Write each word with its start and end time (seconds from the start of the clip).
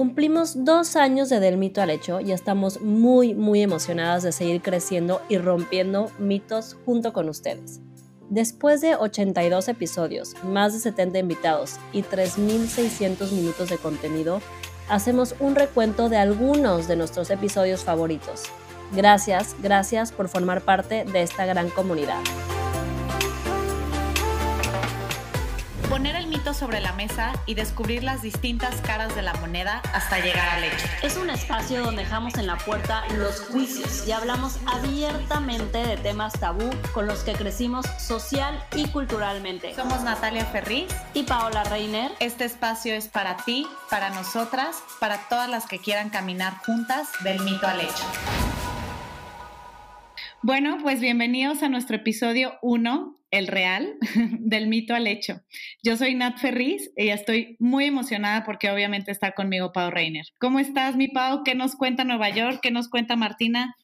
Cumplimos 0.00 0.64
dos 0.64 0.96
años 0.96 1.28
de 1.28 1.40
Del 1.40 1.58
Mito 1.58 1.82
al 1.82 1.90
Hecho 1.90 2.22
y 2.22 2.32
estamos 2.32 2.80
muy, 2.80 3.34
muy 3.34 3.60
emocionadas 3.60 4.22
de 4.22 4.32
seguir 4.32 4.62
creciendo 4.62 5.20
y 5.28 5.36
rompiendo 5.36 6.10
mitos 6.18 6.78
junto 6.86 7.12
con 7.12 7.28
ustedes. 7.28 7.82
Después 8.30 8.80
de 8.80 8.96
82 8.96 9.68
episodios, 9.68 10.42
más 10.42 10.72
de 10.72 10.78
70 10.78 11.18
invitados 11.18 11.76
y 11.92 12.00
3.600 12.00 13.30
minutos 13.32 13.68
de 13.68 13.76
contenido, 13.76 14.40
hacemos 14.88 15.34
un 15.38 15.54
recuento 15.54 16.08
de 16.08 16.16
algunos 16.16 16.88
de 16.88 16.96
nuestros 16.96 17.28
episodios 17.28 17.84
favoritos. 17.84 18.44
Gracias, 18.96 19.54
gracias 19.62 20.12
por 20.12 20.30
formar 20.30 20.62
parte 20.62 21.04
de 21.04 21.20
esta 21.20 21.44
gran 21.44 21.68
comunidad. 21.68 22.22
Poner 26.00 26.16
el 26.16 26.28
mito 26.28 26.54
sobre 26.54 26.80
la 26.80 26.94
mesa 26.94 27.34
y 27.44 27.52
descubrir 27.52 28.02
las 28.02 28.22
distintas 28.22 28.74
caras 28.80 29.14
de 29.14 29.20
la 29.20 29.34
moneda 29.34 29.82
hasta 29.92 30.18
llegar 30.18 30.48
al 30.48 30.64
hecho. 30.64 30.86
Es 31.02 31.18
un 31.18 31.28
espacio 31.28 31.84
donde 31.84 32.04
dejamos 32.04 32.38
en 32.38 32.46
la 32.46 32.56
puerta 32.56 33.04
los 33.18 33.42
juicios 33.42 34.08
y 34.08 34.12
hablamos 34.12 34.56
abiertamente 34.64 35.76
de 35.76 35.98
temas 35.98 36.32
tabú 36.40 36.70
con 36.94 37.06
los 37.06 37.18
que 37.18 37.34
crecimos 37.34 37.84
social 37.98 38.64
y 38.74 38.88
culturalmente. 38.88 39.74
Somos 39.74 40.02
Natalia 40.02 40.46
Ferriz 40.46 40.88
y 41.12 41.24
Paola 41.24 41.64
Reiner. 41.64 42.12
Este 42.18 42.46
espacio 42.46 42.94
es 42.94 43.08
para 43.08 43.36
ti, 43.36 43.66
para 43.90 44.08
nosotras, 44.08 44.82
para 45.00 45.28
todas 45.28 45.50
las 45.50 45.66
que 45.66 45.80
quieran 45.80 46.08
caminar 46.08 46.56
juntas 46.64 47.08
del 47.22 47.40
mito 47.40 47.66
al 47.66 47.78
hecho. 47.78 48.49
Bueno, 50.42 50.78
pues 50.80 51.02
bienvenidos 51.02 51.62
a 51.62 51.68
nuestro 51.68 51.96
episodio 51.96 52.54
1, 52.62 53.20
el 53.30 53.46
real, 53.46 53.98
del 54.40 54.68
mito 54.68 54.94
al 54.94 55.06
hecho. 55.06 55.42
Yo 55.82 55.98
soy 55.98 56.14
Nat 56.14 56.38
Ferriz 56.38 56.90
y 56.96 57.10
estoy 57.10 57.56
muy 57.58 57.84
emocionada 57.84 58.42
porque 58.44 58.70
obviamente 58.70 59.10
está 59.10 59.32
conmigo 59.32 59.70
Pau 59.72 59.90
Reiner. 59.90 60.24
¿Cómo 60.38 60.58
estás, 60.58 60.96
mi 60.96 61.08
Pau? 61.08 61.42
¿Qué 61.44 61.54
nos 61.54 61.76
cuenta 61.76 62.04
Nueva 62.04 62.30
York? 62.30 62.60
¿Qué 62.62 62.70
nos 62.70 62.88
cuenta 62.88 63.16
Martina? 63.16 63.76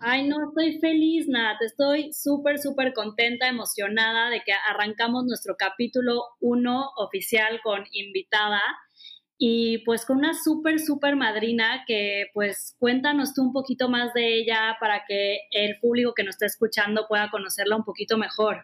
Ay, 0.00 0.26
no, 0.26 0.36
estoy 0.48 0.80
feliz, 0.80 1.28
Nat. 1.28 1.60
Estoy 1.60 2.14
súper, 2.14 2.58
súper 2.58 2.94
contenta, 2.94 3.46
emocionada 3.46 4.30
de 4.30 4.40
que 4.40 4.52
arrancamos 4.70 5.26
nuestro 5.26 5.56
capítulo 5.58 6.22
1 6.40 6.92
oficial 6.96 7.60
con 7.62 7.84
invitada 7.92 8.62
y 9.42 9.78
pues 9.86 10.04
con 10.04 10.18
una 10.18 10.34
súper, 10.34 10.78
súper 10.78 11.16
madrina 11.16 11.84
que 11.86 12.26
pues 12.34 12.76
cuéntanos 12.78 13.32
tú 13.32 13.40
un 13.40 13.54
poquito 13.54 13.88
más 13.88 14.12
de 14.12 14.34
ella 14.34 14.76
para 14.78 15.04
que 15.08 15.38
el 15.50 15.80
público 15.80 16.12
que 16.14 16.24
nos 16.24 16.34
está 16.34 16.44
escuchando 16.44 17.06
pueda 17.08 17.30
conocerla 17.30 17.76
un 17.76 17.84
poquito 17.84 18.18
mejor. 18.18 18.62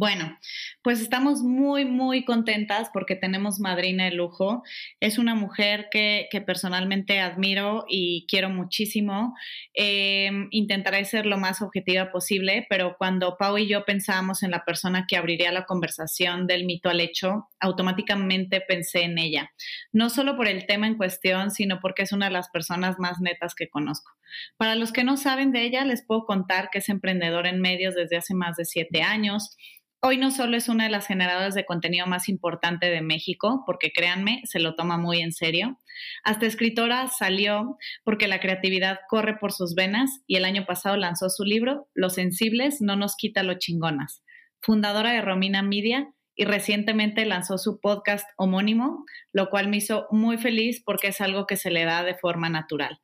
Bueno, 0.00 0.38
pues 0.84 1.00
estamos 1.00 1.42
muy, 1.42 1.84
muy 1.84 2.24
contentas 2.24 2.88
porque 2.92 3.16
tenemos 3.16 3.58
madrina 3.58 4.04
de 4.04 4.12
lujo. 4.12 4.62
Es 5.00 5.18
una 5.18 5.34
mujer 5.34 5.88
que, 5.90 6.28
personalmente 6.46 7.18
admiro 7.18 7.84
y 7.88 8.24
quiero 8.28 8.48
muchísimo. 8.48 9.34
Em, 9.74 10.46
intentaré 10.52 11.04
ser 11.04 11.26
lo 11.26 11.36
más 11.36 11.62
objetiva 11.62 12.12
posible, 12.12 12.64
pero 12.70 12.94
cuando 12.96 13.36
Pau 13.36 13.58
y 13.58 13.66
yo 13.66 13.84
pensábamos 13.84 14.44
en 14.44 14.52
la 14.52 14.64
persona 14.64 15.04
que 15.08 15.16
abriría 15.16 15.50
la 15.50 15.64
conversación 15.64 16.46
del 16.46 16.64
mito 16.64 16.88
al 16.88 17.00
hecho, 17.00 17.48
automáticamente 17.58 18.60
pensé 18.60 19.02
en 19.02 19.18
ella. 19.18 19.50
No 19.90 20.10
solo 20.10 20.36
por 20.36 20.46
el 20.46 20.66
tema 20.66 20.86
en 20.86 20.96
cuestión, 20.96 21.50
sino 21.50 21.80
porque 21.80 22.02
es 22.04 22.12
una 22.12 22.26
de 22.26 22.32
las 22.34 22.50
personas 22.50 23.00
más 23.00 23.18
netas 23.20 23.56
que 23.56 23.68
conozco. 23.68 24.12
Para 24.58 24.76
los 24.76 24.92
que 24.92 25.02
no 25.02 25.16
saben 25.16 25.50
de 25.50 25.62
ella, 25.64 25.84
les 25.84 26.04
puedo 26.04 26.24
contar 26.24 26.68
que 26.70 26.78
es 26.78 26.88
emprendedora 26.88 27.50
en 27.50 27.60
medios 27.60 27.96
desde 27.96 28.18
hace 28.18 28.34
más 28.34 28.56
de 28.56 28.64
siete 28.64 29.02
años 29.02 29.56
Hoy 30.00 30.16
no 30.16 30.30
solo 30.30 30.56
es 30.56 30.68
una 30.68 30.84
de 30.84 30.90
las 30.90 31.08
generadoras 31.08 31.56
de 31.56 31.64
contenido 31.64 32.06
más 32.06 32.28
importante 32.28 32.86
de 32.86 33.02
México, 33.02 33.64
porque 33.66 33.90
créanme, 33.90 34.42
se 34.44 34.60
lo 34.60 34.76
toma 34.76 34.96
muy 34.96 35.20
en 35.20 35.32
serio. 35.32 35.76
Hasta 36.22 36.46
escritora 36.46 37.08
salió 37.08 37.76
porque 38.04 38.28
la 38.28 38.38
creatividad 38.38 39.00
corre 39.08 39.38
por 39.38 39.52
sus 39.52 39.74
venas 39.74 40.20
y 40.28 40.36
el 40.36 40.44
año 40.44 40.66
pasado 40.66 40.96
lanzó 40.96 41.28
su 41.30 41.42
libro 41.42 41.88
Los 41.94 42.14
sensibles 42.14 42.80
no 42.80 42.94
nos 42.94 43.16
quita 43.16 43.42
lo 43.42 43.58
chingonas. 43.58 44.22
Fundadora 44.60 45.10
de 45.10 45.20
Romina 45.20 45.62
Media 45.62 46.08
y 46.38 46.44
recientemente 46.44 47.26
lanzó 47.26 47.58
su 47.58 47.80
podcast 47.80 48.24
homónimo, 48.36 49.04
lo 49.32 49.50
cual 49.50 49.66
me 49.66 49.78
hizo 49.78 50.06
muy 50.12 50.38
feliz 50.38 50.80
porque 50.86 51.08
es 51.08 51.20
algo 51.20 51.46
que 51.46 51.56
se 51.56 51.70
le 51.70 51.84
da 51.84 52.04
de 52.04 52.14
forma 52.14 52.48
natural. 52.48 53.00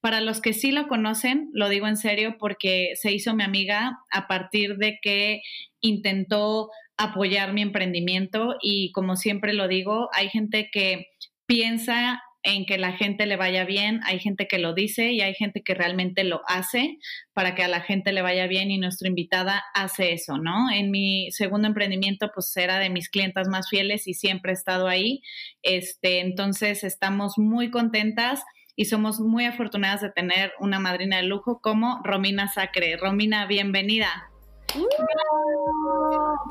Para 0.00 0.22
los 0.22 0.40
que 0.40 0.54
sí 0.54 0.72
lo 0.72 0.88
conocen, 0.88 1.50
lo 1.52 1.68
digo 1.68 1.86
en 1.86 1.98
serio 1.98 2.36
porque 2.38 2.92
se 2.94 3.12
hizo 3.12 3.36
mi 3.36 3.44
amiga 3.44 3.98
a 4.10 4.26
partir 4.26 4.78
de 4.78 4.98
que 5.02 5.42
intentó 5.80 6.70
apoyar 6.96 7.52
mi 7.52 7.60
emprendimiento 7.60 8.56
y 8.62 8.92
como 8.92 9.16
siempre 9.16 9.52
lo 9.52 9.68
digo, 9.68 10.08
hay 10.14 10.30
gente 10.30 10.70
que 10.72 11.04
piensa 11.44 12.22
en 12.42 12.64
que 12.64 12.78
la 12.78 12.92
gente 12.92 13.26
le 13.26 13.36
vaya 13.36 13.64
bien, 13.64 14.00
hay 14.04 14.18
gente 14.18 14.48
que 14.48 14.58
lo 14.58 14.72
dice 14.72 15.12
y 15.12 15.20
hay 15.20 15.34
gente 15.34 15.62
que 15.62 15.74
realmente 15.74 16.24
lo 16.24 16.40
hace 16.46 16.98
para 17.34 17.54
que 17.54 17.62
a 17.62 17.68
la 17.68 17.82
gente 17.82 18.12
le 18.12 18.22
vaya 18.22 18.46
bien 18.46 18.70
y 18.70 18.78
nuestra 18.78 19.08
invitada 19.08 19.62
hace 19.74 20.12
eso, 20.12 20.38
¿no? 20.38 20.70
En 20.70 20.90
mi 20.90 21.30
segundo 21.32 21.68
emprendimiento 21.68 22.30
pues 22.34 22.56
era 22.56 22.78
de 22.78 22.88
mis 22.88 23.10
clientas 23.10 23.48
más 23.48 23.68
fieles 23.68 24.06
y 24.06 24.14
siempre 24.14 24.52
he 24.52 24.54
estado 24.54 24.88
ahí. 24.88 25.22
Este, 25.62 26.20
entonces 26.20 26.82
estamos 26.82 27.36
muy 27.36 27.70
contentas 27.70 28.42
y 28.74 28.86
somos 28.86 29.20
muy 29.20 29.44
afortunadas 29.44 30.00
de 30.00 30.10
tener 30.10 30.52
una 30.60 30.78
madrina 30.78 31.18
de 31.18 31.24
lujo 31.24 31.60
como 31.60 32.00
Romina 32.04 32.48
Sacre. 32.48 32.96
Romina, 32.96 33.46
bienvenida. 33.46 34.30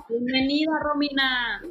bienvenida, 0.07 0.71
Romina. 0.83 1.61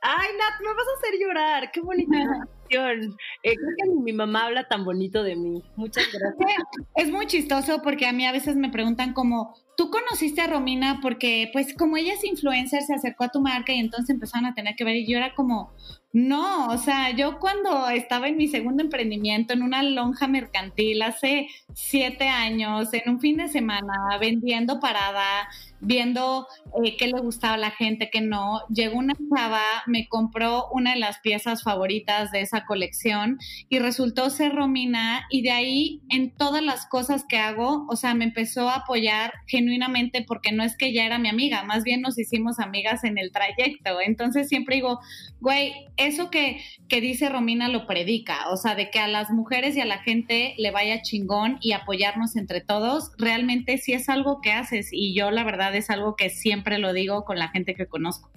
Ay, 0.00 0.28
Nat, 0.38 0.60
me 0.60 0.74
vas 0.74 0.86
a 0.88 0.98
hacer 0.98 1.20
llorar. 1.20 1.70
Qué 1.70 1.80
bonita 1.82 2.16
Eh, 2.70 3.54
creo 3.56 3.74
que 3.76 4.00
mi 4.02 4.12
mamá 4.12 4.46
habla 4.46 4.68
tan 4.68 4.84
bonito 4.84 5.22
de 5.22 5.36
mí. 5.36 5.62
Muchas 5.76 6.04
gracias. 6.12 6.62
Es 6.96 7.10
muy 7.10 7.26
chistoso 7.26 7.82
porque 7.82 8.06
a 8.06 8.12
mí 8.12 8.26
a 8.26 8.32
veces 8.32 8.56
me 8.56 8.70
preguntan 8.70 9.12
como, 9.12 9.54
¿tú 9.76 9.90
conociste 9.90 10.40
a 10.40 10.46
Romina? 10.46 11.00
Porque 11.02 11.50
pues 11.52 11.74
como 11.74 11.96
ella 11.96 12.14
es 12.14 12.24
influencer, 12.24 12.82
se 12.82 12.94
acercó 12.94 13.24
a 13.24 13.30
tu 13.30 13.40
marca 13.40 13.72
y 13.72 13.78
entonces 13.78 14.10
empezaron 14.10 14.46
a 14.46 14.54
tener 14.54 14.76
que 14.76 14.84
ver 14.84 14.96
y 14.96 15.06
yo 15.06 15.16
era 15.16 15.34
como, 15.34 15.72
no, 16.12 16.68
o 16.68 16.78
sea, 16.78 17.10
yo 17.10 17.38
cuando 17.38 17.88
estaba 17.88 18.28
en 18.28 18.36
mi 18.36 18.48
segundo 18.48 18.82
emprendimiento, 18.82 19.52
en 19.52 19.62
una 19.62 19.82
lonja 19.82 20.26
mercantil, 20.26 21.02
hace 21.02 21.48
siete 21.72 22.28
años, 22.28 22.92
en 22.92 23.10
un 23.10 23.20
fin 23.20 23.36
de 23.36 23.48
semana, 23.48 24.18
vendiendo 24.20 24.80
parada, 24.80 25.48
viendo 25.80 26.46
eh, 26.84 26.96
qué 26.96 27.06
le 27.08 27.20
gustaba 27.20 27.54
a 27.54 27.58
la 27.58 27.70
gente, 27.70 28.10
qué 28.10 28.20
no, 28.20 28.60
llegó 28.68 28.98
una 28.98 29.14
chava, 29.14 29.62
me 29.86 30.08
compró 30.08 30.68
una 30.72 30.92
de 30.92 31.00
las 31.00 31.18
piezas 31.20 31.62
favoritas 31.62 32.30
de 32.32 32.42
esa 32.42 32.64
colección 32.66 33.38
y 33.68 33.78
resultó 33.78 34.30
ser 34.30 34.54
Romina 34.54 35.26
y 35.30 35.42
de 35.42 35.50
ahí 35.50 36.00
en 36.08 36.34
todas 36.34 36.62
las 36.62 36.86
cosas 36.86 37.24
que 37.28 37.38
hago, 37.38 37.86
o 37.88 37.96
sea, 37.96 38.14
me 38.14 38.24
empezó 38.24 38.68
a 38.68 38.76
apoyar 38.76 39.32
genuinamente 39.46 40.24
porque 40.26 40.52
no 40.52 40.62
es 40.62 40.76
que 40.76 40.92
ya 40.92 41.04
era 41.04 41.18
mi 41.18 41.28
amiga, 41.28 41.62
más 41.64 41.84
bien 41.84 42.00
nos 42.00 42.18
hicimos 42.18 42.58
amigas 42.58 43.04
en 43.04 43.18
el 43.18 43.32
trayecto. 43.32 44.00
Entonces 44.00 44.48
siempre 44.48 44.76
digo, 44.76 45.00
güey, 45.40 45.72
eso 45.96 46.30
que, 46.30 46.60
que 46.88 47.00
dice 47.00 47.28
Romina 47.28 47.68
lo 47.68 47.86
predica, 47.86 48.48
o 48.50 48.56
sea, 48.56 48.74
de 48.74 48.90
que 48.90 48.98
a 48.98 49.08
las 49.08 49.30
mujeres 49.30 49.76
y 49.76 49.80
a 49.80 49.86
la 49.86 49.98
gente 49.98 50.54
le 50.58 50.70
vaya 50.70 51.02
chingón 51.02 51.58
y 51.60 51.72
apoyarnos 51.72 52.36
entre 52.36 52.60
todos, 52.60 53.12
realmente 53.18 53.78
sí 53.78 53.92
es 53.92 54.08
algo 54.08 54.40
que 54.40 54.52
haces 54.52 54.88
y 54.92 55.14
yo 55.14 55.30
la 55.30 55.44
verdad 55.44 55.69
es 55.74 55.90
algo 55.90 56.16
que 56.16 56.30
siempre 56.30 56.78
lo 56.78 56.92
digo 56.92 57.24
con 57.24 57.38
la 57.38 57.48
gente 57.48 57.74
que 57.74 57.86
conozco. 57.86 58.30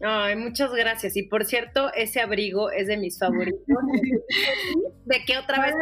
Ay, 0.00 0.36
muchas 0.36 0.72
gracias. 0.72 1.16
Y 1.16 1.22
por 1.22 1.44
cierto, 1.44 1.92
ese 1.94 2.20
abrigo 2.20 2.70
es 2.70 2.88
de 2.88 2.96
mis 2.96 3.18
favoritos. 3.18 3.60
¿De 5.06 5.24
qué 5.26 5.38
otra 5.38 5.64
vez? 5.64 5.74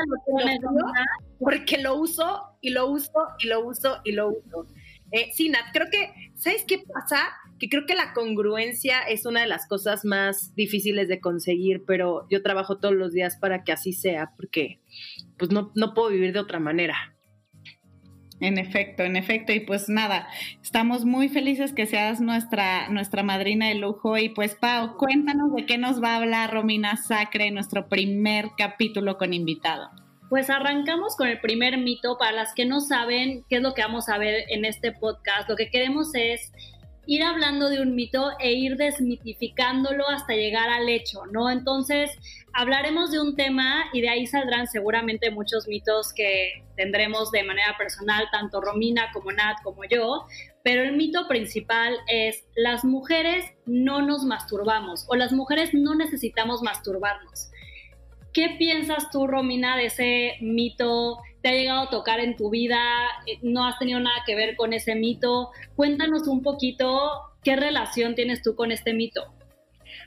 Porque 1.38 1.78
lo 1.78 1.96
uso 1.96 2.56
y 2.60 2.70
lo 2.70 2.86
uso 2.88 3.10
y 3.40 3.48
lo 3.48 3.66
uso 3.66 4.00
y 4.04 4.12
lo 4.12 4.28
uso. 4.28 4.66
Eh, 5.10 5.30
sí, 5.34 5.48
Nat, 5.48 5.72
creo 5.72 5.88
que, 5.90 6.12
¿sabes 6.36 6.64
qué 6.66 6.78
pasa? 6.78 7.18
Que 7.58 7.68
creo 7.68 7.84
que 7.84 7.94
la 7.94 8.12
congruencia 8.14 9.00
es 9.00 9.26
una 9.26 9.42
de 9.42 9.46
las 9.46 9.66
cosas 9.66 10.04
más 10.04 10.54
difíciles 10.54 11.08
de 11.08 11.20
conseguir, 11.20 11.84
pero 11.86 12.26
yo 12.30 12.42
trabajo 12.42 12.78
todos 12.78 12.94
los 12.94 13.12
días 13.12 13.36
para 13.36 13.64
que 13.64 13.72
así 13.72 13.92
sea, 13.92 14.32
porque 14.36 14.80
pues 15.36 15.50
no, 15.50 15.70
no 15.74 15.94
puedo 15.94 16.10
vivir 16.10 16.32
de 16.32 16.40
otra 16.40 16.60
manera. 16.60 17.14
En 18.42 18.58
efecto, 18.58 19.04
en 19.04 19.14
efecto. 19.14 19.52
Y 19.52 19.60
pues 19.60 19.88
nada, 19.88 20.26
estamos 20.60 21.04
muy 21.04 21.28
felices 21.28 21.72
que 21.72 21.86
seas 21.86 22.20
nuestra, 22.20 22.88
nuestra 22.88 23.22
madrina 23.22 23.68
de 23.68 23.76
lujo. 23.76 24.18
Y 24.18 24.30
pues, 24.30 24.56
Pau, 24.56 24.96
cuéntanos 24.96 25.54
de 25.54 25.64
qué 25.64 25.78
nos 25.78 26.02
va 26.02 26.14
a 26.14 26.16
hablar 26.16 26.52
Romina 26.52 26.96
Sacre 26.96 27.46
en 27.46 27.54
nuestro 27.54 27.88
primer 27.88 28.48
capítulo 28.58 29.16
con 29.16 29.32
invitado. 29.32 29.90
Pues 30.28 30.50
arrancamos 30.50 31.14
con 31.16 31.28
el 31.28 31.38
primer 31.40 31.78
mito. 31.78 32.18
Para 32.18 32.32
las 32.32 32.52
que 32.52 32.64
no 32.64 32.80
saben 32.80 33.44
qué 33.48 33.56
es 33.56 33.62
lo 33.62 33.74
que 33.74 33.82
vamos 33.82 34.08
a 34.08 34.18
ver 34.18 34.44
en 34.48 34.64
este 34.64 34.90
podcast, 34.90 35.48
lo 35.48 35.54
que 35.54 35.70
queremos 35.70 36.12
es 36.14 36.52
ir 37.06 37.22
hablando 37.22 37.68
de 37.68 37.80
un 37.80 37.94
mito 37.94 38.30
e 38.38 38.52
ir 38.52 38.76
desmitificándolo 38.76 40.08
hasta 40.08 40.34
llegar 40.34 40.68
al 40.70 40.88
hecho, 40.88 41.26
¿no? 41.32 41.50
Entonces, 41.50 42.10
hablaremos 42.52 43.10
de 43.10 43.20
un 43.20 43.34
tema 43.34 43.84
y 43.92 44.00
de 44.00 44.08
ahí 44.08 44.26
saldrán 44.26 44.66
seguramente 44.68 45.30
muchos 45.30 45.66
mitos 45.66 46.12
que 46.12 46.64
tendremos 46.76 47.30
de 47.32 47.42
manera 47.42 47.76
personal, 47.76 48.28
tanto 48.30 48.60
Romina 48.60 49.10
como 49.12 49.32
Nat 49.32 49.62
como 49.62 49.82
yo, 49.84 50.26
pero 50.62 50.82
el 50.82 50.96
mito 50.96 51.26
principal 51.26 51.96
es 52.06 52.44
las 52.54 52.84
mujeres 52.84 53.44
no 53.66 54.02
nos 54.02 54.24
masturbamos 54.24 55.04
o 55.08 55.16
las 55.16 55.32
mujeres 55.32 55.74
no 55.74 55.94
necesitamos 55.94 56.62
masturbarnos. 56.62 57.50
¿Qué 58.32 58.54
piensas 58.58 59.10
tú, 59.10 59.26
Romina, 59.26 59.76
de 59.76 59.86
ese 59.86 60.36
mito? 60.40 61.18
¿Te 61.42 61.48
ha 61.48 61.52
llegado 61.52 61.82
a 61.82 61.90
tocar 61.90 62.20
en 62.20 62.36
tu 62.36 62.50
vida? 62.50 62.78
Eh, 63.26 63.38
¿No 63.42 63.66
has 63.66 63.78
tenido 63.78 63.98
nada 64.00 64.22
que 64.24 64.36
ver 64.36 64.56
con 64.56 64.72
ese 64.72 64.94
mito? 64.94 65.50
Cuéntanos 65.74 66.28
un 66.28 66.42
poquito 66.42 67.34
qué 67.42 67.56
relación 67.56 68.14
tienes 68.14 68.42
tú 68.42 68.54
con 68.54 68.70
este 68.70 68.94
mito. 68.94 69.34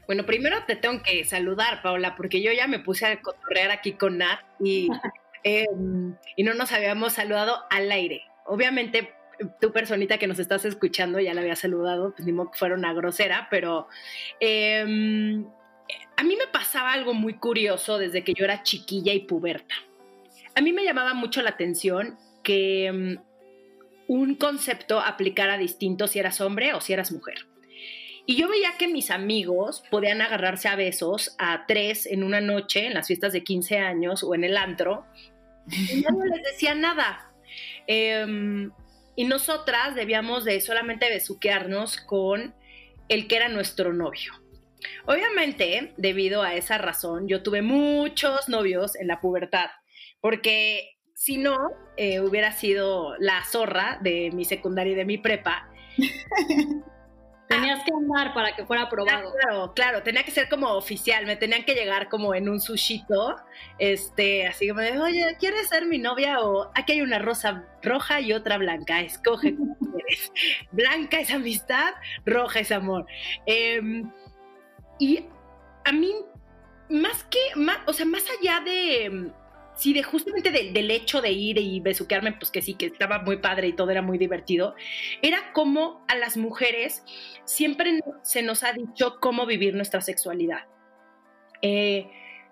Bueno, 0.08 0.26
primero 0.26 0.58
te 0.66 0.76
tengo 0.76 1.04
que 1.04 1.24
saludar, 1.26 1.82
Paula, 1.82 2.16
porque 2.16 2.42
yo 2.42 2.52
ya 2.54 2.68
me 2.68 2.80
puse 2.80 3.06
a 3.06 3.22
correr 3.22 3.72
aquí 3.72 3.94
con 3.94 4.18
Nat 4.18 4.40
y, 4.60 4.88
em, 5.44 6.16
y 6.36 6.44
no 6.44 6.54
nos 6.54 6.72
habíamos 6.72 7.14
saludado 7.14 7.64
al 7.70 7.92
aire. 7.92 8.24
Obviamente, 8.46 9.14
tu 9.60 9.74
personita 9.74 10.18
que 10.18 10.28
nos 10.28 10.40
estás 10.40 10.64
escuchando 10.64 11.20
ya 11.20 11.34
la 11.34 11.42
había 11.42 11.56
saludado, 11.56 12.14
pues 12.16 12.26
ni 12.26 12.32
modo 12.32 12.52
que 12.52 12.60
fuera 12.60 12.76
una 12.76 12.94
grosera, 12.94 13.48
pero 13.52 13.88
em, 14.40 15.46
a 16.16 16.24
mí 16.24 16.36
me 16.38 16.48
pasaba 16.48 16.94
algo 16.94 17.14
muy 17.14 17.34
curioso 17.34 17.98
desde 17.98 18.24
que 18.24 18.34
yo 18.34 18.46
era 18.46 18.64
chiquilla 18.64 19.14
y 19.14 19.20
puberta. 19.20 19.76
A 20.56 20.62
mí 20.62 20.74
me 20.74 20.84
llamaba 20.84 21.14
mucho 21.14 21.42
la 21.42 21.52
atención 21.52 22.18
que 22.44 22.86
em, 22.88 23.18
un 24.08 24.36
concepto 24.36 25.00
aplicara 25.00 25.58
distinto 25.58 26.08
si 26.08 26.20
eras 26.20 26.42
hombre 26.42 26.74
o 26.74 26.82
si 26.82 26.94
eras 26.94 27.12
mujer. 27.12 27.48
Y 28.26 28.36
yo 28.38 28.48
veía 28.48 28.72
que 28.78 28.88
mis 28.88 29.12
amigos 29.12 29.84
podían 29.92 30.22
agarrarse 30.22 30.68
a 30.68 30.76
besos 30.76 31.36
a 31.38 31.66
tres 31.68 32.06
en 32.08 32.24
una 32.24 32.42
noche, 32.42 32.88
en 32.88 32.96
las 32.96 33.08
fiestas 33.08 33.34
de 33.34 33.44
15 33.44 33.78
años 33.78 34.24
o 34.24 34.34
en 34.34 34.44
el 34.44 34.58
antro, 34.58 35.06
y 35.70 36.02
no 36.02 36.26
les 36.26 36.44
decía 36.44 36.74
nada. 36.74 37.32
Em, 37.86 38.72
y 39.16 39.26
nosotras 39.26 39.94
debíamos 39.96 40.44
de 40.44 40.60
solamente 40.62 41.10
besuquearnos 41.10 41.98
con 41.98 42.56
el 43.10 43.28
que 43.28 43.36
era 43.36 43.50
nuestro 43.50 43.94
novio. 43.94 44.34
Obviamente, 45.06 45.94
debido 45.98 46.42
a 46.42 46.56
esa 46.56 46.78
razón, 46.78 47.28
yo 47.28 47.44
tuve 47.44 47.62
muchos 47.62 48.50
novios 48.50 48.96
en 48.96 49.08
la 49.08 49.22
pubertad, 49.22 49.70
porque 50.22 50.96
si 51.14 51.38
no, 51.38 51.58
eh, 51.98 52.20
hubiera 52.20 52.52
sido 52.52 53.16
la 53.20 53.44
zorra 53.46 54.00
de 54.02 54.32
mi 54.34 54.46
secundaria 54.46 54.94
y 54.94 54.96
de 54.96 55.06
mi 55.06 55.18
prepa. 55.18 55.70
Tenías 57.48 57.84
que 57.84 57.92
andar 57.94 58.34
para 58.34 58.56
que 58.56 58.66
fuera 58.66 58.84
aprobado. 58.84 59.32
Claro, 59.34 59.74
claro, 59.74 60.04
tenía 60.04 60.24
que 60.24 60.32
ser 60.32 60.50
como 60.50 60.70
oficial, 60.70 61.26
me 61.28 61.36
tenían 61.36 61.64
que 61.64 61.76
llegar 61.76 62.10
como 62.10 62.34
en 62.34 62.50
un 62.50 62.60
sushito, 62.60 63.36
este, 63.78 64.48
así 64.48 64.68
como 64.68 64.82
de, 64.82 65.00
oye, 65.00 65.38
¿quieres 65.40 65.70
ser 65.70 65.86
mi 65.86 66.00
novia? 66.00 66.42
O 66.42 66.72
aquí 66.74 66.94
hay 66.94 67.02
una 67.02 67.20
rosa 67.20 67.64
roja 67.84 68.20
y 68.20 68.34
otra 68.34 68.58
blanca, 68.58 69.02
escoge 69.02 69.56
quieres. 69.80 70.32
Blanca 70.72 71.20
es 71.20 71.32
amistad, 71.32 71.94
roja 72.26 72.62
es 72.62 72.72
amor. 72.72 73.06
Em, 73.46 74.12
y 74.98 75.26
a 75.84 75.92
mí, 75.92 76.16
más 76.90 77.24
que, 77.26 77.40
más, 77.56 77.78
o 77.86 77.94
sea, 77.94 78.08
más 78.08 78.26
allá 78.40 78.60
de 78.62 79.32
sí, 79.76 79.94
de 79.94 80.04
justamente 80.04 80.52
del 80.52 80.92
hecho 80.92 81.22
de 81.22 81.32
ir 81.32 81.58
y 81.58 81.80
besuquearme, 81.80 82.34
pues 82.34 82.52
que 82.52 82.62
sí, 82.62 82.76
que 82.76 82.88
estaba 82.88 83.20
muy 83.20 83.38
padre 83.38 83.68
y 83.68 83.74
todo 83.74 83.92
era 83.92 84.02
muy 84.02 84.18
divertido, 84.18 84.76
era 85.22 85.54
como 85.54 86.04
a 86.08 86.16
las 86.16 86.38
mujeres 86.38 87.04
siempre 87.46 88.00
se 88.24 88.42
nos 88.42 88.64
ha 88.64 88.74
dicho 88.74 89.20
cómo 89.20 89.46
vivir 89.46 89.76
nuestra 89.76 90.02
sexualidad. 90.02 90.66
Eh, 91.62 92.10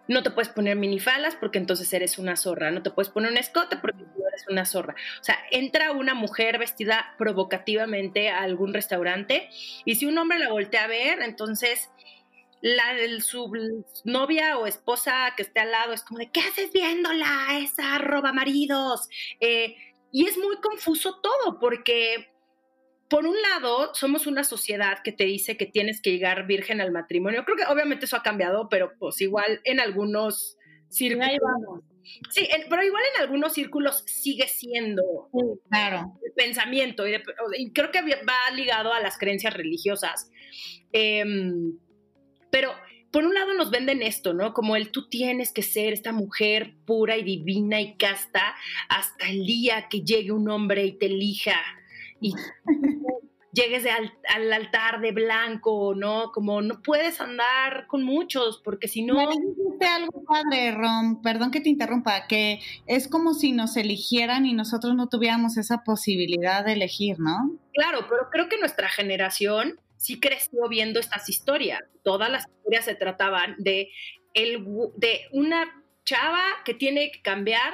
no 0.07 0.21
te 0.21 0.31
puedes 0.31 0.49
poner 0.49 0.75
minifalas 0.75 1.35
porque 1.35 1.59
entonces 1.59 1.91
eres 1.93 2.17
una 2.17 2.35
zorra, 2.35 2.71
no 2.71 2.83
te 2.83 2.91
puedes 2.91 3.09
poner 3.09 3.31
un 3.31 3.37
escote 3.37 3.77
porque 3.77 4.03
eres 4.03 4.45
una 4.49 4.65
zorra. 4.65 4.95
O 5.21 5.23
sea, 5.23 5.37
entra 5.51 5.91
una 5.91 6.13
mujer 6.13 6.59
vestida 6.59 7.15
provocativamente 7.17 8.29
a 8.29 8.41
algún 8.41 8.73
restaurante 8.73 9.49
y 9.85 9.95
si 9.95 10.05
un 10.05 10.17
hombre 10.17 10.39
la 10.39 10.49
voltea 10.49 10.83
a 10.83 10.87
ver, 10.87 11.21
entonces 11.21 11.89
la 12.63 12.93
de 12.93 13.19
su 13.19 13.51
novia 14.05 14.57
o 14.57 14.65
esposa 14.65 15.33
que 15.35 15.43
esté 15.43 15.59
al 15.59 15.71
lado 15.71 15.91
es 15.91 16.01
como 16.01 16.19
de, 16.19 16.31
¿qué 16.31 16.39
haces 16.39 16.71
viéndola? 16.71 17.59
Esa 17.59 17.97
roba 17.97 18.31
maridos. 18.31 19.09
Eh, 19.41 19.75
y 20.13 20.27
es 20.27 20.37
muy 20.37 20.55
confuso 20.61 21.19
todo 21.21 21.59
porque, 21.59 22.29
por 23.09 23.27
un 23.27 23.35
lado, 23.41 23.93
somos 23.93 24.27
una 24.27 24.45
sociedad 24.45 24.99
que 25.03 25.11
te 25.11 25.25
dice 25.25 25.57
que 25.57 25.65
tienes 25.65 26.01
que 26.01 26.11
llegar 26.11 26.47
virgen 26.47 26.79
al 26.79 26.93
matrimonio. 26.93 27.43
Creo 27.43 27.57
que 27.57 27.65
obviamente 27.65 28.05
eso 28.05 28.15
ha 28.15 28.23
cambiado, 28.23 28.69
pero 28.69 28.93
pues 28.97 29.19
igual 29.19 29.59
en 29.65 29.81
algunos 29.81 30.57
círculos. 30.87 31.31
Sí, 32.29 32.47
pero 32.69 32.81
igual 32.81 33.03
en 33.15 33.23
algunos 33.23 33.51
círculos 33.51 34.05
sigue 34.07 34.47
siendo 34.47 35.29
claro. 35.69 36.17
el 36.25 36.31
pensamiento 36.31 37.05
y, 37.07 37.73
creo 37.73 37.91
que 37.91 38.01
va 38.01 38.55
ligado 38.55 38.93
a 38.93 39.01
las 39.01 39.17
creencias 39.17 39.53
religiosas. 39.53 40.31
Eh, 40.93 41.25
pero 42.53 42.69
por 43.09 43.25
un 43.25 43.33
lado 43.33 43.55
nos 43.55 43.71
venden 43.71 44.03
esto, 44.03 44.31
¿no? 44.31 44.53
Como 44.53 44.75
el 44.75 44.91
tú 44.91 45.09
tienes 45.09 45.51
que 45.51 45.63
ser 45.63 45.91
esta 45.91 46.11
mujer 46.11 46.75
pura 46.85 47.17
y 47.17 47.23
divina 47.23 47.81
y 47.81 47.97
casta 47.97 48.53
hasta 48.89 49.27
el 49.27 49.43
día 49.43 49.87
que 49.89 50.01
llegue 50.01 50.31
un 50.31 50.47
hombre 50.49 50.85
y 50.85 50.91
te 50.99 51.07
elija 51.07 51.55
y 52.21 52.35
llegues 53.53 53.85
al, 53.87 54.53
altar 54.53 55.01
de 55.01 55.11
blanco, 55.13 55.95
¿no? 55.95 56.31
Como 56.31 56.61
no 56.61 56.83
puedes 56.83 57.19
andar 57.21 57.87
con 57.87 58.03
muchos 58.03 58.61
porque 58.63 58.87
si 58.87 59.03
no... 59.03 59.15
Dijiste 59.15 59.85
algo 59.87 60.23
padre, 60.23 60.73
Rom, 60.73 61.23
perdón 61.23 61.49
que 61.49 61.59
te 61.59 61.69
interrumpa, 61.69 62.27
que 62.27 62.59
es 62.85 63.07
como 63.07 63.33
si 63.33 63.51
nos 63.51 63.77
eligieran 63.77 64.45
y 64.45 64.53
nosotros 64.53 64.93
no 64.95 65.09
tuviéramos 65.09 65.57
esa 65.57 65.83
posibilidad 65.83 66.63
de 66.63 66.73
elegir, 66.73 67.19
¿no? 67.19 67.57
Claro, 67.73 68.05
pero 68.07 68.29
creo 68.31 68.47
que 68.47 68.59
nuestra 68.59 68.89
generación 68.89 69.79
sí 70.03 70.19
creció 70.19 70.67
viendo 70.67 70.99
estas 70.99 71.29
historias. 71.29 71.79
Todas 72.03 72.29
las 72.29 72.45
historias 72.45 72.83
se 72.83 72.95
trataban 72.95 73.55
de, 73.57 73.89
el, 74.33 74.65
de 74.97 75.21
una 75.31 75.81
chava 76.03 76.43
que 76.65 76.73
tiene 76.73 77.09
que 77.09 77.21
cambiar 77.21 77.73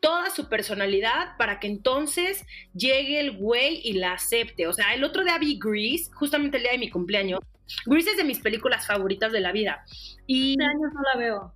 toda 0.00 0.28
su 0.28 0.50
personalidad 0.50 1.38
para 1.38 1.58
que 1.58 1.68
entonces 1.68 2.44
llegue 2.74 3.18
el 3.18 3.38
güey 3.38 3.80
y 3.82 3.94
la 3.94 4.12
acepte. 4.12 4.66
O 4.66 4.74
sea, 4.74 4.92
el 4.92 5.04
otro 5.04 5.24
día 5.24 5.38
vi 5.38 5.58
Grease, 5.58 6.10
justamente 6.12 6.58
el 6.58 6.64
día 6.64 6.72
de 6.72 6.78
mi 6.78 6.90
cumpleaños. 6.90 7.40
Grease 7.86 8.10
es 8.10 8.16
de 8.18 8.24
mis 8.24 8.40
películas 8.40 8.86
favoritas 8.86 9.32
de 9.32 9.40
la 9.40 9.52
vida. 9.52 9.82
Y 10.26 10.52
este 10.52 10.64
año 10.64 10.86
no 10.92 11.00
la 11.14 11.18
veo. 11.18 11.52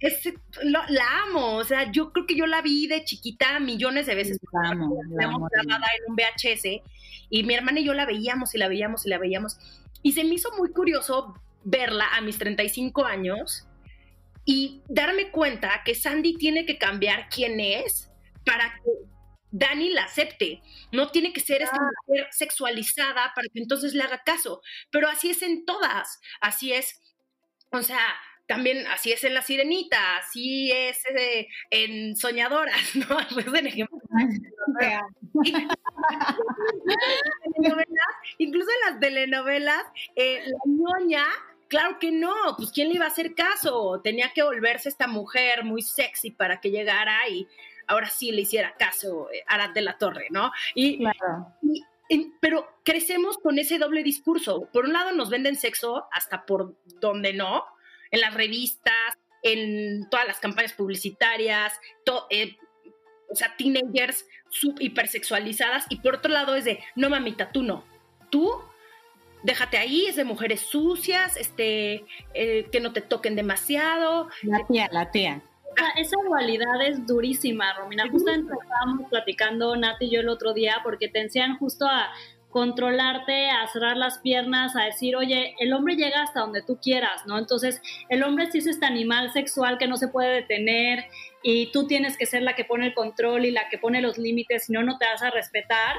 la 0.89 1.23
amo, 1.27 1.57
o 1.57 1.65
sea, 1.65 1.93
yo 1.93 2.13
creo 2.13 2.25
que 2.25 2.37
yo 2.37 2.47
la 2.47 2.63
vi 2.63 2.87
de 2.87 3.05
chiquita 3.05 3.61
millones 3.61 4.07
de 4.07 4.15
veces. 4.15 4.39
La 4.53 4.71
amo, 4.71 4.97
la 5.19 5.27
amo. 5.27 5.49
grabada 5.53 5.87
en 5.99 6.11
un 6.11 6.17
VHS 6.17 6.83
y 7.31 7.45
mi 7.45 7.55
hermana 7.55 7.81
y 7.81 7.85
yo 7.85 7.95
la 7.95 8.07
veíamos 8.07 8.55
y 8.55 8.59
la 8.59 8.69
veíamos 8.69 9.07
y 9.07 9.09
la 9.09 9.19
veíamos. 9.19 9.59
Y 10.03 10.13
se 10.13 10.25
me 10.25 10.35
hizo 10.35 10.51
muy 10.57 10.73
curioso 10.73 11.35
verla 11.65 12.07
a 12.15 12.21
mis 12.21 12.39
35 12.39 13.05
años 13.05 13.67
y 14.45 14.83
darme 14.89 15.31
cuenta 15.31 15.83
que 15.85 15.95
Sandy 15.95 16.37
tiene 16.37 16.67
que 16.67 16.79
cambiar 16.79 17.29
quién 17.29 17.61
es 17.61 18.11
para 18.45 18.75
que 18.75 18.91
Dani 19.51 19.91
la 19.91 20.05
acepte. 20.05 20.63
No 20.93 21.11
tiene 21.11 21.33
que 21.33 21.41
ser 21.41 21.63
esta 21.63 21.77
ah. 21.77 21.91
mujer 22.07 22.27
sexualizada 22.33 23.33
para 23.35 23.49
que 23.49 23.61
entonces 23.61 23.95
le 23.95 24.03
haga 24.03 24.23
caso. 24.25 24.61
Pero 24.91 25.09
así 25.09 25.31
es 25.31 25.43
en 25.43 25.65
todas. 25.65 26.21
Así 26.41 26.73
es. 26.73 27.01
O 27.71 27.81
sea, 27.83 28.05
también 28.47 28.87
así 28.89 29.13
es 29.13 29.25
en 29.25 29.35
La 29.35 29.43
Sirenita, 29.43 30.19
así 30.19 30.71
es 30.71 30.99
eh, 31.17 31.49
en 31.71 32.17
Soñadoras, 32.17 32.95
¿no? 32.97 33.17
Pues 33.33 33.47
incluso 38.39 38.71
en 38.71 38.91
las 38.91 39.01
telenovelas, 39.01 39.85
eh, 40.17 40.43
la 40.47 40.59
ñoña, 40.67 41.25
claro 41.69 41.99
que 41.99 42.13
no, 42.13 42.35
pues 42.57 42.71
¿quién 42.73 42.89
le 42.89 42.95
iba 42.95 43.07
a 43.07 43.09
hacer 43.09 43.35
caso? 43.35 44.01
Tenía 44.03 44.31
que 44.35 44.43
volverse 44.43 44.89
esta 44.89 45.07
mujer 45.07 45.65
muy 45.65 45.83
sexy 45.83 46.31
para 46.31 46.61
que 46.61 46.71
llegara 46.71 47.29
y 47.29 47.47
ahora 47.87 48.09
sí 48.09 48.33
le 48.33 48.43
hiciera 48.43 48.75
caso 48.77 49.31
eh, 49.33 49.45
Arad 49.47 49.71
de 49.71 49.83
la 49.83 49.99
Torre, 49.99 50.29
¿no? 50.31 50.53
Y, 50.75 51.05
pero 52.41 52.69
crecemos 52.85 53.39
con 53.39 53.59
ese 53.59 53.79
doble 53.79 54.03
discurso. 54.03 54.69
Por 54.73 54.85
un 54.85 54.93
lado 54.93 55.13
nos 55.13 55.31
venden 55.31 55.57
sexo 55.57 56.07
hasta 56.13 56.45
por 56.45 56.77
donde 57.01 57.33
no, 57.33 57.65
en 58.11 58.21
las 58.21 58.35
revistas, 58.35 59.19
en 59.43 60.09
todas 60.11 60.27
las 60.27 60.39
campañas 60.39 60.73
publicitarias, 60.73 61.73
eh, 62.31 62.57
o 63.35 63.37
sea, 63.37 63.55
teenagers 63.57 64.27
hipersexualizadas, 64.79 65.87
y 65.89 65.97
por 65.97 66.17
otro 66.17 66.33
lado 66.33 66.55
es 66.55 66.65
de, 66.65 66.81
no 66.95 67.11
mamita, 67.11 67.51
tú 67.51 67.63
no, 67.63 67.85
tú 68.31 68.51
déjate 69.45 69.77
ahí, 69.77 70.07
es 70.07 70.17
de 70.17 70.25
mujeres 70.25 70.61
sucias, 70.61 71.37
este, 71.37 72.05
eh, 72.33 72.69
que 72.73 72.81
no 72.81 72.93
te 72.93 73.03
toquen 73.03 73.37
demasiado. 73.37 74.29
La 74.43 74.67
tía, 74.67 74.89
la 74.91 75.11
tía. 75.11 75.43
Esa 75.97 76.17
dualidad 76.27 76.81
es 76.87 77.07
durísima, 77.07 77.75
Romina. 77.75 78.09
Justo 78.09 78.31
estábamos 78.31 79.09
platicando 79.11 79.77
Nati 79.77 80.07
y 80.07 80.11
yo 80.11 80.21
el 80.21 80.29
otro 80.29 80.55
día 80.55 80.81
porque 80.83 81.09
te 81.09 81.21
enseñan 81.21 81.59
justo 81.59 81.87
a 81.87 82.11
controlarte, 82.51 83.51
a 83.51 83.67
cerrar 83.67 83.97
las 83.97 84.19
piernas, 84.19 84.77
a 84.77 84.85
decir, 84.85 85.17
oye, 85.17 85.57
el 85.59 85.73
hombre 85.73 85.97
llega 85.97 86.23
hasta 86.23 86.41
donde 86.41 86.63
tú 86.63 86.79
quieras, 86.81 87.27
¿no? 87.27 87.37
Entonces, 87.37 87.83
el 88.09 88.23
hombre 88.23 88.51
sí 88.51 88.59
es 88.59 88.69
este 88.69 88.87
animal 88.87 89.33
sexual 89.33 89.77
que 89.77 89.89
no 89.89 89.97
se 89.97 90.07
puede 90.07 90.33
detener 90.33 91.05
y 91.47 91.67
tú 91.67 91.87
tienes 91.87 92.17
que 92.17 92.25
ser 92.25 92.43
la 92.43 92.57
que 92.57 92.65
pone 92.65 92.87
el 92.87 92.95
control 92.95 93.45
y 93.45 93.51
la 93.51 93.69
que 93.69 93.77
pone 93.77 94.01
los 94.01 94.17
límites, 94.17 94.65
si 94.65 94.73
no, 94.73 94.83
no 94.83 94.97
te 94.97 95.05
vas 95.05 95.23
a 95.23 95.31
respetar. 95.31 95.95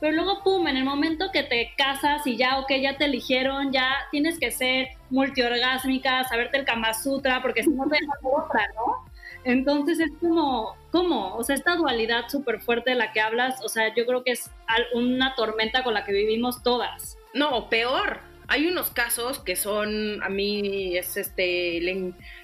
Pero 0.00 0.16
luego, 0.16 0.42
pum, 0.42 0.66
en 0.66 0.78
el 0.78 0.84
momento 0.84 1.30
que 1.30 1.42
te 1.42 1.74
casas 1.76 2.26
y 2.26 2.38
ya, 2.38 2.58
ok, 2.58 2.72
ya 2.80 2.96
te 2.96 3.04
eligieron, 3.04 3.72
ya 3.72 3.98
tienes 4.10 4.38
que 4.38 4.50
ser 4.50 4.88
multiorgásmica, 5.10 6.24
saberte 6.24 6.56
el 6.56 6.64
Kama 6.64 6.94
Sutra, 6.94 7.42
porque 7.42 7.62
si 7.62 7.68
no 7.68 7.86
te 7.86 7.98
dejas 8.00 8.18
otra, 8.22 8.66
¿no? 8.74 9.04
Entonces 9.44 10.00
es 10.00 10.10
como, 10.18 10.74
¿cómo? 10.90 11.36
O 11.36 11.44
sea, 11.44 11.56
esta 11.56 11.76
dualidad 11.76 12.28
súper 12.28 12.60
fuerte 12.60 12.90
de 12.90 12.96
la 12.96 13.12
que 13.12 13.20
hablas, 13.20 13.62
o 13.62 13.68
sea, 13.68 13.94
yo 13.94 14.06
creo 14.06 14.24
que 14.24 14.32
es 14.32 14.50
una 14.94 15.34
tormenta 15.34 15.84
con 15.84 15.92
la 15.92 16.06
que 16.06 16.12
vivimos 16.12 16.62
todas. 16.62 17.18
No, 17.34 17.68
peor. 17.68 18.20
Hay 18.50 18.66
unos 18.66 18.90
casos 18.90 19.38
que 19.38 19.54
son, 19.54 20.20
a 20.24 20.28
mí 20.28 20.96
es 20.96 21.16
este, 21.16 21.80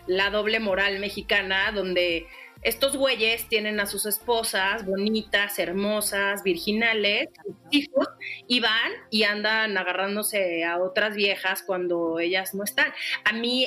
la 0.06 0.30
doble 0.30 0.60
moral 0.60 1.00
mexicana, 1.00 1.72
donde 1.72 2.28
estos 2.62 2.96
güeyes 2.96 3.48
tienen 3.48 3.80
a 3.80 3.86
sus 3.86 4.06
esposas 4.06 4.86
bonitas, 4.86 5.58
hermosas, 5.58 6.44
virginales, 6.44 7.28
hijos, 7.72 8.06
y 8.46 8.60
van 8.60 8.92
y 9.10 9.24
andan 9.24 9.76
agarrándose 9.76 10.64
a 10.64 10.78
otras 10.78 11.16
viejas 11.16 11.62
cuando 11.62 12.20
ellas 12.20 12.54
no 12.54 12.62
están. 12.62 12.92
A 13.24 13.32
mí... 13.32 13.66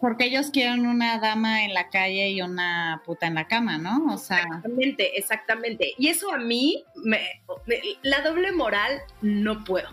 Porque 0.00 0.24
ellos 0.24 0.50
quieren 0.50 0.86
una 0.86 1.18
dama 1.18 1.66
en 1.66 1.74
la 1.74 1.90
calle 1.90 2.30
y 2.30 2.40
una 2.40 3.02
puta 3.04 3.26
en 3.26 3.34
la 3.34 3.46
cama, 3.46 3.76
¿no? 3.76 4.14
O 4.14 4.16
sea... 4.16 4.38
Exactamente, 4.38 5.18
exactamente. 5.18 5.92
Y 5.98 6.08
eso 6.08 6.32
a 6.32 6.38
mí, 6.38 6.82
me, 7.04 7.20
la 8.00 8.22
doble 8.22 8.52
moral, 8.52 9.02
no 9.20 9.62
puedo 9.64 9.88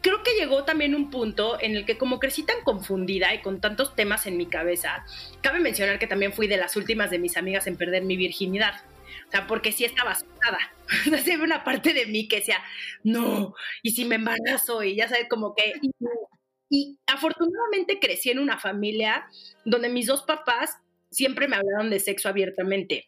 creo 0.00 0.22
que 0.22 0.34
llegó 0.38 0.64
también 0.64 0.94
un 0.94 1.10
punto 1.10 1.60
en 1.60 1.76
el 1.76 1.84
que 1.84 1.98
como 1.98 2.18
crecí 2.18 2.42
tan 2.42 2.62
confundida 2.62 3.34
y 3.34 3.42
con 3.42 3.60
tantos 3.60 3.94
temas 3.94 4.26
en 4.26 4.36
mi 4.36 4.46
cabeza, 4.46 5.04
cabe 5.42 5.60
mencionar 5.60 5.98
que 5.98 6.06
también 6.06 6.32
fui 6.32 6.46
de 6.46 6.56
las 6.56 6.76
últimas 6.76 7.10
de 7.10 7.18
mis 7.18 7.36
amigas 7.36 7.66
en 7.66 7.76
perder 7.76 8.02
mi 8.04 8.16
virginidad. 8.16 8.82
O 9.28 9.30
sea, 9.30 9.46
porque 9.46 9.72
sí 9.72 9.84
estaba 9.84 10.12
asustada. 10.12 10.58
O 11.14 11.18
sea, 11.18 11.38
una 11.38 11.62
parte 11.62 11.92
de 11.92 12.06
mí 12.06 12.26
que 12.26 12.36
decía, 12.36 12.60
no, 13.04 13.54
y 13.82 13.92
si 13.92 14.04
me 14.04 14.16
embarazo, 14.16 14.82
y 14.82 14.96
ya 14.96 15.08
sabes, 15.08 15.28
como 15.28 15.54
que... 15.54 15.74
Y, 16.68 16.98
afortunadamente 17.06 17.98
crecí 18.00 18.30
en 18.30 18.38
una 18.38 18.58
familia 18.58 19.26
donde 19.64 19.88
mis 19.88 20.06
dos 20.06 20.22
papás 20.22 20.78
siempre 21.10 21.48
me 21.48 21.56
hablaron 21.56 21.90
de 21.90 22.00
sexo 22.00 22.28
abiertamente. 22.28 23.06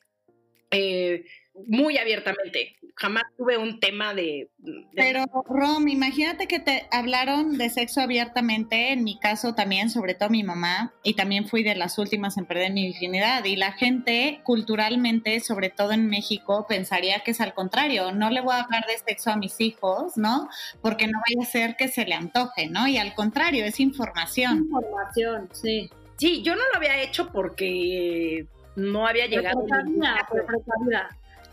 Eh, 0.71 1.25
muy 1.54 1.99
abiertamente. 1.99 2.76
Jamás 2.94 3.25
tuve 3.37 3.56
un 3.56 3.80
tema 3.80 4.14
de, 4.14 4.50
Pero, 4.94 5.25
Rom, 5.47 5.88
imagínate 5.88 6.47
que 6.47 6.61
te 6.61 6.87
hablaron 6.90 7.56
de 7.56 7.71
sexo 7.71 8.00
abiertamente, 8.00 8.92
en 8.92 9.02
mi 9.02 9.18
caso 9.18 9.54
también, 9.54 9.90
sobre 9.90 10.14
todo 10.14 10.28
mi 10.30 10.42
mamá, 10.42 10.92
y 11.02 11.14
también 11.14 11.49
fui 11.49 11.62
de 11.62 11.75
las 11.75 11.99
últimas 11.99 12.37
en 12.37 12.47
perder 12.47 12.73
mi 12.73 12.87
virginidad. 12.87 13.44
Y 13.44 13.56
la 13.56 13.73
gente, 13.73 14.40
culturalmente, 14.44 15.40
sobre 15.40 15.71
todo 15.71 15.92
en 15.92 16.09
México, 16.09 16.66
pensaría 16.68 17.21
que 17.21 17.30
es 17.30 17.40
al 17.40 17.54
contrario. 17.54 18.12
No 18.12 18.30
le 18.30 18.40
voy 18.40 18.54
a 18.54 18.62
hablar 18.62 18.87
de 18.87 18.99
sexo 18.99 19.30
a 19.30 19.37
mis 19.37 19.61
hijos, 19.61 20.16
¿no? 20.16 20.49
Porque 20.80 21.06
no 21.06 21.18
vaya 21.26 21.49
a 21.49 21.50
ser 21.50 21.76
que 21.76 21.88
se 21.88 22.04
le 22.04 22.14
antoje, 22.14 22.68
¿no? 22.68 22.87
Y 22.88 22.99
al 22.99 23.14
contrario, 23.14 23.64
es 23.64 23.80
información. 23.80 24.59
Información, 24.59 25.49
sí. 25.52 25.90
Sí, 26.18 26.42
yo 26.42 26.54
no 26.54 26.62
lo 26.73 26.76
había 26.76 27.02
hecho 27.02 27.32
porque 27.32 28.47
no 28.76 29.06
había 29.06 29.26
llegado. 29.26 29.64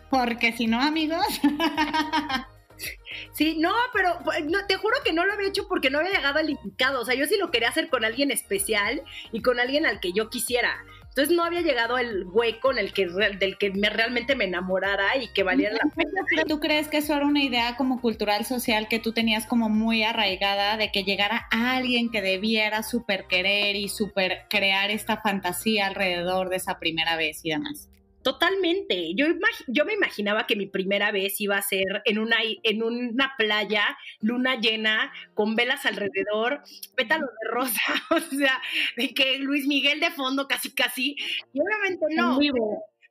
Porque 0.09 0.53
si 0.53 0.67
no, 0.67 0.81
amigos. 0.81 1.25
Sí, 3.33 3.57
no, 3.57 3.73
pero 3.93 4.19
no, 4.45 4.65
te 4.65 4.75
juro 4.75 4.95
que 5.03 5.13
no 5.13 5.25
lo 5.25 5.33
había 5.33 5.49
hecho 5.49 5.67
porque 5.67 5.89
no 5.89 5.99
había 5.99 6.11
llegado 6.11 6.39
al 6.39 6.49
indicado. 6.49 7.01
O 7.01 7.05
sea, 7.05 7.15
yo 7.15 7.25
sí 7.25 7.37
lo 7.37 7.51
quería 7.51 7.69
hacer 7.69 7.89
con 7.89 8.05
alguien 8.05 8.31
especial 8.31 9.03
y 9.31 9.41
con 9.41 9.59
alguien 9.59 9.85
al 9.85 9.99
que 9.99 10.13
yo 10.13 10.29
quisiera. 10.29 10.83
Entonces 11.09 11.35
no 11.35 11.43
había 11.43 11.61
llegado 11.61 11.97
el 11.97 12.23
güey 12.23 12.59
con 12.59 12.77
el 12.77 12.93
que 12.93 13.07
del 13.07 13.57
que 13.57 13.71
me, 13.71 13.89
realmente 13.89 14.35
me 14.35 14.45
enamorara 14.45 15.17
y 15.17 15.27
que 15.33 15.43
valiera 15.43 15.73
la 15.73 15.91
pena. 15.93 16.45
¿Tú 16.47 16.59
crees 16.59 16.87
que 16.87 16.97
eso 16.97 17.15
era 17.15 17.25
una 17.25 17.43
idea 17.43 17.75
como 17.75 17.99
cultural 17.99 18.45
social 18.45 18.87
que 18.87 18.99
tú 18.99 19.11
tenías 19.11 19.45
como 19.45 19.69
muy 19.69 20.03
arraigada 20.03 20.77
de 20.77 20.91
que 20.91 21.03
llegara 21.03 21.47
alguien 21.51 22.09
que 22.11 22.21
debiera 22.21 22.83
súper 22.83 23.25
querer 23.27 23.75
y 23.75 23.89
súper 23.89 24.45
crear 24.49 24.91
esta 24.91 25.17
fantasía 25.17 25.87
alrededor 25.87 26.49
de 26.49 26.57
esa 26.57 26.79
primera 26.79 27.17
vez 27.17 27.41
y 27.43 27.49
demás? 27.49 27.88
Totalmente. 28.29 29.15
Yo, 29.15 29.25
yo 29.65 29.85
me 29.85 29.93
imaginaba 29.93 30.45
que 30.45 30.55
mi 30.55 30.67
primera 30.67 31.11
vez 31.11 31.41
iba 31.41 31.57
a 31.57 31.63
ser 31.63 32.03
en 32.05 32.19
una, 32.19 32.37
en 32.61 32.83
una 32.83 33.33
playa, 33.39 33.97
luna 34.19 34.53
llena, 34.59 35.11
con 35.33 35.55
velas 35.55 35.83
alrededor, 35.87 36.61
pétalos 36.95 37.31
de 37.41 37.49
rosa, 37.49 37.81
o 38.11 38.19
sea, 38.19 38.61
de 38.97 39.15
que 39.15 39.39
Luis 39.39 39.65
Miguel 39.65 39.99
de 39.99 40.11
fondo 40.11 40.47
casi 40.47 40.71
casi. 40.71 41.15
Y 41.53 41.59
obviamente 41.59 42.05
no. 42.15 42.37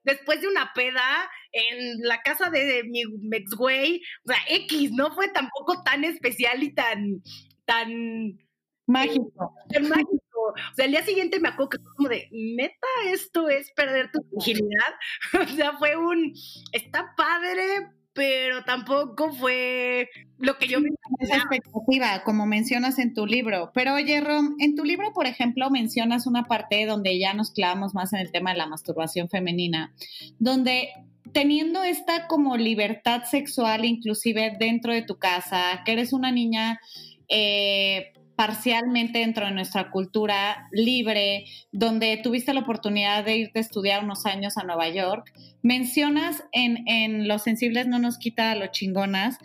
Después 0.04 0.40
de 0.40 0.46
una 0.46 0.72
peda 0.72 1.28
en 1.50 1.98
la 2.02 2.22
casa 2.22 2.48
de, 2.48 2.84
mi 2.84 3.02
ex 3.32 3.50
güey, 3.56 4.00
o 4.24 4.28
sea, 4.28 4.38
X, 4.48 4.92
no 4.92 5.12
fue 5.16 5.30
tampoco 5.30 5.82
tan 5.82 6.04
especial 6.04 6.62
y 6.62 6.72
tan, 6.72 7.24
tan 7.64 8.38
mágico. 8.86 9.52
Tan 9.68 9.88
mágico 9.88 10.27
o 10.38 10.74
sea, 10.74 10.84
el 10.84 10.92
día 10.92 11.02
siguiente 11.02 11.40
me 11.40 11.48
acuerdo 11.48 11.70
que 11.70 11.78
fue 11.78 11.94
como 11.96 12.08
de, 12.08 12.28
neta, 12.30 12.86
esto 13.06 13.48
es 13.48 13.70
perder 13.72 14.10
tu 14.12 14.20
virginidad. 14.32 14.94
o 15.42 15.56
sea, 15.56 15.76
fue 15.78 15.96
un, 15.96 16.32
está 16.72 17.14
padre, 17.16 17.88
pero 18.12 18.64
tampoco 18.64 19.32
fue 19.32 20.08
lo 20.38 20.58
que 20.58 20.66
yo 20.66 20.80
me 20.80 20.88
Esa 21.20 21.36
expectativa, 21.36 22.24
como 22.24 22.46
mencionas 22.46 22.98
en 22.98 23.14
tu 23.14 23.26
libro. 23.26 23.70
Pero 23.74 23.94
oye, 23.94 24.20
Rom, 24.20 24.56
en 24.58 24.74
tu 24.74 24.84
libro, 24.84 25.12
por 25.12 25.26
ejemplo, 25.26 25.70
mencionas 25.70 26.26
una 26.26 26.44
parte 26.44 26.84
donde 26.84 27.18
ya 27.18 27.32
nos 27.34 27.52
clavamos 27.52 27.94
más 27.94 28.12
en 28.12 28.18
el 28.18 28.32
tema 28.32 28.50
de 28.50 28.58
la 28.58 28.66
masturbación 28.66 29.28
femenina, 29.28 29.94
donde 30.40 30.88
teniendo 31.32 31.82
esta 31.84 32.26
como 32.26 32.56
libertad 32.56 33.22
sexual 33.24 33.84
inclusive 33.84 34.56
dentro 34.58 34.92
de 34.92 35.02
tu 35.02 35.18
casa, 35.18 35.82
que 35.84 35.92
eres 35.92 36.12
una 36.12 36.32
niña 36.32 36.80
eh, 37.28 38.12
parcialmente 38.38 39.18
dentro 39.18 39.46
de 39.46 39.50
nuestra 39.50 39.90
cultura 39.90 40.68
libre, 40.70 41.46
donde 41.72 42.16
tuviste 42.18 42.54
la 42.54 42.60
oportunidad 42.60 43.24
de 43.24 43.36
irte 43.36 43.58
a 43.58 43.62
estudiar 43.62 44.04
unos 44.04 44.26
años 44.26 44.56
a 44.56 44.62
Nueva 44.62 44.88
York. 44.90 45.32
Mencionas 45.60 46.44
en, 46.52 47.26
Los 47.26 47.42
Sensibles 47.42 47.88
no 47.88 47.98
nos 47.98 48.16
quita 48.16 48.54
lo 48.54 48.68
chingonas 48.68 49.38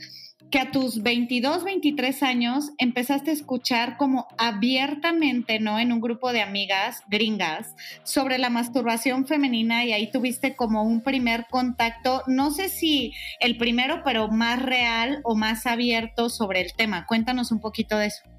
que 0.52 0.60
a 0.60 0.70
tus 0.70 1.02
22, 1.02 1.64
23 1.64 2.22
años 2.22 2.70
empezaste 2.78 3.32
a 3.32 3.34
escuchar 3.34 3.98
como 3.98 4.28
abiertamente, 4.38 5.60
¿no? 5.60 5.80
En 5.80 5.92
un 5.92 6.00
grupo 6.00 6.32
de 6.32 6.44
amigas 6.44 7.02
gringas 7.10 7.74
sobre 8.04 8.38
la 8.38 8.52
masturbación 8.52 9.26
femenina 9.26 9.86
y 9.86 9.94
ahí 9.94 10.12
tuviste 10.12 10.56
como 10.56 10.84
un 10.84 11.02
primer 11.02 11.48
contacto, 11.50 12.22
no 12.28 12.52
sé 12.52 12.70
si 12.70 13.12
el 13.40 13.58
primero, 13.58 14.04
pero 14.06 14.28
más 14.28 14.62
real 14.62 15.22
o 15.24 15.34
más 15.34 15.66
abierto 15.66 16.30
sobre 16.30 16.62
el 16.62 16.74
tema. 16.74 17.08
Cuéntanos 17.08 17.52
un 17.52 17.60
poquito 17.60 17.98
de 17.98 18.06
eso 18.06 18.33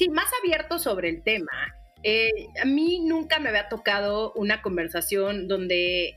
sí, 0.00 0.08
más 0.08 0.30
abierto 0.42 0.78
sobre 0.78 1.10
el 1.10 1.22
tema. 1.22 1.74
Eh, 2.02 2.48
a 2.62 2.64
mí 2.64 3.00
nunca 3.04 3.38
me 3.38 3.50
había 3.50 3.68
tocado 3.68 4.32
una 4.32 4.62
conversación 4.62 5.46
donde 5.46 6.14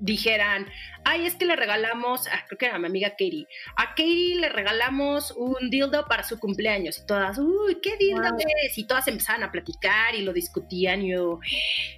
dijeran, 0.00 0.66
ay, 1.04 1.26
es 1.26 1.34
que 1.34 1.46
le 1.46 1.56
regalamos, 1.56 2.26
ah, 2.28 2.44
creo 2.46 2.58
que 2.58 2.66
era 2.66 2.78
mi 2.78 2.86
amiga 2.86 3.10
Katie, 3.10 3.46
a 3.76 3.88
Katie 3.88 4.36
le 4.36 4.50
regalamos 4.50 5.30
un 5.32 5.70
dildo 5.70 6.06
para 6.08 6.24
su 6.24 6.38
cumpleaños 6.38 6.98
y 6.98 7.06
todas, 7.06 7.38
uy, 7.38 7.78
¿qué 7.82 7.96
dildo 7.96 8.36
es? 8.64 8.76
Y 8.76 8.86
todas 8.86 9.08
empezaban 9.08 9.44
a 9.44 9.52
platicar 9.52 10.14
y 10.14 10.22
lo 10.22 10.34
discutían 10.34 11.02
y 11.02 11.12
yo, 11.12 11.40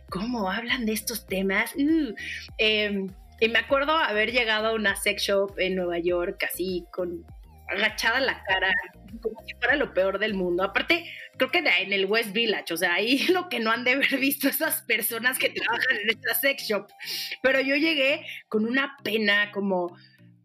¿cómo 0.09 0.51
hablan 0.51 0.87
de 0.87 0.93
estos 0.93 1.27
temas? 1.27 1.75
Uh, 1.75 2.15
em, 2.59 3.09
y 3.41 3.49
me 3.49 3.59
acuerdo 3.59 3.93
haber 3.93 4.31
llegado 4.31 4.69
a 4.69 4.75
una 4.75 4.95
sex 4.95 5.23
shop 5.23 5.59
en 5.59 5.75
Nueva 5.75 5.99
York 5.99 6.45
así 6.45 6.85
con 6.93 7.25
agachada 7.73 8.21
la 8.21 8.43
cara, 8.45 8.73
como 9.21 9.41
si 9.47 9.55
fuera 9.55 9.77
lo 9.77 9.93
peor 9.95 10.19
del 10.19 10.35
mundo. 10.35 10.63
Aparte, 10.63 11.05
creo 11.37 11.51
que 11.51 11.59
en 11.59 11.93
el 11.93 12.07
West 12.07 12.33
Village, 12.33 12.75
o 12.75 12.77
sea, 12.77 12.95
ahí 12.95 13.19
lo 13.29 13.49
que 13.49 13.61
no 13.61 13.71
han 13.71 13.85
de 13.85 13.93
haber 13.93 14.19
visto 14.19 14.49
esas 14.49 14.83
personas 14.83 15.39
que 15.39 15.51
trabajan 15.51 15.97
en 16.03 16.11
esta 16.11 16.35
sex 16.35 16.69
shop. 16.69 16.87
Pero 17.43 17.61
yo 17.61 17.77
llegué 17.77 18.27
con 18.49 18.67
una 18.67 18.97
pena 19.03 19.51
como, 19.53 19.97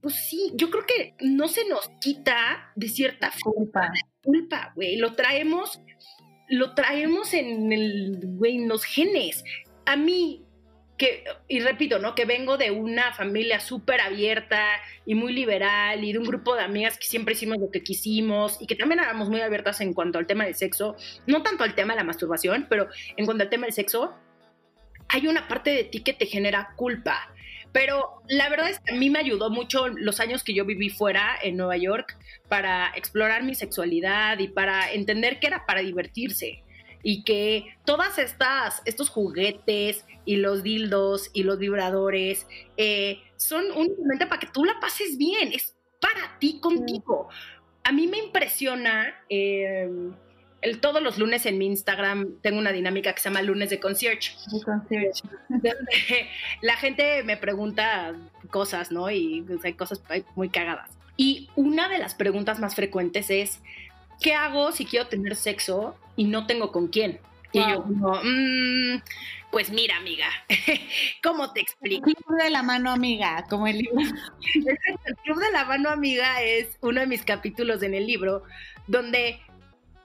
pues 0.02 0.16
sí, 0.16 0.52
yo 0.56 0.70
creo 0.70 0.86
que 0.86 1.16
no 1.22 1.48
se 1.48 1.68
nos 1.68 1.90
quita 2.02 2.72
de 2.76 2.90
cierta 2.90 3.32
forma 3.32 3.92
culpa, 4.24 4.74
güey, 4.76 4.98
lo 4.98 5.14
traemos, 5.14 5.82
lo 6.50 6.74
traemos 6.76 7.34
en 7.34 7.72
el, 7.72 8.20
güey, 8.24 8.58
en 8.58 8.68
los 8.68 8.84
genes. 8.84 9.44
A 9.86 9.96
mí, 9.96 10.47
que, 10.98 11.24
y 11.48 11.60
repito, 11.60 12.00
¿no? 12.00 12.16
Que 12.16 12.26
vengo 12.26 12.58
de 12.58 12.72
una 12.72 13.14
familia 13.14 13.60
súper 13.60 14.02
abierta 14.02 14.66
y 15.06 15.14
muy 15.14 15.32
liberal 15.32 16.04
y 16.04 16.12
de 16.12 16.20
un 16.20 16.26
grupo 16.26 16.56
de 16.56 16.64
amigas 16.64 16.98
que 16.98 17.06
siempre 17.06 17.34
hicimos 17.34 17.60
lo 17.60 17.70
que 17.70 17.84
quisimos 17.84 18.58
y 18.60 18.66
que 18.66 18.76
también 18.76 19.00
éramos 19.00 19.30
muy 19.30 19.42
abiertas 19.42 19.80
en 19.82 19.94
cuanto 19.94 20.18
al 20.18 20.26
tema 20.26 20.46
del 20.46 20.56
sexo, 20.56 20.96
no 21.28 21.44
tanto 21.44 21.64
al 21.64 21.76
tema 21.76 21.94
de 21.94 22.00
la 22.00 22.04
masturbación, 22.04 22.66
pero 22.70 22.88
en 23.16 23.26
cuanto 23.26 23.44
al 23.44 23.50
tema 23.50 23.68
del 23.68 23.74
sexo, 23.74 24.16
hay 25.08 25.28
una 25.28 25.48
parte 25.48 25.70
de 25.70 25.84
ti 25.84 26.02
que 26.02 26.14
te 26.14 26.26
genera 26.26 26.74
culpa. 26.76 27.32
Pero 27.72 28.24
la 28.28 28.50
verdad 28.50 28.70
es 28.70 28.80
que 28.80 28.96
a 28.96 28.98
mí 28.98 29.10
me 29.10 29.20
ayudó 29.20 29.52
mucho 29.52 29.88
los 29.90 30.20
años 30.20 30.44
que 30.44 30.54
yo 30.54 30.66
viví 30.66 30.90
fuera 30.90 31.38
en 31.44 31.58
Nueva 31.58 31.78
York 31.78 32.18
para 32.50 32.92
explorar 32.96 33.44
mi 33.44 33.54
sexualidad 33.54 34.40
y 34.40 34.48
para 34.48 34.92
entender 34.92 35.40
que 35.40 35.48
era 35.48 35.66
para 35.66 35.82
divertirse 35.82 36.64
y 37.04 37.24
que 37.24 37.76
todas 37.86 38.18
estas, 38.18 38.82
estos 38.86 39.10
juguetes 39.10 40.06
y 40.26 40.38
los 40.38 40.64
dildos 40.64 41.30
y 41.34 41.44
los 41.44 41.58
vibradores 41.58 42.48
eh, 42.76 43.22
son 43.36 43.66
únicamente 43.76 44.28
para 44.28 44.40
que 44.40 44.48
tú 44.48 44.66
la 44.66 44.80
pases 44.80 45.18
bien, 45.18 45.52
es 45.54 45.76
para 46.00 46.38
ti 46.40 46.60
contigo. 46.60 47.30
A 47.84 47.92
mí 47.92 48.08
me 48.08 48.18
impresiona 48.18 49.16
em, 49.30 50.14
el, 50.62 50.80
todos 50.80 51.02
los 51.02 51.18
lunes 51.18 51.46
en 51.46 51.58
mi 51.58 51.68
Instagram 51.68 52.40
tengo 52.42 52.58
una 52.58 52.72
dinámica 52.72 53.14
que 53.14 53.22
se 53.22 53.30
llama 53.30 53.42
lunes 53.42 53.70
de 53.70 53.80
concierge. 53.80 54.36
la 56.62 56.76
gente 56.78 57.24
me 57.24 57.38
pregunta 57.38 58.16
cosas, 58.50 58.92
¿no? 58.92 59.10
Y 59.10 59.46
hay 59.64 59.74
cosas 59.74 60.02
muy 60.36 60.50
cagadas. 60.50 60.92
Y 61.16 61.50
una 61.56 61.90
de 61.90 61.98
las 61.98 62.14
preguntas 62.14 62.60
más 62.60 62.76
frecuentes 62.76 63.30
es, 63.30 63.62
¿qué 64.22 64.34
hago 64.34 64.72
si 64.72 64.86
quiero 64.86 65.08
tener 65.08 65.36
sexo 65.36 65.96
y 66.16 66.26
no 66.26 66.46
tengo 66.48 66.72
con 66.72 66.88
quién? 66.88 67.20
Y 67.54 67.60
yo 67.60 67.84
mmm, 67.86 69.02
pues 69.52 69.72
mira, 69.72 69.98
amiga, 69.98 70.28
¿cómo 71.24 71.54
te 71.54 71.62
explico? 71.62 72.10
El 72.10 72.16
Club 72.16 72.38
de 72.38 72.50
la 72.50 72.64
Mano 72.64 72.92
Amiga, 72.92 73.46
como 73.50 73.68
el 73.68 73.78
libro. 73.78 74.02
el 74.54 75.16
Club 75.24 75.40
de 75.40 75.52
la 75.52 75.66
Mano 75.66 75.90
Amiga 75.90 76.42
es 76.42 76.78
uno 76.82 77.00
de 77.00 77.08
mis 77.08 77.24
capítulos 77.24 77.82
en 77.82 77.94
el 77.94 78.06
libro, 78.06 78.44
donde 78.88 79.40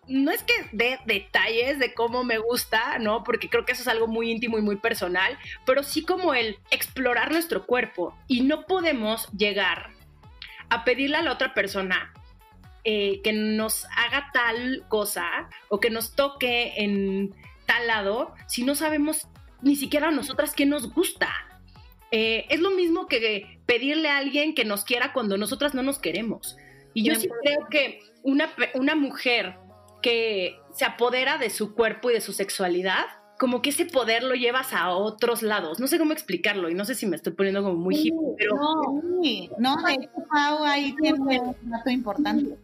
no 0.06 0.30
es 0.30 0.42
que 0.42 0.54
dé 0.72 0.98
detalles 1.06 1.78
de 1.78 1.94
cómo 1.94 2.24
me 2.24 2.38
gusta, 2.38 2.98
¿no? 2.98 3.24
Porque 3.24 3.48
creo 3.48 3.64
que 3.64 3.72
eso 3.72 3.82
es 3.82 3.88
algo 3.88 4.06
muy 4.06 4.30
íntimo 4.30 4.58
y 4.58 4.62
muy 4.62 4.76
personal, 4.76 5.36
pero 5.64 5.82
sí 5.82 6.04
como 6.04 6.34
el 6.34 6.58
explorar 6.70 7.32
nuestro 7.32 7.66
cuerpo. 7.66 8.16
Y 8.28 8.42
no 8.42 8.66
podemos 8.66 9.28
llegar 9.32 9.90
a 10.70 10.84
pedirle 10.84 11.16
a 11.16 11.22
la 11.22 11.32
otra 11.32 11.54
persona 11.54 12.12
eh, 12.84 13.20
que 13.22 13.32
nos 13.32 13.86
haga 13.96 14.30
tal 14.32 14.84
cosa 14.88 15.24
o 15.68 15.80
que 15.80 15.90
nos 15.90 16.14
toque 16.14 16.72
en 16.76 17.34
tal 17.66 17.86
lado 17.86 18.34
si 18.48 18.64
no 18.64 18.74
sabemos 18.74 19.28
ni 19.62 19.76
siquiera 19.76 20.08
a 20.08 20.10
nosotras 20.10 20.54
qué 20.54 20.66
nos 20.66 20.92
gusta. 20.92 21.30
Eh, 22.10 22.46
es 22.50 22.60
lo 22.60 22.72
mismo 22.72 23.06
que 23.06 23.60
pedirle 23.64 24.10
a 24.10 24.18
alguien 24.18 24.54
que 24.54 24.64
nos 24.64 24.84
quiera 24.84 25.12
cuando 25.12 25.38
nosotras 25.38 25.74
no 25.74 25.82
nos 25.82 25.98
queremos. 25.98 26.56
Y 26.92 27.04
yo 27.04 27.14
sí 27.14 27.28
creo 27.42 27.68
que 27.70 28.00
una, 28.22 28.52
una 28.74 28.94
mujer 28.94 29.56
que 30.02 30.58
se 30.74 30.84
apodera 30.84 31.38
de 31.38 31.48
su 31.48 31.74
cuerpo 31.74 32.10
y 32.10 32.14
de 32.14 32.20
su 32.20 32.32
sexualidad, 32.32 33.06
como 33.38 33.62
que 33.62 33.70
ese 33.70 33.86
poder 33.86 34.22
lo 34.22 34.34
llevas 34.34 34.72
a 34.72 34.90
otros 34.90 35.42
lados. 35.42 35.80
No 35.80 35.86
sé 35.86 35.98
cómo 35.98 36.12
explicarlo 36.12 36.68
y 36.68 36.74
no 36.74 36.84
sé 36.84 36.94
si 36.94 37.06
me 37.06 37.16
estoy 37.16 37.32
poniendo 37.32 37.62
como 37.62 37.76
muy 37.76 37.96
hippie, 37.96 38.34
pero... 38.36 38.56
No, 38.56 39.02
no, 39.58 39.76
de 39.82 39.94
hecho, 39.94 40.10
Pau, 40.30 40.64
ahí 40.64 40.94
tiene 41.00 41.18
un 41.18 41.56
dato 41.70 41.90
importante. 41.90 42.56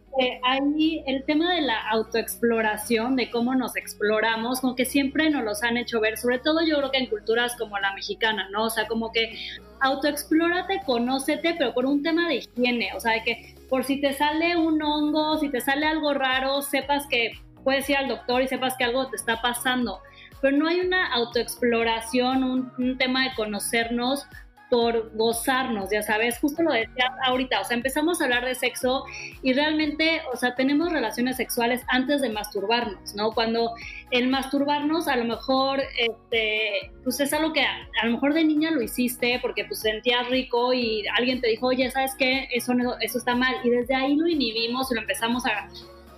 Ahí 0.43 1.03
el 1.07 1.23
tema 1.23 1.53
de 1.55 1.61
la 1.61 1.89
autoexploración, 1.89 3.15
de 3.15 3.29
cómo 3.29 3.55
nos 3.55 3.75
exploramos, 3.75 4.61
como 4.61 4.75
que 4.75 4.85
siempre 4.85 5.29
nos 5.29 5.43
los 5.43 5.63
han 5.63 5.77
hecho 5.77 5.99
ver, 5.99 6.17
sobre 6.17 6.39
todo 6.39 6.61
yo 6.65 6.77
creo 6.77 6.91
que 6.91 6.97
en 6.97 7.07
culturas 7.07 7.55
como 7.57 7.77
la 7.79 7.93
mexicana, 7.93 8.47
¿no? 8.51 8.65
O 8.65 8.69
sea, 8.69 8.87
como 8.87 9.11
que 9.11 9.37
autoexplórate, 9.81 10.81
conócete, 10.85 11.55
pero 11.57 11.73
por 11.73 11.85
un 11.85 12.03
tema 12.03 12.27
de 12.27 12.35
higiene, 12.35 12.91
o 12.95 12.99
sea, 12.99 13.13
de 13.13 13.23
que 13.23 13.55
por 13.69 13.83
si 13.83 14.01
te 14.01 14.13
sale 14.13 14.57
un 14.57 14.81
hongo, 14.81 15.37
si 15.37 15.49
te 15.49 15.61
sale 15.61 15.85
algo 15.85 16.13
raro, 16.13 16.61
sepas 16.61 17.07
que 17.07 17.31
puedes 17.63 17.89
ir 17.89 17.97
al 17.97 18.07
doctor 18.07 18.41
y 18.41 18.47
sepas 18.47 18.75
que 18.77 18.83
algo 18.83 19.07
te 19.09 19.15
está 19.15 19.41
pasando 19.41 19.99
pero 20.41 20.55
no 20.55 20.67
hay 20.67 20.79
una 20.79 21.11
autoexploración, 21.13 22.43
un, 22.77 22.97
tema 22.97 23.23
de 23.23 23.35
conocernos 23.35 24.25
por 24.69 25.15
gozarnos, 25.15 25.89
ya 25.91 26.01
sabes, 26.01 26.37
justo 26.39 26.61
lo 26.63 26.71
decía 26.71 27.11
ahorita, 27.25 27.61
o 27.61 27.63
sea, 27.63 27.75
empezamos 27.75 28.21
a 28.21 28.25
hablar 28.25 28.45
de 28.45 28.55
sexo 28.55 29.03
y 29.41 29.53
realmente, 29.53 30.21
o 30.33 30.37
sea, 30.37 30.55
tenemos 30.55 30.91
relaciones 30.91 31.37
sexuales 31.37 31.81
antes 31.87 32.21
de 32.21 32.29
masturbarnos, 32.29 33.15
¿no? 33.15 33.31
Cuando 33.31 33.73
el 34.11 34.27
masturbarnos 34.27 35.07
a 35.07 35.15
lo 35.15 35.25
mejor, 35.25 35.81
este, 35.97 36.91
pues 37.03 37.19
es 37.19 37.33
algo 37.33 37.53
que 37.53 37.61
a, 37.61 38.05
lo 38.05 38.11
mejor 38.11 38.33
de 38.33 38.43
niña 38.43 38.71
lo 38.71 38.81
hiciste 38.81 39.39
porque 39.41 39.65
pues 39.65 39.81
sentías 39.81 40.27
rico 40.29 40.73
y 40.73 41.03
alguien 41.17 41.41
te 41.41 41.47
dijo, 41.47 41.67
oye, 41.67 41.89
¿sabes 41.91 42.13
qué? 42.17 42.47
Eso, 42.51 42.73
eso 43.01 43.17
está 43.17 43.35
mal 43.35 43.55
y 43.63 43.69
desde 43.69 43.95
ahí 43.95 44.15
lo 44.15 44.27
inhibimos 44.27 44.91
y 44.91 44.95
lo 44.95 45.01
empezamos 45.01 45.45
a 45.45 45.67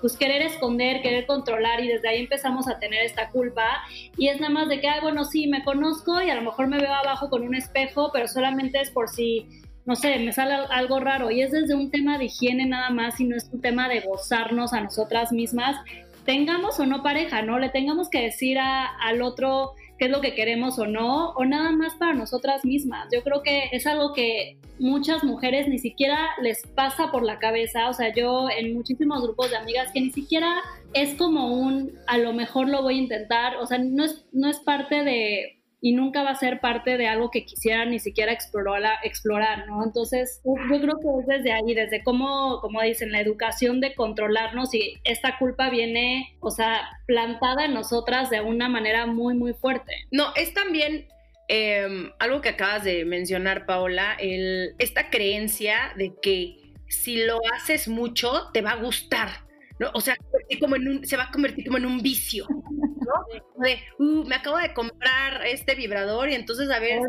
pues 0.01 0.17
querer 0.17 0.41
esconder, 0.41 1.01
querer 1.01 1.25
controlar 1.25 1.79
y 1.79 1.87
desde 1.87 2.09
ahí 2.09 2.19
empezamos 2.19 2.67
a 2.67 2.79
tener 2.79 3.05
esta 3.05 3.29
culpa 3.29 3.83
y 4.17 4.27
es 4.27 4.41
nada 4.41 4.51
más 4.51 4.67
de 4.67 4.81
que, 4.81 4.87
ay, 4.87 4.99
bueno, 5.01 5.23
sí, 5.23 5.47
me 5.47 5.63
conozco 5.63 6.21
y 6.21 6.29
a 6.29 6.35
lo 6.35 6.41
mejor 6.41 6.67
me 6.67 6.79
veo 6.79 6.93
abajo 6.93 7.29
con 7.29 7.43
un 7.43 7.55
espejo, 7.55 8.09
pero 8.11 8.27
solamente 8.27 8.81
es 8.81 8.89
por 8.89 9.09
si, 9.09 9.47
no 9.85 9.95
sé, 9.95 10.17
me 10.19 10.33
sale 10.33 10.55
algo 10.69 10.99
raro 10.99 11.29
y 11.29 11.41
es 11.41 11.51
desde 11.51 11.75
un 11.75 11.91
tema 11.91 12.17
de 12.17 12.25
higiene 12.25 12.65
nada 12.65 12.89
más 12.89 13.19
y 13.19 13.25
no 13.25 13.37
es 13.37 13.47
un 13.51 13.61
tema 13.61 13.87
de 13.87 14.01
gozarnos 14.01 14.73
a 14.73 14.81
nosotras 14.81 15.31
mismas, 15.31 15.77
tengamos 16.25 16.79
o 16.79 16.85
no 16.85 17.03
pareja, 17.03 17.41
¿no? 17.41 17.59
Le 17.59 17.69
tengamos 17.69 18.09
que 18.09 18.21
decir 18.21 18.57
al 18.59 19.21
otro 19.21 19.73
qué 20.01 20.05
es 20.05 20.11
lo 20.11 20.19
que 20.19 20.33
queremos 20.33 20.79
o 20.79 20.87
no, 20.87 21.29
o 21.33 21.45
nada 21.45 21.71
más 21.73 21.93
para 21.93 22.15
nosotras 22.15 22.65
mismas. 22.65 23.07
Yo 23.13 23.21
creo 23.21 23.43
que 23.43 23.69
es 23.71 23.85
algo 23.85 24.13
que 24.13 24.57
muchas 24.79 25.23
mujeres 25.23 25.67
ni 25.67 25.77
siquiera 25.77 26.31
les 26.41 26.65
pasa 26.73 27.11
por 27.11 27.21
la 27.21 27.37
cabeza, 27.37 27.87
o 27.87 27.93
sea, 27.93 28.11
yo 28.11 28.47
en 28.49 28.73
muchísimos 28.73 29.21
grupos 29.21 29.51
de 29.51 29.57
amigas 29.57 29.91
que 29.93 30.01
ni 30.01 30.09
siquiera 30.09 30.55
es 30.93 31.13
como 31.13 31.53
un, 31.53 31.91
a 32.07 32.17
lo 32.17 32.33
mejor 32.33 32.67
lo 32.67 32.81
voy 32.81 32.95
a 32.95 33.01
intentar, 33.03 33.57
o 33.57 33.67
sea, 33.67 33.77
no 33.77 34.03
es, 34.03 34.25
no 34.31 34.49
es 34.49 34.57
parte 34.61 35.03
de 35.03 35.60
y 35.81 35.93
nunca 35.93 36.21
va 36.21 36.29
a 36.29 36.35
ser 36.35 36.61
parte 36.61 36.95
de 36.95 37.07
algo 37.07 37.31
que 37.31 37.43
quisiera 37.43 37.85
ni 37.85 37.97
siquiera 37.97 38.31
explorar, 38.31 38.99
explorar 39.03 39.67
¿no? 39.67 39.83
Entonces, 39.83 40.39
yo 40.45 40.79
creo 40.79 40.99
que 40.99 41.07
es 41.21 41.27
desde 41.27 41.51
ahí, 41.51 41.73
desde 41.73 42.03
cómo, 42.03 42.59
como 42.61 42.81
dicen, 42.83 43.11
la 43.11 43.19
educación 43.19 43.81
de 43.81 43.95
controlarnos 43.95 44.73
y 44.75 44.99
esta 45.03 45.39
culpa 45.39 45.71
viene, 45.71 46.37
o 46.39 46.51
sea, 46.51 46.81
plantada 47.07 47.65
en 47.65 47.73
nosotras 47.73 48.29
de 48.29 48.41
una 48.41 48.69
manera 48.69 49.07
muy, 49.07 49.33
muy 49.33 49.53
fuerte. 49.53 49.91
No, 50.11 50.27
es 50.35 50.53
también 50.53 51.07
em, 51.47 52.11
algo 52.19 52.41
que 52.41 52.49
acabas 52.49 52.83
de 52.83 53.03
mencionar, 53.03 53.65
Paola, 53.65 54.15
el, 54.19 54.75
esta 54.77 55.09
creencia 55.09 55.93
de 55.97 56.13
que 56.21 56.57
si 56.87 57.25
lo 57.25 57.39
haces 57.55 57.87
mucho, 57.87 58.51
te 58.53 58.61
va 58.61 58.71
a 58.71 58.81
gustar. 58.81 59.50
¿No? 59.81 59.89
O 59.95 59.99
sea, 59.99 60.15
como 60.59 60.75
en 60.75 60.87
un, 60.87 61.05
se 61.05 61.17
va 61.17 61.23
a 61.23 61.31
convertir 61.31 61.65
como 61.65 61.79
en 61.79 61.87
un 61.87 62.01
vicio, 62.03 62.45
¿no? 62.49 63.41
De, 63.65 63.79
uh, 63.97 64.23
me 64.25 64.35
acabo 64.35 64.57
de 64.57 64.73
comprar 64.73 65.45
este 65.45 65.73
vibrador 65.73 66.29
y 66.29 66.35
entonces 66.35 66.69
a 66.69 66.79
ver 66.79 67.01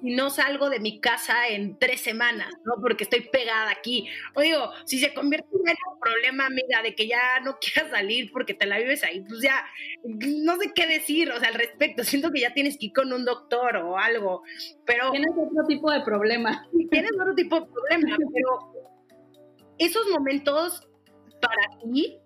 si 0.00 0.14
no 0.14 0.30
salgo 0.30 0.70
de 0.70 0.78
mi 0.78 1.00
casa 1.00 1.48
en 1.48 1.76
tres 1.78 2.00
semanas, 2.02 2.52
¿no? 2.64 2.74
Porque 2.80 3.02
estoy 3.02 3.28
pegada 3.32 3.70
aquí. 3.70 4.06
O 4.34 4.42
digo, 4.42 4.70
si 4.84 4.98
se 4.98 5.12
convierte 5.12 5.48
en 5.52 5.76
un 5.92 6.00
problema, 6.00 6.46
amiga, 6.46 6.82
de 6.82 6.94
que 6.94 7.08
ya 7.08 7.40
no 7.44 7.58
quieras 7.60 7.90
salir 7.90 8.30
porque 8.30 8.54
te 8.54 8.66
la 8.66 8.78
vives 8.78 9.02
ahí, 9.02 9.24
pues 9.28 9.40
ya 9.40 9.64
no 10.04 10.56
sé 10.58 10.72
qué 10.72 10.86
decir, 10.86 11.32
o 11.32 11.40
sea, 11.40 11.48
al 11.48 11.54
respecto. 11.54 12.04
Siento 12.04 12.30
que 12.30 12.40
ya 12.40 12.54
tienes 12.54 12.78
que 12.78 12.86
ir 12.86 12.92
con 12.92 13.12
un 13.12 13.24
doctor 13.24 13.76
o 13.78 13.98
algo, 13.98 14.44
pero... 14.84 15.10
Tienes 15.10 15.32
otro 15.32 15.66
tipo 15.66 15.90
de 15.90 16.00
problema. 16.02 16.64
Tienes 16.90 17.10
otro 17.20 17.34
tipo 17.34 17.60
de 17.60 17.66
problema, 17.66 18.16
pero 18.32 18.86
esos 19.78 20.06
momentos 20.08 20.86
para 21.40 21.78
ti 21.80 22.18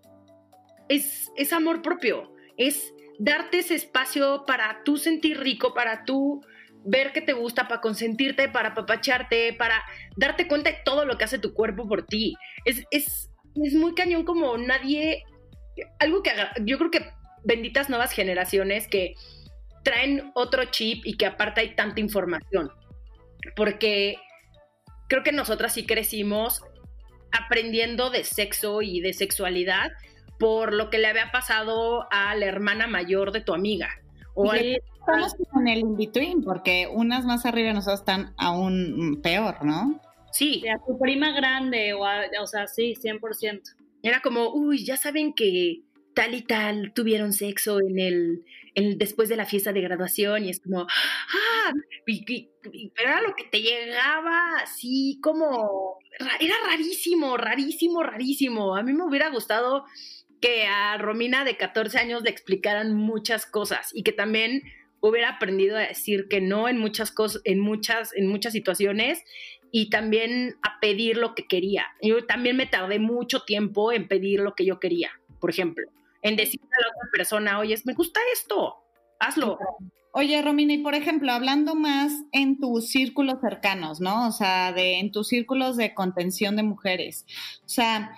es, 0.89 1.31
es 1.37 1.53
amor 1.53 1.83
propio, 1.83 2.33
es 2.57 2.93
darte 3.19 3.59
ese 3.61 3.75
espacio 3.75 4.45
para 4.47 4.83
tú 4.85 4.97
sentir 4.97 5.39
rico, 5.41 5.75
para 5.75 6.05
tú 6.05 6.43
ver 6.85 7.13
que 7.13 7.21
te 7.21 7.33
gusta, 7.33 7.69
para 7.69 7.81
consentirte, 7.81 8.49
para 8.49 8.75
papacharte, 8.75 9.53
para 9.53 9.83
darte 10.17 10.49
cuenta 10.49 10.71
de 10.71 10.79
todo 10.85 11.05
lo 11.05 11.19
que 11.19 11.25
hace 11.25 11.39
tu 11.39 11.53
cuerpo 11.53 11.87
por 11.87 12.07
ti. 12.07 12.35
Es, 12.65 12.85
es, 12.91 13.31
es 13.63 13.75
muy 13.75 13.95
cañón 13.95 14.25
como 14.25 14.57
nadie, 14.57 15.25
algo 15.99 16.23
que 16.23 16.31
yo 16.65 16.79
creo 16.79 16.91
que 16.91 17.11
benditas 17.45 17.89
nuevas 17.89 18.13
generaciones 18.13 18.89
que 18.89 19.15
traen 19.83 20.31
otro 20.35 20.65
chip 20.67 21.07
y 21.07 21.17
que 21.17 21.27
aparte 21.27 21.61
hay 21.61 21.75
tanta 21.75 22.01
información, 22.01 22.71
porque 23.57 24.17
creo 25.09 25.23
que 25.23 25.33
nosotras 25.33 25.75
sí 25.75 25.87
crecimos 25.87 26.63
aprendiendo 27.33 28.11
de 28.11 28.25
sexo 28.25 28.83
y 28.83 29.01
de 29.01 29.13
sexualidad 29.13 29.93
por 30.39 30.73
lo 30.73 30.89
que 30.89 30.99
le 30.99 31.07
había 31.07 31.31
pasado 31.31 32.09
a 32.11 32.35
la 32.35 32.47
hermana 32.47 32.87
mayor 32.87 33.31
de 33.31 33.43
tu 33.43 33.53
amiga. 33.53 33.89
O 34.35 34.55
estamos 34.55 35.35
en 35.61 35.69
el 35.69 35.81
in-between, 35.81 36.43
porque 36.43 36.89
unas 36.91 37.27
más 37.27 37.45
arriba 37.45 37.69
de 37.69 37.75
nosotros 37.75 38.01
están 38.01 38.33
aún 38.39 39.21
peor, 39.23 39.65
¿no? 39.65 40.01
Sí. 40.33 40.63
A 40.69 40.79
tu 40.85 40.99
prima 40.99 41.33
grande, 41.33 41.93
o, 41.93 42.01
o 42.01 42.47
sea, 42.47 42.67
sí, 42.67 42.95
100%. 42.95 43.61
Era 44.03 44.21
como, 44.21 44.55
uy, 44.55 44.85
ya 44.85 44.97
saben 44.97 45.35
que 45.35 45.83
tal 46.15 46.35
y 46.35 46.43
tal 46.43 46.93
tuvieron 46.95 47.33
sexo 47.33 47.81
en 47.81 47.99
el, 47.99 48.45
después 48.75 49.29
de 49.29 49.37
la 49.37 49.47
fiesta 49.47 49.73
de 49.73 49.81
graduación 49.81 50.45
y 50.45 50.51
es 50.51 50.61
como, 50.61 50.83
ah, 50.83 51.73
pero 52.07 53.11
era 53.11 53.23
lo 53.23 53.35
que 53.35 53.45
te 53.45 53.61
llegaba 53.61 54.59
así 54.63 55.19
como, 55.23 55.99
era 56.41 56.55
rarísimo, 56.67 57.37
rarísimo, 57.37 58.03
rarísimo. 58.03 58.77
A 58.77 58.83
mí 58.83 58.93
me 58.93 59.05
hubiera 59.05 59.31
gustado 59.31 59.85
que 60.41 60.67
a 60.67 60.97
Romina 60.99 61.45
de 61.45 61.57
14 61.57 61.99
años 61.99 62.23
le 62.23 62.31
explicaran 62.31 62.95
muchas 62.95 63.47
cosas 63.47 63.91
y 63.95 64.03
que 64.03 64.13
también 64.13 64.63
hubiera 65.01 65.31
aprendido 65.31 65.77
a 65.77 65.81
decir 65.81 66.27
que 66.29 66.41
no 66.41 66.69
en 66.69 66.79
muchas 66.79 67.11
cosas, 67.11 67.43
en 67.45 67.61
muchas, 67.61 68.15
en 68.15 68.27
muchas 68.27 68.53
situaciones 68.53 69.23
y 69.73 69.91
también 69.91 70.57
a 70.63 70.81
pedir 70.81 71.17
lo 71.17 71.35
que 71.35 71.47
quería. 71.47 71.87
Yo 72.03 72.27
también 72.27 72.57
me 72.57 72.67
tardé 72.67 72.99
mucho 72.99 73.43
tiempo 73.43 73.93
en 73.93 74.09
pedir 74.09 74.41
lo 74.41 74.55
que 74.55 74.65
yo 74.65 74.81
quería, 74.81 75.11
por 75.41 75.51
ejemplo 75.51 75.91
en 76.23 76.37
decirle 76.37 76.69
a 76.73 76.81
la 76.81 76.89
otra 76.89 77.11
persona, 77.13 77.59
oye, 77.59 77.77
me 77.85 77.95
gusta 77.95 78.21
esto, 78.33 78.85
hazlo. 79.19 79.59
Oye, 80.13 80.43
Romina, 80.43 80.73
y 80.73 80.79
por 80.79 80.95
ejemplo, 80.95 81.31
hablando 81.31 81.77
más 81.77 82.13
en 82.33 82.59
tus 82.59 82.89
círculos 82.89 83.41
cercanos, 83.41 84.01
¿no? 84.01 84.27
O 84.27 84.33
sea, 84.33 84.73
de, 84.73 84.99
en 84.99 85.13
tus 85.13 85.29
círculos 85.29 85.77
de 85.77 85.95
contención 85.95 86.57
de 86.57 86.65
mujeres. 86.65 87.27
O 87.65 87.69
sea, 87.69 88.17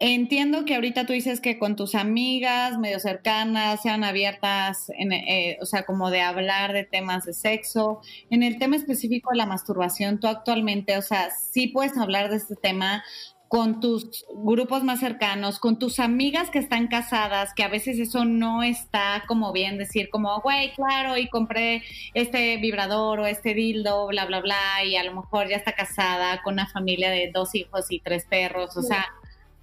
Entiendo 0.00 0.64
que 0.64 0.74
ahorita 0.74 1.06
tú 1.06 1.12
dices 1.12 1.40
que 1.40 1.58
con 1.58 1.76
tus 1.76 1.94
amigas 1.94 2.78
medio 2.78 2.98
cercanas 2.98 3.80
sean 3.80 4.02
abiertas, 4.02 4.90
en, 4.98 5.12
eh, 5.12 5.56
o 5.62 5.66
sea, 5.66 5.84
como 5.84 6.10
de 6.10 6.20
hablar 6.20 6.72
de 6.72 6.84
temas 6.84 7.24
de 7.24 7.32
sexo. 7.32 8.00
En 8.28 8.42
el 8.42 8.58
tema 8.58 8.74
específico 8.74 9.30
de 9.30 9.38
la 9.38 9.46
masturbación, 9.46 10.18
tú 10.18 10.26
actualmente, 10.26 10.98
o 10.98 11.02
sea, 11.02 11.30
sí 11.30 11.68
puedes 11.68 11.96
hablar 11.96 12.28
de 12.28 12.36
este 12.36 12.56
tema 12.56 13.04
con 13.48 13.80
tus 13.80 14.24
grupos 14.34 14.82
más 14.82 15.00
cercanos, 15.00 15.58
con 15.58 15.78
tus 15.78 16.00
amigas 16.00 16.50
que 16.50 16.58
están 16.58 16.88
casadas, 16.88 17.54
que 17.54 17.62
a 17.62 17.68
veces 17.68 17.98
eso 17.98 18.24
no 18.24 18.62
está 18.62 19.24
como 19.28 19.52
bien 19.52 19.78
decir 19.78 20.08
como, 20.10 20.40
güey, 20.40 20.72
claro, 20.74 21.16
y 21.16 21.28
compré 21.28 21.82
este 22.14 22.56
vibrador 22.56 23.20
o 23.20 23.26
este 23.26 23.54
dildo, 23.54 24.06
bla, 24.08 24.26
bla, 24.26 24.40
bla, 24.40 24.84
y 24.84 24.96
a 24.96 25.04
lo 25.04 25.14
mejor 25.14 25.48
ya 25.48 25.56
está 25.56 25.72
casada 25.72 26.42
con 26.42 26.54
una 26.54 26.66
familia 26.66 27.10
de 27.10 27.30
dos 27.32 27.54
hijos 27.54 27.86
y 27.90 28.00
tres 28.00 28.24
perros, 28.24 28.76
o 28.76 28.82
sea, 28.82 29.06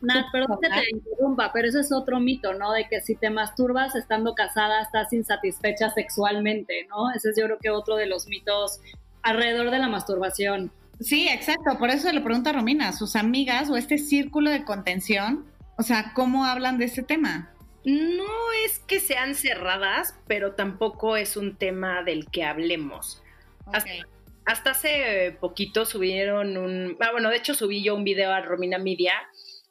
Nat, 0.01 0.31
perdón 0.31 0.57
que 0.59 0.69
te 0.69 0.89
interrumpa, 0.91 1.51
pero 1.53 1.67
ese 1.67 1.81
es 1.81 1.91
otro 1.91 2.19
mito, 2.19 2.53
¿no? 2.53 2.71
De 2.71 2.87
que 2.87 3.01
si 3.01 3.15
te 3.15 3.29
masturbas 3.29 3.95
estando 3.95 4.33
casada 4.33 4.81
estás 4.81 5.13
insatisfecha 5.13 5.91
sexualmente, 5.91 6.87
¿no? 6.89 7.11
Ese 7.11 7.29
es 7.29 7.37
yo 7.37 7.45
creo 7.45 7.59
que 7.59 7.69
otro 7.69 7.95
de 7.97 8.07
los 8.07 8.27
mitos 8.27 8.79
alrededor 9.21 9.69
de 9.69 9.77
la 9.77 9.89
masturbación. 9.89 10.71
Sí, 11.01 11.27
exacto, 11.27 11.77
por 11.79 11.89
eso 11.89 12.11
le 12.11 12.21
pregunto 12.21 12.51
a 12.51 12.53
Romina, 12.53 12.93
sus 12.93 13.15
amigas 13.15 13.69
o 13.69 13.75
este 13.75 13.97
círculo 13.97 14.51
de 14.51 14.63
contención, 14.63 15.45
o 15.77 15.83
sea, 15.83 16.11
¿cómo 16.13 16.45
hablan 16.45 16.77
de 16.77 16.85
este 16.85 17.01
tema? 17.01 17.51
No 17.83 18.51
es 18.65 18.77
que 18.79 18.99
sean 18.99 19.33
cerradas, 19.33 20.15
pero 20.27 20.53
tampoco 20.53 21.17
es 21.17 21.37
un 21.37 21.57
tema 21.57 22.03
del 22.03 22.29
que 22.29 22.43
hablemos. 22.43 23.23
Hasta, 24.45 24.71
hace 24.71 25.35
poquito 25.39 25.85
subieron 25.85 26.57
un, 26.57 26.97
ah, 26.99 27.11
bueno, 27.11 27.29
de 27.29 27.37
hecho 27.37 27.55
subí 27.55 27.83
yo 27.83 27.95
un 27.95 28.03
video 28.03 28.31
a 28.31 28.41
Romina 28.41 28.77
Media 28.77 29.13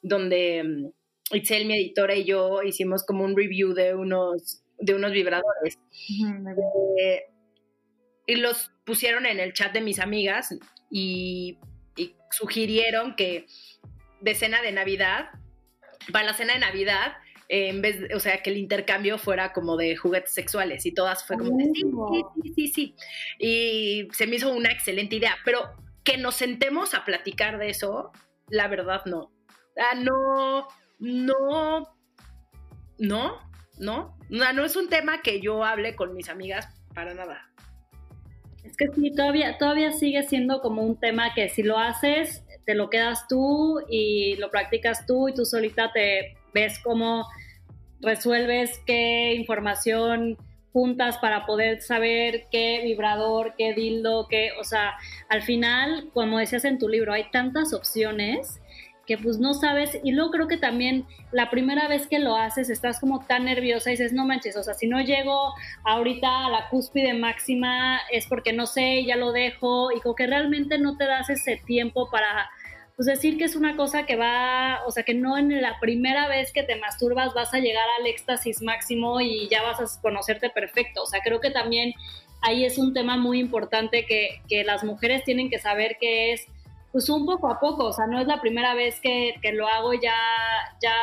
donde 0.01 0.63
mm, 0.63 1.35
Itzel, 1.35 1.65
mi 1.65 1.75
editora, 1.75 2.15
y 2.15 2.25
yo 2.25 2.61
hicimos 2.63 3.05
como 3.05 3.23
un 3.23 3.37
review 3.37 3.73
de 3.73 3.95
unos, 3.95 4.63
de 4.79 4.95
unos 4.95 5.13
vibradores. 5.13 5.79
Eh, 7.01 7.21
y 8.27 8.35
los 8.35 8.71
pusieron 8.83 9.25
en 9.25 9.39
el 9.39 9.53
chat 9.53 9.71
de 9.71 9.81
mis 9.81 9.99
amigas 9.99 10.53
y, 10.91 11.57
sugirieron 12.31 13.15
que 13.15 13.45
de 14.21 14.35
cena 14.35 14.61
de 14.61 14.71
Navidad, 14.71 15.31
para 16.13 16.25
la 16.25 16.33
cena 16.33 16.53
de 16.53 16.59
Navidad, 16.59 17.13
en 17.49 17.81
vez, 17.81 17.97
o 18.15 18.19
sea, 18.21 18.41
que 18.41 18.51
el 18.51 18.57
intercambio 18.57 19.17
fuera 19.17 19.51
como 19.51 19.75
de 19.75 19.97
juguetes 19.97 20.33
sexuales 20.33 20.85
y 20.85 20.93
todas 20.93 21.25
fue 21.25 21.37
como, 21.37 21.57
sí, 21.59 21.73
sí, 21.73 22.53
sí, 22.55 22.67
sí, 22.67 22.95
Y 23.37 24.07
se 24.13 24.27
me 24.27 24.37
hizo 24.37 24.53
una 24.53 24.71
excelente 24.71 25.17
idea, 25.17 25.35
pero 25.43 25.75
que 26.05 26.17
nos 26.17 26.35
sentemos 26.35 26.93
a 26.93 27.03
platicar 27.03 27.57
de 27.57 27.69
eso, 27.69 28.11
la 28.47 28.69
verdad 28.69 29.03
no. 29.05 29.33
Ah, 29.77 29.95
no, 29.95 30.67
no, 30.99 31.97
no, 32.97 33.51
no, 33.77 34.17
no, 34.29 34.53
no 34.53 34.65
es 34.65 34.75
un 34.77 34.87
tema 34.87 35.21
que 35.21 35.41
yo 35.41 35.65
hable 35.65 35.95
con 35.95 36.13
mis 36.13 36.29
amigas 36.29 36.69
para 36.93 37.13
nada. 37.13 37.50
Es 38.63 38.77
que 38.77 38.87
sí, 38.89 39.11
todavía, 39.15 39.57
todavía 39.57 39.91
sigue 39.91 40.23
siendo 40.23 40.61
como 40.61 40.83
un 40.83 40.99
tema 40.99 41.33
que 41.33 41.49
si 41.49 41.63
lo 41.63 41.77
haces, 41.77 42.43
te 42.65 42.75
lo 42.75 42.89
quedas 42.89 43.27
tú 43.27 43.81
y 43.89 44.35
lo 44.35 44.49
practicas 44.49 45.05
tú 45.05 45.29
y 45.29 45.33
tú 45.33 45.45
solita 45.45 45.91
te 45.91 46.37
ves 46.53 46.79
cómo 46.79 47.27
resuelves 48.01 48.79
qué 48.85 49.33
información 49.33 50.37
juntas 50.73 51.17
para 51.17 51.45
poder 51.45 51.81
saber 51.81 52.45
qué 52.51 52.81
vibrador, 52.83 53.55
qué 53.57 53.73
dildo, 53.73 54.27
qué, 54.29 54.51
o 54.59 54.63
sea, 54.63 54.93
al 55.29 55.41
final, 55.41 56.09
como 56.13 56.39
decías 56.39 56.63
en 56.65 56.79
tu 56.79 56.87
libro, 56.87 57.13
hay 57.13 57.29
tantas 57.31 57.73
opciones 57.73 58.61
que 59.05 59.17
pues 59.17 59.39
no 59.39 59.53
sabes. 59.53 59.99
Y 60.03 60.11
luego 60.11 60.31
creo 60.31 60.47
que 60.47 60.57
también 60.57 61.05
la 61.31 61.49
primera 61.49 61.87
vez 61.87 62.07
que 62.07 62.19
lo 62.19 62.35
haces 62.35 62.69
estás 62.69 62.99
como 62.99 63.25
tan 63.25 63.45
nerviosa 63.45 63.89
y 63.89 63.93
dices, 63.93 64.13
no 64.13 64.25
manches, 64.25 64.55
o 64.57 64.63
sea, 64.63 64.73
si 64.73 64.87
no 64.87 65.01
llego 65.01 65.53
ahorita 65.83 66.45
a 66.45 66.49
la 66.49 66.69
cúspide 66.69 67.13
máxima 67.13 67.99
es 68.11 68.27
porque 68.27 68.53
no 68.53 68.67
sé, 68.67 69.03
ya 69.05 69.15
lo 69.15 69.31
dejo 69.31 69.91
y 69.91 69.99
como 70.01 70.15
que 70.15 70.27
realmente 70.27 70.77
no 70.77 70.97
te 70.97 71.05
das 71.05 71.29
ese 71.29 71.57
tiempo 71.65 72.09
para 72.09 72.49
pues 72.95 73.07
decir 73.07 73.37
que 73.37 73.45
es 73.45 73.55
una 73.55 73.75
cosa 73.75 74.05
que 74.05 74.15
va, 74.15 74.81
o 74.85 74.91
sea, 74.91 75.03
que 75.03 75.15
no 75.15 75.37
en 75.37 75.59
la 75.61 75.79
primera 75.79 76.27
vez 76.27 76.51
que 76.51 76.61
te 76.61 76.75
masturbas 76.75 77.33
vas 77.33 77.53
a 77.53 77.59
llegar 77.59 77.85
al 77.99 78.05
éxtasis 78.05 78.61
máximo 78.61 79.21
y 79.21 79.47
ya 79.49 79.63
vas 79.63 79.79
a 79.79 80.01
conocerte 80.01 80.49
perfecto, 80.51 81.01
o 81.01 81.05
sea, 81.07 81.21
creo 81.21 81.39
que 81.39 81.49
también 81.49 81.93
ahí 82.41 82.63
es 82.63 82.77
un 82.77 82.93
tema 82.93 83.17
muy 83.17 83.39
importante 83.39 84.05
que, 84.05 84.41
que 84.47 84.63
las 84.63 84.83
mujeres 84.83 85.23
tienen 85.23 85.49
que 85.49 85.57
saber 85.57 85.97
que 85.99 86.33
es 86.33 86.47
pues 86.91 87.09
un 87.09 87.25
poco 87.25 87.47
a 87.47 87.59
poco, 87.59 87.85
o 87.85 87.93
sea, 87.93 88.05
no 88.07 88.19
es 88.19 88.27
la 88.27 88.41
primera 88.41 88.73
vez 88.73 88.99
que, 89.01 89.35
que 89.41 89.53
lo 89.53 89.67
hago, 89.67 89.93
ya, 89.93 90.15
ya 90.81 90.93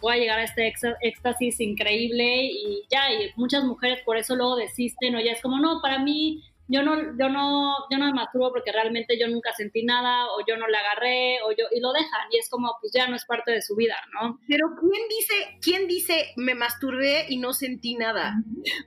voy 0.00 0.14
a 0.14 0.18
llegar 0.18 0.38
a 0.38 0.44
este 0.44 0.72
éxtasis 1.00 1.60
increíble 1.60 2.44
y 2.44 2.82
ya, 2.90 3.12
y 3.12 3.30
muchas 3.36 3.64
mujeres 3.64 4.00
por 4.04 4.16
eso 4.16 4.36
luego 4.36 4.56
desisten 4.56 5.16
o 5.16 5.20
ya 5.20 5.32
es 5.32 5.42
como, 5.42 5.58
no, 5.58 5.80
para 5.82 5.98
mí 5.98 6.42
yo 6.68 6.82
no, 6.82 6.96
yo 7.18 7.28
no, 7.28 7.74
yo 7.90 7.98
no 7.98 8.06
me 8.06 8.12
masturbo 8.14 8.52
porque 8.52 8.72
realmente 8.72 9.18
yo 9.18 9.28
nunca 9.28 9.52
sentí 9.52 9.84
nada 9.84 10.26
o 10.26 10.44
yo 10.46 10.56
no 10.56 10.66
le 10.66 10.76
agarré 10.76 11.42
o 11.42 11.50
yo, 11.50 11.64
y 11.72 11.80
lo 11.80 11.92
dejan 11.92 12.28
y 12.30 12.38
es 12.38 12.48
como, 12.48 12.76
pues 12.80 12.92
ya 12.94 13.06
no 13.08 13.16
es 13.16 13.24
parte 13.24 13.52
de 13.52 13.62
su 13.62 13.76
vida, 13.76 13.96
¿no? 14.14 14.38
Pero 14.48 14.68
¿quién 14.80 15.02
dice, 15.08 15.58
quién 15.60 15.86
dice 15.86 16.32
me 16.36 16.54
masturbé 16.54 17.26
y 17.28 17.38
no 17.38 17.52
sentí 17.52 17.96
nada? 17.96 18.34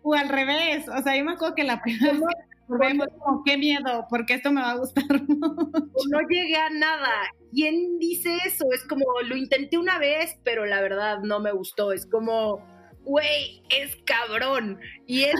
O 0.03 0.13
al 0.13 0.29
revés, 0.29 0.87
o 0.89 1.01
sea, 1.03 1.15
yo 1.17 1.23
me 1.23 1.33
acuerdo 1.33 1.55
que 1.55 1.63
la 1.63 1.81
primera 1.81 2.13
vez 2.13 2.21
Vemos 2.69 3.07
como, 3.19 3.43
qué 3.45 3.57
miedo, 3.57 4.05
porque 4.09 4.33
esto 4.33 4.51
me 4.51 4.61
va 4.61 4.71
a 4.71 4.77
gustar 4.77 5.05
No 5.09 6.19
llegué 6.29 6.57
a 6.57 6.69
nada. 6.69 7.13
¿Quién 7.53 7.97
dice 7.97 8.37
eso? 8.45 8.65
Es 8.73 8.83
como, 8.83 9.05
lo 9.25 9.37
intenté 9.37 9.77
una 9.77 9.97
vez, 9.99 10.37
pero 10.43 10.65
la 10.65 10.81
verdad 10.81 11.19
no 11.23 11.39
me 11.39 11.53
gustó. 11.53 11.93
Es 11.93 12.05
como, 12.05 12.59
güey, 13.05 13.63
es 13.69 13.95
cabrón. 14.05 14.79
Y 15.05 15.23
es, 15.23 15.35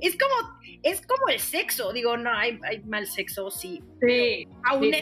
es 0.00 0.18
como, 0.18 0.58
es 0.84 1.04
como 1.06 1.28
el 1.28 1.40
sexo. 1.40 1.92
Digo, 1.92 2.16
no, 2.16 2.30
hay, 2.30 2.58
hay 2.62 2.80
mal 2.80 3.06
sexo, 3.06 3.50
sí. 3.50 3.82
Sí. 4.00 4.46
Aún, 4.64 4.92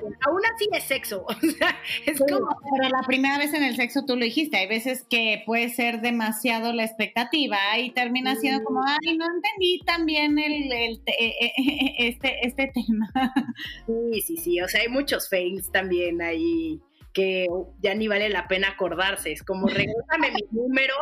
así 0.54 0.68
es 0.72 0.84
sexo. 0.84 1.26
O 1.28 1.34
sea, 1.40 1.76
es 2.06 2.18
como. 2.18 2.56
Pero 2.76 2.88
la 2.88 3.02
primera 3.06 3.36
vez 3.38 3.52
en 3.52 3.64
el 3.64 3.76
sexo 3.76 4.04
tú 4.06 4.16
lo 4.16 4.24
dijiste. 4.24 4.56
Hay 4.56 4.68
veces 4.68 5.04
que 5.10 5.42
puede 5.44 5.68
ser 5.68 6.00
demasiado 6.00 6.72
la 6.72 6.84
expectativa 6.84 7.58
y 7.78 7.90
termina 7.90 8.36
siendo 8.36 8.64
como, 8.64 8.80
ay, 8.86 9.16
no 9.16 9.26
entendí 9.26 9.80
también 9.84 10.38
el, 10.38 10.72
el 10.72 11.00
e, 11.06 11.26
e, 11.26 11.52
e, 11.56 12.08
este, 12.08 12.46
este 12.46 12.72
tema. 12.72 13.12
Sí, 13.86 14.20
sí, 14.22 14.36
sí. 14.36 14.60
O 14.60 14.68
sea, 14.68 14.82
hay 14.82 14.88
muchos 14.88 15.28
fails 15.28 15.70
también 15.72 16.22
ahí 16.22 16.80
que 17.12 17.46
ya 17.80 17.94
ni 17.94 18.08
vale 18.08 18.28
la 18.28 18.48
pena 18.48 18.68
acordarse. 18.68 19.32
Es 19.32 19.42
como, 19.42 19.66
regálame 19.68 20.30
mi 20.34 20.58
número 20.60 20.94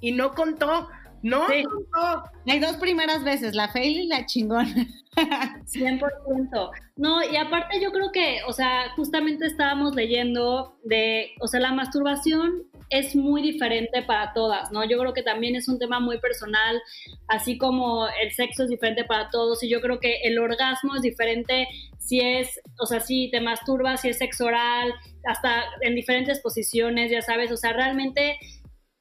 y 0.00 0.12
no 0.12 0.32
contó. 0.32 0.88
No, 1.24 1.46
contó. 1.46 2.22
Hay 2.46 2.60
dos 2.60 2.76
primeras 2.76 3.24
veces, 3.24 3.54
la 3.54 3.68
fail 3.68 3.96
y 3.96 4.06
la 4.06 4.26
chingona. 4.26 4.74
100%. 5.16 6.70
No, 6.96 7.22
y 7.24 7.36
aparte 7.36 7.80
yo 7.80 7.92
creo 7.92 8.12
que, 8.12 8.40
o 8.46 8.52
sea, 8.52 8.90
justamente 8.94 9.46
estábamos 9.46 9.94
leyendo 9.94 10.76
de, 10.84 11.30
o 11.40 11.48
sea, 11.48 11.60
la 11.60 11.72
masturbación 11.72 12.64
es 12.90 13.16
muy 13.16 13.40
diferente 13.40 14.02
para 14.02 14.34
todas, 14.34 14.70
¿no? 14.70 14.84
Yo 14.84 14.98
creo 14.98 15.14
que 15.14 15.22
también 15.22 15.56
es 15.56 15.66
un 15.66 15.78
tema 15.78 15.98
muy 15.98 16.18
personal, 16.18 16.82
así 17.28 17.56
como 17.56 18.06
el 18.06 18.30
sexo 18.32 18.64
es 18.64 18.68
diferente 18.68 19.04
para 19.04 19.30
todos 19.30 19.62
y 19.62 19.70
yo 19.70 19.80
creo 19.80 20.00
que 20.00 20.16
el 20.24 20.38
orgasmo 20.38 20.94
es 20.94 21.00
diferente 21.00 21.68
si 21.98 22.20
es, 22.20 22.60
o 22.78 22.84
sea, 22.84 23.00
si 23.00 23.30
te 23.30 23.40
masturbas, 23.40 24.02
si 24.02 24.10
es 24.10 24.18
sexo 24.18 24.44
oral, 24.44 24.92
hasta 25.24 25.64
en 25.80 25.94
diferentes 25.94 26.40
posiciones, 26.40 27.10
ya 27.10 27.22
sabes, 27.22 27.50
o 27.50 27.56
sea, 27.56 27.72
realmente 27.72 28.36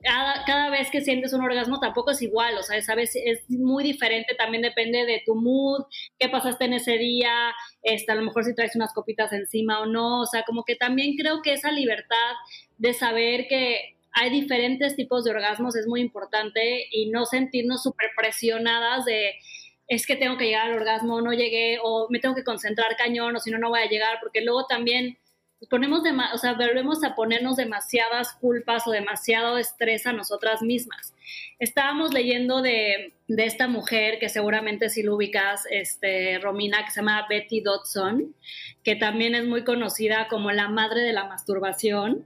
cada, 0.04 0.44
cada, 0.46 0.70
vez 0.70 0.90
que 0.92 1.02
sientes 1.02 1.34
un 1.34 1.42
orgasmo 1.42 1.80
tampoco 1.80 2.12
es 2.12 2.22
igual, 2.22 2.58
o 2.58 2.64
sea, 2.64 2.82
sabes, 2.82 3.16
es 3.16 3.50
muy 3.50 3.84
diferente, 3.84 4.36
también 4.36 4.62
depende 4.62 5.06
de 5.06 5.22
tu 5.26 5.36
mood, 5.36 5.86
qué 6.20 6.30
pasaste 6.30 6.66
en 6.66 6.74
ese 6.74 6.98
día, 6.98 7.54
este, 7.82 8.12
a 8.12 8.16
lo 8.16 8.24
mejor 8.24 8.44
si 8.44 8.54
traes 8.54 8.76
unas 8.76 8.94
copitas 8.94 9.32
encima 9.34 9.80
o 9.80 9.86
no, 9.86 10.22
o 10.22 10.26
sea, 10.26 10.44
como 10.44 10.64
que 10.64 10.76
también 10.76 11.16
creo 11.16 11.42
que 11.42 11.54
esa 11.54 11.72
libertad 11.72 12.34
de 12.78 12.94
saber 12.94 13.48
que 13.48 13.96
hay 14.14 14.30
diferentes 14.30 14.96
tipos 14.96 15.24
de 15.24 15.32
orgasmos 15.32 15.76
es 15.76 15.88
muy 15.88 16.02
importante 16.02 16.88
y 16.92 17.10
no 17.10 17.26
sentirnos 17.26 17.82
súper 17.82 18.12
presionadas 18.16 19.06
de 19.06 19.36
es 19.88 20.06
que 20.08 20.16
tengo 20.16 20.38
que 20.38 20.46
llegar 20.46 20.68
al 20.68 20.78
orgasmo, 20.78 21.22
no 21.22 21.34
llegué, 21.34 21.78
o 21.84 22.08
me 22.10 22.20
tengo 22.20 22.36
que 22.36 22.44
concentrar 22.44 22.96
cañón, 22.98 23.36
o 23.36 23.40
si 23.40 23.52
no, 23.52 23.58
no 23.58 23.70
voy 23.70 23.82
a 23.82 23.90
llegar, 23.90 24.18
porque 24.22 24.42
luego 24.42 24.66
también 24.66 25.18
ponemos, 25.70 26.04
de, 26.04 26.12
o 26.34 26.38
sea, 26.38 26.54
volvemos 26.54 27.04
a 27.04 27.16
ponernos 27.16 27.56
demasiadas 27.56 28.34
culpas 28.34 28.88
o 28.88 28.92
demasiado 28.92 29.58
estrés 29.58 30.06
a 30.06 30.14
nosotras 30.14 30.62
mismas. 30.62 31.14
Estábamos 31.60 32.14
leyendo 32.14 32.62
de, 32.62 33.14
de 33.28 33.46
esta 33.46 33.68
mujer 33.68 34.20
que 34.20 34.30
seguramente 34.30 34.90
si 34.90 35.04
lo 35.04 35.16
ubicas, 35.16 35.66
este, 35.70 36.40
Romina, 36.40 36.84
que 36.86 36.92
se 36.92 37.02
llama 37.02 37.26
Betty 37.30 37.62
Dodson, 37.62 38.36
que 38.84 38.96
también 38.96 39.36
es 39.36 39.46
muy 39.46 39.64
conocida 39.64 40.28
como 40.28 40.52
la 40.52 40.68
madre 40.68 41.02
de 41.02 41.14
la 41.14 41.26
masturbación. 41.26 42.26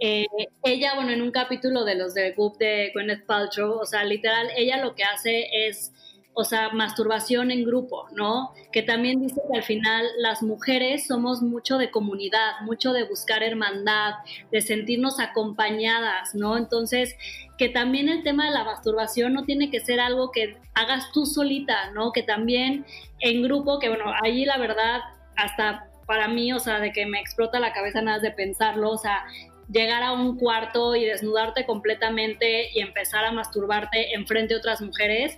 Eh, 0.00 0.26
ella, 0.62 0.94
bueno, 0.94 1.10
en 1.10 1.22
un 1.22 1.32
capítulo 1.32 1.84
de 1.84 1.96
los 1.96 2.14
de 2.14 2.32
Goop 2.32 2.56
de 2.58 2.92
Gwyneth 2.94 3.26
Paltrow, 3.26 3.78
o 3.80 3.86
sea, 3.86 4.04
literal, 4.04 4.48
ella 4.56 4.82
lo 4.82 4.94
que 4.94 5.04
hace 5.04 5.48
es 5.66 5.92
o 6.40 6.44
sea, 6.44 6.68
masturbación 6.70 7.50
en 7.50 7.64
grupo, 7.64 8.06
¿no? 8.14 8.52
Que 8.70 8.84
también 8.84 9.20
dice 9.20 9.40
que 9.50 9.58
al 9.58 9.64
final 9.64 10.06
las 10.18 10.40
mujeres 10.40 11.04
somos 11.08 11.42
mucho 11.42 11.78
de 11.78 11.90
comunidad, 11.90 12.60
mucho 12.62 12.92
de 12.92 13.02
buscar 13.02 13.42
hermandad, 13.42 14.14
de 14.52 14.60
sentirnos 14.60 15.18
acompañadas, 15.18 16.36
¿no? 16.36 16.56
Entonces, 16.56 17.16
que 17.58 17.68
también 17.68 18.08
el 18.08 18.22
tema 18.22 18.44
de 18.44 18.52
la 18.52 18.62
masturbación 18.62 19.32
no 19.32 19.46
tiene 19.46 19.68
que 19.68 19.80
ser 19.80 19.98
algo 19.98 20.30
que 20.30 20.56
hagas 20.74 21.10
tú 21.10 21.26
solita, 21.26 21.90
¿no? 21.90 22.12
Que 22.12 22.22
también 22.22 22.86
en 23.18 23.42
grupo, 23.42 23.80
que 23.80 23.88
bueno, 23.88 24.04
allí 24.22 24.44
la 24.44 24.58
verdad, 24.58 25.00
hasta 25.34 25.88
para 26.06 26.28
mí, 26.28 26.52
o 26.52 26.60
sea, 26.60 26.78
de 26.78 26.92
que 26.92 27.04
me 27.04 27.18
explota 27.18 27.58
la 27.58 27.72
cabeza 27.72 28.00
nada 28.00 28.20
de 28.20 28.30
pensarlo, 28.30 28.90
o 28.90 28.98
sea, 28.98 29.24
llegar 29.68 30.04
a 30.04 30.12
un 30.12 30.38
cuarto 30.38 30.94
y 30.94 31.04
desnudarte 31.04 31.66
completamente 31.66 32.70
y 32.72 32.78
empezar 32.78 33.24
a 33.24 33.32
masturbarte 33.32 34.14
enfrente 34.14 34.54
de 34.54 34.60
otras 34.60 34.80
mujeres, 34.80 35.36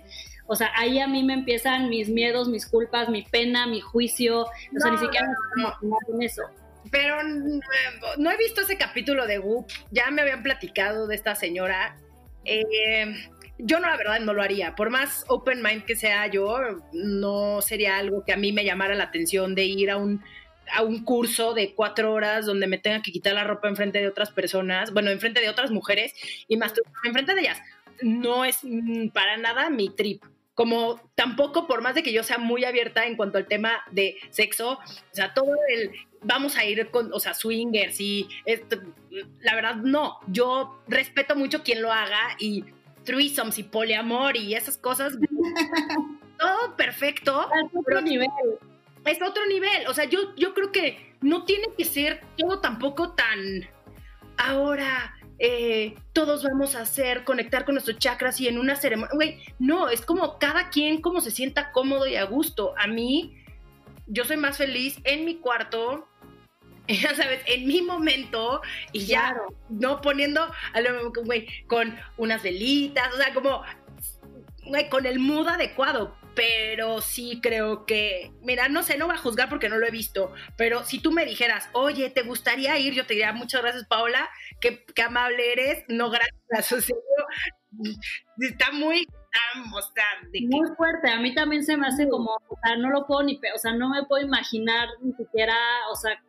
o 0.51 0.55
sea, 0.57 0.69
ahí 0.75 0.99
a 0.99 1.07
mí 1.07 1.23
me 1.23 1.33
empiezan 1.33 1.87
mis 1.87 2.09
miedos, 2.09 2.49
mis 2.49 2.65
culpas, 2.65 3.07
mi 3.07 3.21
pena, 3.21 3.67
mi 3.67 3.79
juicio. 3.79 4.41
O 4.41 4.79
sea, 4.79 4.91
ni 4.91 4.97
siquiera 4.97 5.25
no, 5.55 5.73
no. 5.81 5.97
eso. 6.19 6.41
Pero 6.91 7.23
no 8.17 8.31
he 8.31 8.35
visto 8.35 8.59
ese 8.59 8.77
capítulo 8.77 9.27
de 9.27 9.39
Whoop. 9.39 9.67
Ya 9.91 10.11
me 10.11 10.23
habían 10.23 10.43
platicado 10.43 11.07
de 11.07 11.15
esta 11.15 11.35
señora. 11.35 11.95
Eh, 12.43 13.29
yo 13.59 13.79
no, 13.79 13.87
la 13.87 13.95
verdad, 13.95 14.19
no 14.19 14.33
lo 14.33 14.43
haría. 14.43 14.75
Por 14.75 14.89
más 14.89 15.23
open 15.29 15.63
mind 15.63 15.85
que 15.85 15.95
sea 15.95 16.27
yo, 16.27 16.59
no 16.91 17.61
sería 17.61 17.97
algo 17.97 18.25
que 18.25 18.33
a 18.33 18.37
mí 18.37 18.51
me 18.51 18.65
llamara 18.65 18.93
la 18.93 19.05
atención 19.05 19.55
de 19.55 19.63
ir 19.63 19.89
a 19.89 19.95
un, 19.95 20.21
a 20.73 20.83
un 20.83 21.05
curso 21.05 21.53
de 21.53 21.73
cuatro 21.73 22.11
horas 22.11 22.45
donde 22.45 22.67
me 22.67 22.77
tenga 22.77 23.01
que 23.01 23.13
quitar 23.13 23.35
la 23.35 23.45
ropa 23.45 23.69
enfrente 23.69 24.01
de 24.01 24.09
otras 24.09 24.31
personas, 24.31 24.91
bueno, 24.91 25.11
enfrente 25.11 25.39
de 25.39 25.47
otras 25.47 25.71
mujeres 25.71 26.13
y 26.49 26.57
masturbarme 26.57 27.07
enfrente 27.07 27.35
de 27.35 27.39
ellas. 27.39 27.61
No 28.01 28.43
es 28.43 28.57
mm, 28.63 29.11
para 29.13 29.37
nada 29.37 29.69
mi 29.69 29.95
trip 29.95 30.21
como 30.53 30.99
tampoco, 31.15 31.67
por 31.67 31.81
más 31.81 31.95
de 31.95 32.03
que 32.03 32.13
yo 32.13 32.23
sea 32.23 32.37
muy 32.37 32.65
abierta 32.65 33.05
en 33.05 33.15
cuanto 33.15 33.37
al 33.37 33.47
tema 33.47 33.81
de 33.91 34.17
sexo, 34.29 34.73
o 34.73 35.13
sea, 35.15 35.33
todo 35.33 35.55
el 35.69 35.91
vamos 36.23 36.55
a 36.57 36.65
ir 36.65 36.89
con, 36.91 37.11
o 37.13 37.19
sea, 37.19 37.33
swingers 37.33 37.99
y 37.99 38.27
esto, 38.45 38.77
la 39.39 39.55
verdad 39.55 39.75
no, 39.75 40.19
yo 40.27 40.81
respeto 40.87 41.35
mucho 41.35 41.63
quien 41.63 41.81
lo 41.81 41.91
haga 41.91 42.35
y 42.39 42.63
threesomes 43.03 43.57
y 43.57 43.63
poliamor 43.63 44.37
y 44.37 44.53
esas 44.53 44.77
cosas, 44.77 45.13
todo 46.39 46.75
perfecto. 46.75 47.47
Es 47.63 47.71
otro 47.75 48.01
nivel. 48.01 48.27
Es 49.05 49.19
otro 49.21 49.45
nivel, 49.47 49.87
o 49.87 49.93
sea, 49.93 50.05
yo, 50.05 50.35
yo 50.35 50.53
creo 50.53 50.71
que 50.71 51.15
no 51.21 51.43
tiene 51.45 51.67
que 51.75 51.85
ser 51.85 52.21
todo 52.37 52.59
tampoco 52.59 53.13
tan 53.13 53.67
ahora 54.37 55.15
eh, 55.43 55.95
todos 56.13 56.43
vamos 56.43 56.75
a 56.75 56.81
hacer, 56.81 57.23
conectar 57.23 57.65
con 57.65 57.73
nuestros 57.73 57.97
chakras 57.97 58.39
y 58.39 58.47
en 58.47 58.59
una 58.59 58.75
ceremonia, 58.75 59.15
güey, 59.15 59.39
no, 59.57 59.89
es 59.89 60.01
como 60.01 60.37
cada 60.37 60.69
quien 60.69 61.01
como 61.01 61.19
se 61.19 61.31
sienta 61.31 61.71
cómodo 61.71 62.05
y 62.05 62.15
a 62.15 62.25
gusto. 62.25 62.75
A 62.77 62.85
mí, 62.85 63.43
yo 64.05 64.23
soy 64.23 64.37
más 64.37 64.57
feliz 64.57 64.99
en 65.03 65.25
mi 65.25 65.37
cuarto, 65.37 66.07
ya 66.87 67.15
sabes, 67.15 67.41
en 67.47 67.65
mi 67.65 67.81
momento 67.81 68.61
y 68.91 69.07
ya 69.07 69.35
no 69.67 69.99
poniendo, 70.01 70.47
güey, 71.25 71.47
con 71.65 71.97
unas 72.17 72.43
velitas, 72.43 73.11
o 73.11 73.17
sea, 73.17 73.33
como, 73.33 73.63
güey, 74.67 74.89
con 74.89 75.07
el 75.07 75.17
mood 75.17 75.47
adecuado 75.47 76.20
pero 76.35 77.01
sí 77.01 77.39
creo 77.41 77.85
que, 77.85 78.31
mira, 78.41 78.69
no 78.69 78.83
sé, 78.83 78.97
no 78.97 79.07
voy 79.07 79.15
a 79.15 79.19
juzgar 79.19 79.49
porque 79.49 79.69
no 79.69 79.77
lo 79.77 79.87
he 79.87 79.91
visto, 79.91 80.31
pero 80.57 80.83
si 80.83 80.99
tú 80.99 81.11
me 81.11 81.25
dijeras, 81.25 81.69
oye, 81.73 82.09
¿te 82.09 82.23
gustaría 82.23 82.77
ir? 82.77 82.93
Yo 82.93 83.05
te 83.05 83.13
diría, 83.13 83.33
muchas 83.33 83.61
gracias, 83.61 83.85
Paola, 83.87 84.29
qué, 84.59 84.85
amable 85.05 85.51
eres, 85.51 85.83
no 85.87 86.09
gracias, 86.09 86.71
o 86.71 86.81
sea, 86.81 86.95
está 88.39 88.71
muy, 88.71 89.05
o 89.73 89.81
sea, 89.81 90.05
muy 90.49 90.69
fuerte, 90.77 91.09
a 91.09 91.19
mí 91.19 91.33
también 91.33 91.63
se 91.65 91.75
me 91.75 91.87
hace 91.87 92.07
como, 92.07 92.31
o 92.31 92.57
sea, 92.63 92.77
no 92.77 92.89
lo 92.89 93.05
puedo 93.07 93.23
ni, 93.23 93.39
o 93.53 93.57
sea, 93.57 93.73
no 93.73 93.89
me 93.89 94.05
puedo 94.05 94.23
imaginar 94.23 94.87
ni 95.01 95.13
siquiera, 95.13 95.55
o 95.91 95.95
sea, 95.95 96.21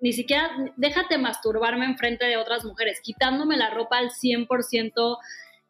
ni 0.00 0.12
siquiera, 0.12 0.50
déjate 0.76 1.16
masturbarme 1.16 1.86
enfrente 1.86 2.26
de 2.26 2.36
otras 2.36 2.64
mujeres, 2.64 3.00
quitándome 3.02 3.56
la 3.56 3.70
ropa 3.70 3.98
al 3.98 4.10
100% 4.10 5.18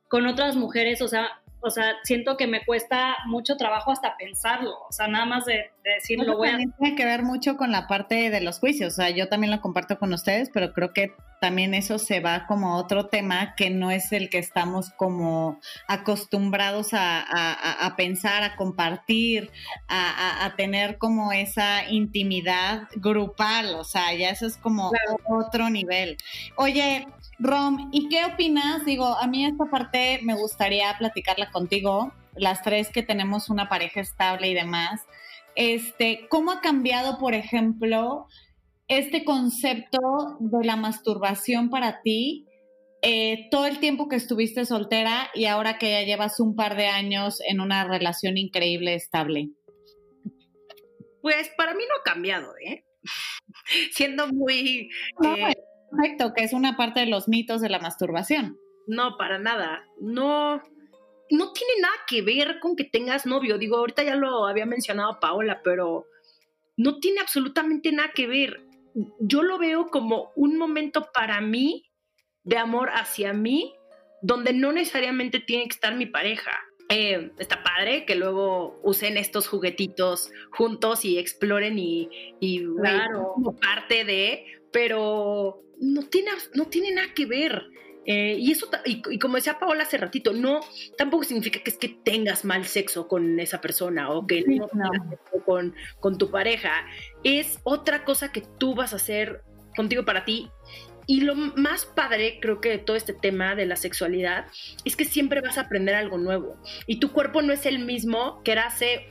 con 0.08 0.26
otras 0.26 0.56
mujeres, 0.56 1.02
o 1.02 1.08
sea, 1.08 1.40
o 1.64 1.70
sea, 1.70 1.94
siento 2.04 2.36
que 2.36 2.46
me 2.46 2.64
cuesta 2.64 3.16
mucho 3.26 3.56
trabajo 3.56 3.90
hasta 3.90 4.16
pensarlo, 4.18 4.76
o 4.88 4.92
sea, 4.92 5.08
nada 5.08 5.24
más 5.24 5.46
de, 5.46 5.70
decirlo. 5.82 6.36
Bueno, 6.36 6.52
también 6.52 6.74
tiene 6.78 6.96
que 6.96 7.04
ver 7.04 7.22
mucho 7.22 7.56
con 7.56 7.72
la 7.72 7.86
parte 7.86 8.30
de 8.30 8.40
los 8.40 8.58
juicios, 8.58 8.92
o 8.92 8.96
sea, 8.96 9.10
yo 9.10 9.28
también 9.28 9.50
lo 9.50 9.60
comparto 9.60 9.98
con 9.98 10.12
ustedes, 10.12 10.50
pero 10.52 10.72
creo 10.74 10.92
que 10.92 11.14
también 11.40 11.74
eso 11.74 11.98
se 11.98 12.20
va 12.20 12.46
como 12.46 12.76
otro 12.76 13.06
tema 13.08 13.54
que 13.54 13.68
no 13.68 13.90
es 13.90 14.12
el 14.12 14.30
que 14.30 14.38
estamos 14.38 14.88
como 14.90 15.60
acostumbrados 15.86 16.88
a, 16.92 17.94
pensar, 17.98 18.42
a 18.42 18.56
compartir, 18.56 19.50
a, 19.88 20.54
tener 20.56 20.96
como 20.96 21.32
esa 21.32 21.90
intimidad 21.90 22.88
grupal, 22.96 23.74
o 23.74 23.84
sea, 23.84 24.14
ya 24.14 24.30
eso 24.30 24.46
es 24.46 24.56
como 24.56 24.90
otro 25.26 25.68
nivel. 25.68 26.16
Oye, 26.56 27.06
Rom, 27.38 27.90
¿y 27.92 28.08
qué 28.08 28.24
opinas? 28.24 28.84
Digo, 28.84 29.06
a 29.06 29.26
mí 29.26 29.44
esta 29.44 29.64
parte 29.66 30.20
me 30.22 30.34
gustaría 30.34 30.96
platicarla 30.98 31.50
contigo, 31.50 32.12
las 32.36 32.62
tres 32.62 32.90
que 32.90 33.02
tenemos 33.02 33.48
una 33.50 33.68
pareja 33.68 34.00
estable 34.00 34.48
y 34.48 34.54
demás. 34.54 35.02
Este, 35.56 36.26
¿cómo 36.28 36.52
ha 36.52 36.60
cambiado, 36.60 37.18
por 37.18 37.34
ejemplo, 37.34 38.26
este 38.88 39.24
concepto 39.24 40.36
de 40.40 40.64
la 40.64 40.76
masturbación 40.76 41.70
para 41.70 42.02
ti 42.02 42.46
eh, 43.02 43.48
todo 43.50 43.66
el 43.66 43.80
tiempo 43.80 44.08
que 44.08 44.16
estuviste 44.16 44.64
soltera 44.64 45.30
y 45.34 45.44
ahora 45.44 45.78
que 45.78 45.90
ya 45.90 46.02
llevas 46.02 46.40
un 46.40 46.56
par 46.56 46.76
de 46.76 46.86
años 46.86 47.38
en 47.46 47.60
una 47.60 47.84
relación 47.84 48.38
increíble, 48.38 48.94
estable? 48.94 49.50
Pues 51.20 51.50
para 51.56 51.74
mí 51.74 51.84
no 51.88 51.96
ha 52.00 52.02
cambiado, 52.02 52.52
¿eh? 52.66 52.84
Siendo 53.92 54.28
muy... 54.28 54.88
Eh, 55.22 55.54
Perfecto, 55.96 56.32
que 56.34 56.44
es 56.44 56.52
una 56.52 56.76
parte 56.76 57.00
de 57.00 57.06
los 57.06 57.28
mitos 57.28 57.60
de 57.60 57.68
la 57.68 57.78
masturbación. 57.78 58.58
No, 58.86 59.16
para 59.16 59.38
nada. 59.38 59.84
No, 60.00 60.62
no 61.30 61.52
tiene 61.52 61.72
nada 61.80 61.94
que 62.06 62.22
ver 62.22 62.58
con 62.60 62.76
que 62.76 62.84
tengas 62.84 63.26
novio. 63.26 63.58
Digo, 63.58 63.76
ahorita 63.76 64.02
ya 64.02 64.16
lo 64.16 64.46
había 64.46 64.66
mencionado 64.66 65.20
Paola, 65.20 65.60
pero 65.62 66.06
no 66.76 66.98
tiene 66.98 67.20
absolutamente 67.20 67.92
nada 67.92 68.10
que 68.14 68.26
ver. 68.26 68.66
Yo 69.20 69.42
lo 69.42 69.58
veo 69.58 69.88
como 69.88 70.32
un 70.36 70.56
momento 70.56 71.08
para 71.12 71.40
mí 71.40 71.90
de 72.44 72.58
amor 72.58 72.90
hacia 72.92 73.32
mí, 73.32 73.74
donde 74.22 74.52
no 74.52 74.72
necesariamente 74.72 75.40
tiene 75.40 75.64
que 75.64 75.74
estar 75.74 75.94
mi 75.94 76.06
pareja. 76.06 76.52
Eh, 76.90 77.32
está 77.38 77.62
padre 77.62 78.04
que 78.04 78.14
luego 78.14 78.78
usen 78.82 79.16
estos 79.16 79.48
juguetitos 79.48 80.30
juntos 80.50 81.06
y 81.06 81.18
exploren 81.18 81.78
y, 81.78 82.10
y 82.40 82.62
como 82.62 83.56
parte 83.56 84.04
de, 84.04 84.44
pero 84.70 85.63
no 85.80 86.02
tiene, 86.04 86.30
no 86.54 86.66
tiene 86.66 86.92
nada 86.92 87.08
que 87.14 87.26
ver. 87.26 87.64
Eh, 88.06 88.36
y 88.38 88.52
eso, 88.52 88.68
y, 88.84 89.18
como 89.18 89.36
decía 89.36 89.58
Paola 89.58 89.84
hace 89.84 89.96
ratito, 89.96 90.34
no, 90.34 90.60
tampoco 90.98 91.24
significa 91.24 91.60
que 91.62 91.70
es 91.70 91.78
que 91.78 91.88
tengas 91.88 92.44
mal 92.44 92.66
sexo 92.66 93.08
con 93.08 93.40
esa 93.40 93.62
persona 93.62 94.10
o 94.10 94.26
que 94.26 94.42
no, 94.42 94.68
tengas 94.68 95.08
sexo 95.08 95.44
con, 95.44 95.74
con 96.00 96.18
tu 96.18 96.30
pareja. 96.30 96.86
Es 97.22 97.60
otra 97.64 98.04
cosa 98.04 98.30
que 98.30 98.42
tú 98.58 98.74
vas 98.74 98.92
a 98.92 98.96
hacer 98.96 99.42
contigo 99.76 100.04
para 100.04 100.24
ti. 100.24 100.50
Y 101.06 101.20
lo 101.20 101.34
más 101.34 101.84
padre, 101.84 102.38
creo 102.40 102.60
que 102.60 102.70
de 102.70 102.78
todo 102.78 102.96
este 102.96 103.12
tema 103.12 103.54
de 103.54 103.66
la 103.66 103.76
sexualidad, 103.76 104.46
es 104.84 104.96
que 104.96 105.04
siempre 105.04 105.40
vas 105.40 105.58
a 105.58 105.62
aprender 105.62 105.94
algo 105.94 106.18
nuevo. 106.18 106.56
Y 106.86 106.98
tu 106.98 107.12
cuerpo 107.12 107.42
no 107.42 107.52
es 107.52 107.66
el 107.66 107.78
mismo 107.78 108.42
que 108.42 108.52
era 108.52 108.66
hace 108.66 109.08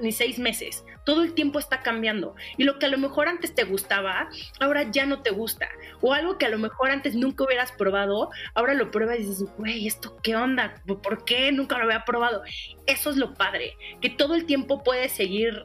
ni 0.00 0.12
seis 0.12 0.38
meses. 0.38 0.84
Todo 1.06 1.22
el 1.22 1.32
tiempo 1.32 1.58
está 1.58 1.82
cambiando. 1.82 2.34
Y 2.58 2.64
lo 2.64 2.78
que 2.78 2.84
a 2.84 2.90
lo 2.90 2.98
mejor 2.98 3.28
antes 3.28 3.54
te 3.54 3.64
gustaba, 3.64 4.28
ahora 4.60 4.90
ya 4.90 5.06
no 5.06 5.22
te 5.22 5.30
gusta. 5.30 5.68
O 6.02 6.12
algo 6.12 6.36
que 6.36 6.44
a 6.44 6.50
lo 6.50 6.58
mejor 6.58 6.90
antes 6.90 7.14
nunca 7.14 7.44
hubieras 7.44 7.72
probado, 7.72 8.28
ahora 8.54 8.74
lo 8.74 8.90
pruebas 8.90 9.20
y 9.20 9.22
dices, 9.22 9.44
güey, 9.56 9.86
¿esto 9.86 10.18
qué 10.22 10.36
onda? 10.36 10.82
¿Por 10.84 11.24
qué 11.24 11.50
nunca 11.52 11.78
lo 11.78 11.84
había 11.84 12.04
probado? 12.04 12.42
Eso 12.86 13.08
es 13.08 13.16
lo 13.16 13.32
padre, 13.32 13.78
que 14.02 14.10
todo 14.10 14.34
el 14.34 14.44
tiempo 14.44 14.82
puedes 14.82 15.12
seguir 15.12 15.64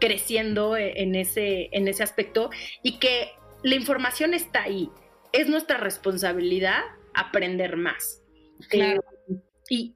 creciendo 0.00 0.76
e, 0.76 1.02
en 1.02 1.14
ese, 1.14 1.68
en 1.72 1.86
ese 1.86 2.02
aspecto 2.02 2.50
y 2.82 2.98
que 2.98 3.32
la 3.62 3.74
información 3.74 4.34
está 4.34 4.62
ahí. 4.62 4.90
Es 5.32 5.48
nuestra 5.48 5.76
responsabilidad 5.76 6.80
aprender 7.14 7.76
más. 7.76 8.22
Claro. 8.68 9.04
Eh, 9.28 9.34
y, 9.70 9.94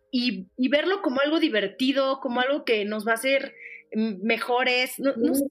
y, 0.59 0.69
verlo 0.69 1.01
como 1.01 1.23
algo 1.23 1.41
divertido, 1.41 2.21
como 2.21 2.41
algo 2.41 2.67
que 2.67 2.85
nos 2.85 3.07
va 3.07 3.13
a 3.13 3.15
hacer 3.15 3.55
mejores. 3.95 4.99
No, 4.99 5.35
sé. 5.35 5.45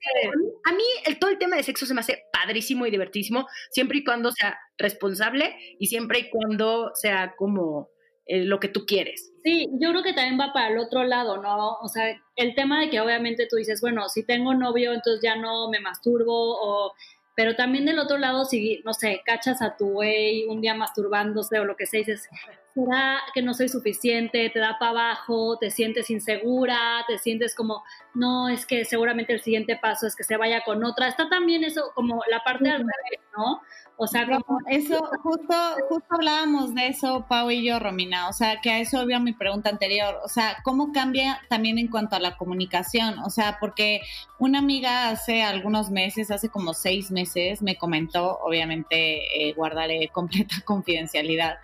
A 0.65 0.73
mí 0.73 0.83
el, 1.05 1.19
todo 1.19 1.29
el 1.29 1.37
tema 1.37 1.55
de 1.55 1.63
sexo 1.63 1.85
se 1.85 1.93
me 1.93 2.01
hace 2.01 2.23
padrísimo 2.31 2.85
y 2.85 2.91
divertísimo, 2.91 3.47
siempre 3.71 3.99
y 3.99 4.03
cuando 4.03 4.31
sea 4.31 4.57
responsable 4.77 5.55
y 5.79 5.87
siempre 5.87 6.19
y 6.19 6.29
cuando 6.29 6.91
sea 6.95 7.35
como 7.37 7.89
eh, 8.25 8.45
lo 8.45 8.59
que 8.59 8.67
tú 8.67 8.85
quieres. 8.85 9.33
Sí, 9.43 9.67
yo 9.79 9.89
creo 9.89 10.03
que 10.03 10.13
también 10.13 10.39
va 10.39 10.53
para 10.53 10.69
el 10.69 10.77
otro 10.77 11.03
lado, 11.03 11.41
¿no? 11.41 11.77
O 11.81 11.87
sea, 11.87 12.15
el 12.35 12.55
tema 12.55 12.81
de 12.81 12.89
que 12.89 13.01
obviamente 13.01 13.47
tú 13.49 13.55
dices, 13.55 13.81
bueno, 13.81 14.07
si 14.09 14.23
tengo 14.25 14.53
novio, 14.53 14.93
entonces 14.93 15.21
ya 15.23 15.35
no 15.35 15.69
me 15.69 15.79
masturbo 15.79 16.57
o 16.61 16.93
pero 17.35 17.55
también 17.55 17.85
del 17.85 17.97
otro 17.97 18.17
lado, 18.17 18.45
si, 18.45 18.81
no 18.85 18.93
sé, 18.93 19.21
cachas 19.25 19.61
a 19.61 19.77
tu 19.77 19.89
güey 19.93 20.45
un 20.45 20.61
día 20.61 20.75
masturbándose 20.75 21.59
o 21.59 21.65
lo 21.65 21.75
que 21.75 21.85
sea, 21.85 21.99
dices, 21.99 22.29
será 22.73 23.21
que 23.33 23.41
no 23.41 23.53
soy 23.53 23.69
suficiente, 23.69 24.49
te 24.49 24.59
da 24.59 24.77
para 24.79 24.91
abajo, 24.91 25.57
te 25.57 25.71
sientes 25.71 26.09
insegura, 26.09 27.03
te 27.07 27.17
sientes 27.17 27.55
como, 27.55 27.83
no, 28.13 28.49
es 28.49 28.65
que 28.65 28.85
seguramente 28.85 29.33
el 29.33 29.41
siguiente 29.41 29.77
paso 29.81 30.07
es 30.07 30.15
que 30.15 30.23
se 30.23 30.37
vaya 30.37 30.63
con 30.63 30.83
otra. 30.83 31.07
Está 31.07 31.29
también 31.29 31.63
eso 31.63 31.91
como 31.95 32.21
la 32.29 32.43
parte 32.43 32.69
al 32.69 32.79
revés, 32.79 33.19
¿no? 33.37 33.61
O 34.03 34.07
sea, 34.07 34.25
como 34.25 34.57
eso, 34.67 34.99
justo, 35.21 35.53
justo 35.87 36.07
hablábamos 36.09 36.73
de 36.73 36.87
eso, 36.87 37.23
Pau 37.29 37.51
y 37.51 37.63
yo, 37.63 37.77
Romina. 37.77 38.29
O 38.29 38.33
sea, 38.33 38.59
que 38.59 38.71
a 38.71 38.79
eso 38.79 38.97
había 38.97 39.19
mi 39.19 39.33
pregunta 39.33 39.69
anterior. 39.69 40.19
O 40.25 40.27
sea, 40.27 40.57
¿cómo 40.63 40.91
cambia 40.91 41.39
también 41.49 41.77
en 41.77 41.87
cuanto 41.87 42.15
a 42.15 42.19
la 42.19 42.35
comunicación? 42.35 43.19
O 43.19 43.29
sea, 43.29 43.57
porque 43.59 44.01
una 44.39 44.57
amiga 44.57 45.09
hace 45.09 45.43
algunos 45.43 45.91
meses, 45.91 46.31
hace 46.31 46.49
como 46.49 46.73
seis 46.73 47.11
meses, 47.11 47.61
me 47.61 47.75
comentó, 47.75 48.39
obviamente 48.39 49.49
eh, 49.49 49.53
guardaré 49.53 50.07
completa 50.11 50.55
confidencialidad, 50.65 51.59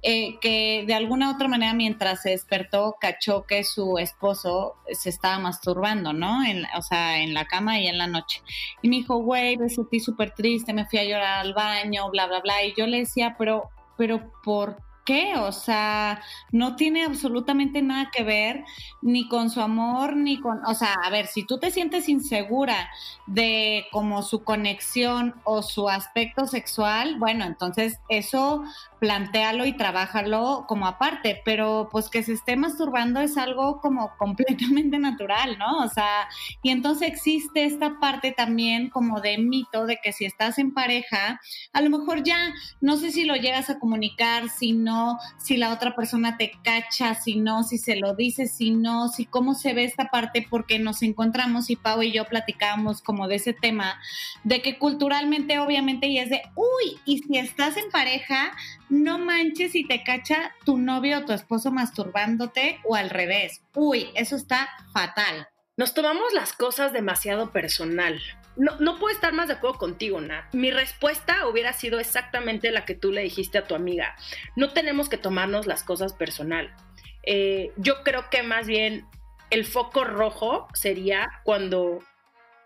eh, 0.00 0.38
que 0.40 0.84
de 0.86 0.94
alguna 0.94 1.28
u 1.30 1.34
otra 1.34 1.46
manera 1.46 1.74
mientras 1.74 2.22
se 2.22 2.30
despertó, 2.30 2.96
cachó 2.98 3.44
que 3.44 3.64
su 3.64 3.98
esposo 3.98 4.76
se 4.92 5.10
estaba 5.10 5.38
masturbando, 5.38 6.14
¿no? 6.14 6.42
En, 6.42 6.64
o 6.74 6.80
sea, 6.80 7.18
en 7.18 7.34
la 7.34 7.44
cama 7.44 7.78
y 7.80 7.86
en 7.86 7.98
la 7.98 8.06
noche. 8.06 8.40
Y 8.80 8.88
me 8.88 8.96
dijo, 8.96 9.18
güey, 9.18 9.58
me 9.58 9.68
sentí 9.68 10.00
súper 10.00 10.30
triste, 10.30 10.72
me 10.72 10.86
fui 10.86 10.98
a 10.98 11.04
llorar 11.04 11.40
al 11.40 11.52
baño 11.52 11.81
bla, 12.10 12.26
bla, 12.26 12.40
bla. 12.40 12.64
Y 12.64 12.74
yo 12.76 12.86
le 12.86 12.98
decía, 12.98 13.36
pero, 13.38 13.70
pero 13.96 14.32
¿por 14.44 14.76
qué? 15.04 15.34
O 15.36 15.52
sea, 15.52 16.22
no 16.50 16.76
tiene 16.76 17.04
absolutamente 17.04 17.82
nada 17.82 18.10
que 18.12 18.22
ver 18.22 18.64
ni 19.00 19.28
con 19.28 19.50
su 19.50 19.60
amor, 19.60 20.16
ni 20.16 20.40
con, 20.40 20.64
o 20.66 20.74
sea, 20.74 20.94
a 21.02 21.10
ver, 21.10 21.26
si 21.26 21.44
tú 21.44 21.58
te 21.58 21.70
sientes 21.70 22.08
insegura 22.08 22.90
de 23.26 23.86
como 23.90 24.22
su 24.22 24.44
conexión 24.44 25.34
o 25.44 25.62
su 25.62 25.88
aspecto 25.88 26.46
sexual, 26.46 27.18
bueno, 27.18 27.44
entonces 27.44 27.98
eso 28.08 28.62
plantéalo 29.02 29.66
y 29.66 29.72
trabájalo 29.72 30.64
como 30.68 30.86
aparte, 30.86 31.42
pero 31.44 31.88
pues 31.90 32.08
que 32.08 32.22
se 32.22 32.34
esté 32.34 32.54
masturbando 32.54 33.18
es 33.18 33.36
algo 33.36 33.80
como 33.80 34.12
completamente 34.16 34.96
natural, 35.00 35.58
¿no? 35.58 35.78
O 35.78 35.88
sea, 35.88 36.28
y 36.62 36.70
entonces 36.70 37.08
existe 37.08 37.64
esta 37.64 37.98
parte 37.98 38.30
también 38.30 38.90
como 38.90 39.20
de 39.20 39.38
mito 39.38 39.86
de 39.86 39.98
que 40.00 40.12
si 40.12 40.24
estás 40.24 40.60
en 40.60 40.72
pareja, 40.72 41.40
a 41.72 41.80
lo 41.80 41.90
mejor 41.90 42.22
ya 42.22 42.54
no 42.80 42.96
sé 42.96 43.10
si 43.10 43.24
lo 43.24 43.34
llegas 43.34 43.70
a 43.70 43.80
comunicar, 43.80 44.48
si 44.48 44.72
no, 44.72 45.18
si 45.36 45.56
la 45.56 45.72
otra 45.72 45.96
persona 45.96 46.36
te 46.36 46.52
cacha, 46.62 47.16
si 47.16 47.40
no, 47.40 47.64
si 47.64 47.78
se 47.78 47.96
lo 47.96 48.14
dice, 48.14 48.46
si 48.46 48.70
no, 48.70 49.08
si 49.08 49.24
cómo 49.26 49.54
se 49.54 49.74
ve 49.74 49.82
esta 49.82 50.10
parte, 50.10 50.46
porque 50.48 50.78
nos 50.78 51.02
encontramos 51.02 51.70
y 51.70 51.74
Pau 51.74 52.04
y 52.04 52.12
yo 52.12 52.26
platicábamos 52.26 53.02
como 53.02 53.26
de 53.26 53.34
ese 53.34 53.52
tema, 53.52 54.00
de 54.44 54.62
que 54.62 54.78
culturalmente 54.78 55.58
obviamente 55.58 56.06
y 56.06 56.18
es 56.18 56.30
de, 56.30 56.42
uy, 56.54 57.00
y 57.04 57.18
si 57.18 57.36
estás 57.36 57.76
en 57.76 57.90
pareja, 57.90 58.52
no 58.92 59.18
manches 59.18 59.72
si 59.72 59.84
te 59.84 60.04
cacha 60.04 60.54
tu 60.66 60.76
novio 60.76 61.20
o 61.20 61.24
tu 61.24 61.32
esposo 61.32 61.70
masturbándote 61.70 62.78
o 62.84 62.94
al 62.94 63.08
revés. 63.08 63.62
Uy, 63.74 64.10
eso 64.14 64.36
está 64.36 64.68
fatal. 64.92 65.48
Nos 65.78 65.94
tomamos 65.94 66.34
las 66.34 66.52
cosas 66.52 66.92
demasiado 66.92 67.52
personal. 67.52 68.20
No, 68.56 68.78
no 68.80 68.98
puedo 68.98 69.14
estar 69.14 69.32
más 69.32 69.48
de 69.48 69.54
acuerdo 69.54 69.78
contigo, 69.78 70.20
Nat. 70.20 70.52
Mi 70.52 70.70
respuesta 70.70 71.46
hubiera 71.48 71.72
sido 71.72 72.00
exactamente 72.00 72.70
la 72.70 72.84
que 72.84 72.94
tú 72.94 73.12
le 73.12 73.22
dijiste 73.22 73.56
a 73.56 73.66
tu 73.66 73.74
amiga. 73.74 74.14
No 74.56 74.74
tenemos 74.74 75.08
que 75.08 75.16
tomarnos 75.16 75.66
las 75.66 75.84
cosas 75.84 76.12
personal. 76.12 76.76
Eh, 77.22 77.72
yo 77.78 78.02
creo 78.02 78.28
que 78.28 78.42
más 78.42 78.66
bien 78.66 79.06
el 79.48 79.64
foco 79.64 80.04
rojo 80.04 80.68
sería 80.74 81.40
cuando 81.44 82.00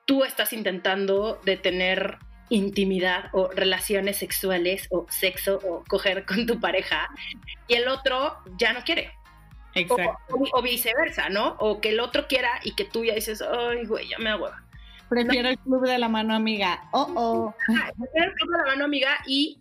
tú 0.06 0.24
estás 0.24 0.52
intentando 0.52 1.40
detener 1.44 2.18
intimidad 2.48 3.30
o 3.32 3.48
relaciones 3.48 4.18
sexuales 4.18 4.86
o 4.90 5.06
sexo 5.10 5.60
o 5.64 5.84
coger 5.88 6.24
con 6.24 6.46
tu 6.46 6.60
pareja 6.60 7.08
y 7.68 7.74
el 7.74 7.88
otro 7.88 8.38
ya 8.58 8.72
no 8.72 8.80
quiere. 8.84 9.12
Exacto. 9.74 10.36
O, 10.52 10.62
viceversa, 10.62 11.28
¿no? 11.28 11.56
O 11.58 11.80
que 11.80 11.90
el 11.90 12.00
otro 12.00 12.26
quiera 12.26 12.60
y 12.64 12.74
que 12.74 12.84
tú 12.84 13.04
ya 13.04 13.14
dices, 13.14 13.42
ay, 13.42 13.84
güey, 13.84 14.08
ya 14.08 14.18
me 14.18 14.30
hago. 14.30 14.48
Prefiero 15.08 15.50
el 15.50 15.58
club 15.58 15.86
de 15.86 15.98
la 15.98 16.08
mano 16.08 16.34
amiga. 16.34 16.88
Oh, 16.92 17.12
oh. 17.14 17.54
prefiero 17.66 18.30
el 18.30 18.34
club 18.34 18.52
de 18.52 18.58
la 18.58 18.64
mano 18.64 18.84
amiga 18.86 19.18
y 19.26 19.60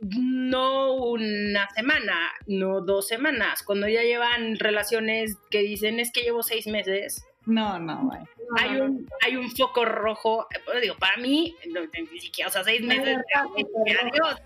no 0.00 0.92
una 0.92 1.68
semana, 1.70 2.30
no 2.46 2.82
dos 2.82 3.08
semanas. 3.08 3.62
Cuando 3.62 3.88
ya 3.88 4.02
llevan 4.02 4.56
relaciones 4.58 5.36
que 5.50 5.60
dicen 5.60 5.98
es 5.98 6.12
que 6.12 6.22
llevo 6.22 6.42
seis 6.42 6.66
meses, 6.66 7.24
no, 7.46 7.78
no, 7.78 8.10
Hay 8.58 8.76
un, 8.80 9.08
hay 9.22 9.36
un 9.36 9.50
foco 9.50 9.84
rojo, 9.84 10.46
pues, 10.64 10.80
digo, 10.80 10.96
para 10.96 11.16
mí, 11.18 11.54
no, 11.72 11.80
ni 11.82 12.20
siquiera, 12.20 12.48
o 12.48 12.52
sea, 12.52 12.64
seis 12.64 12.82
meses, 12.82 13.18
adiós. 13.34 14.40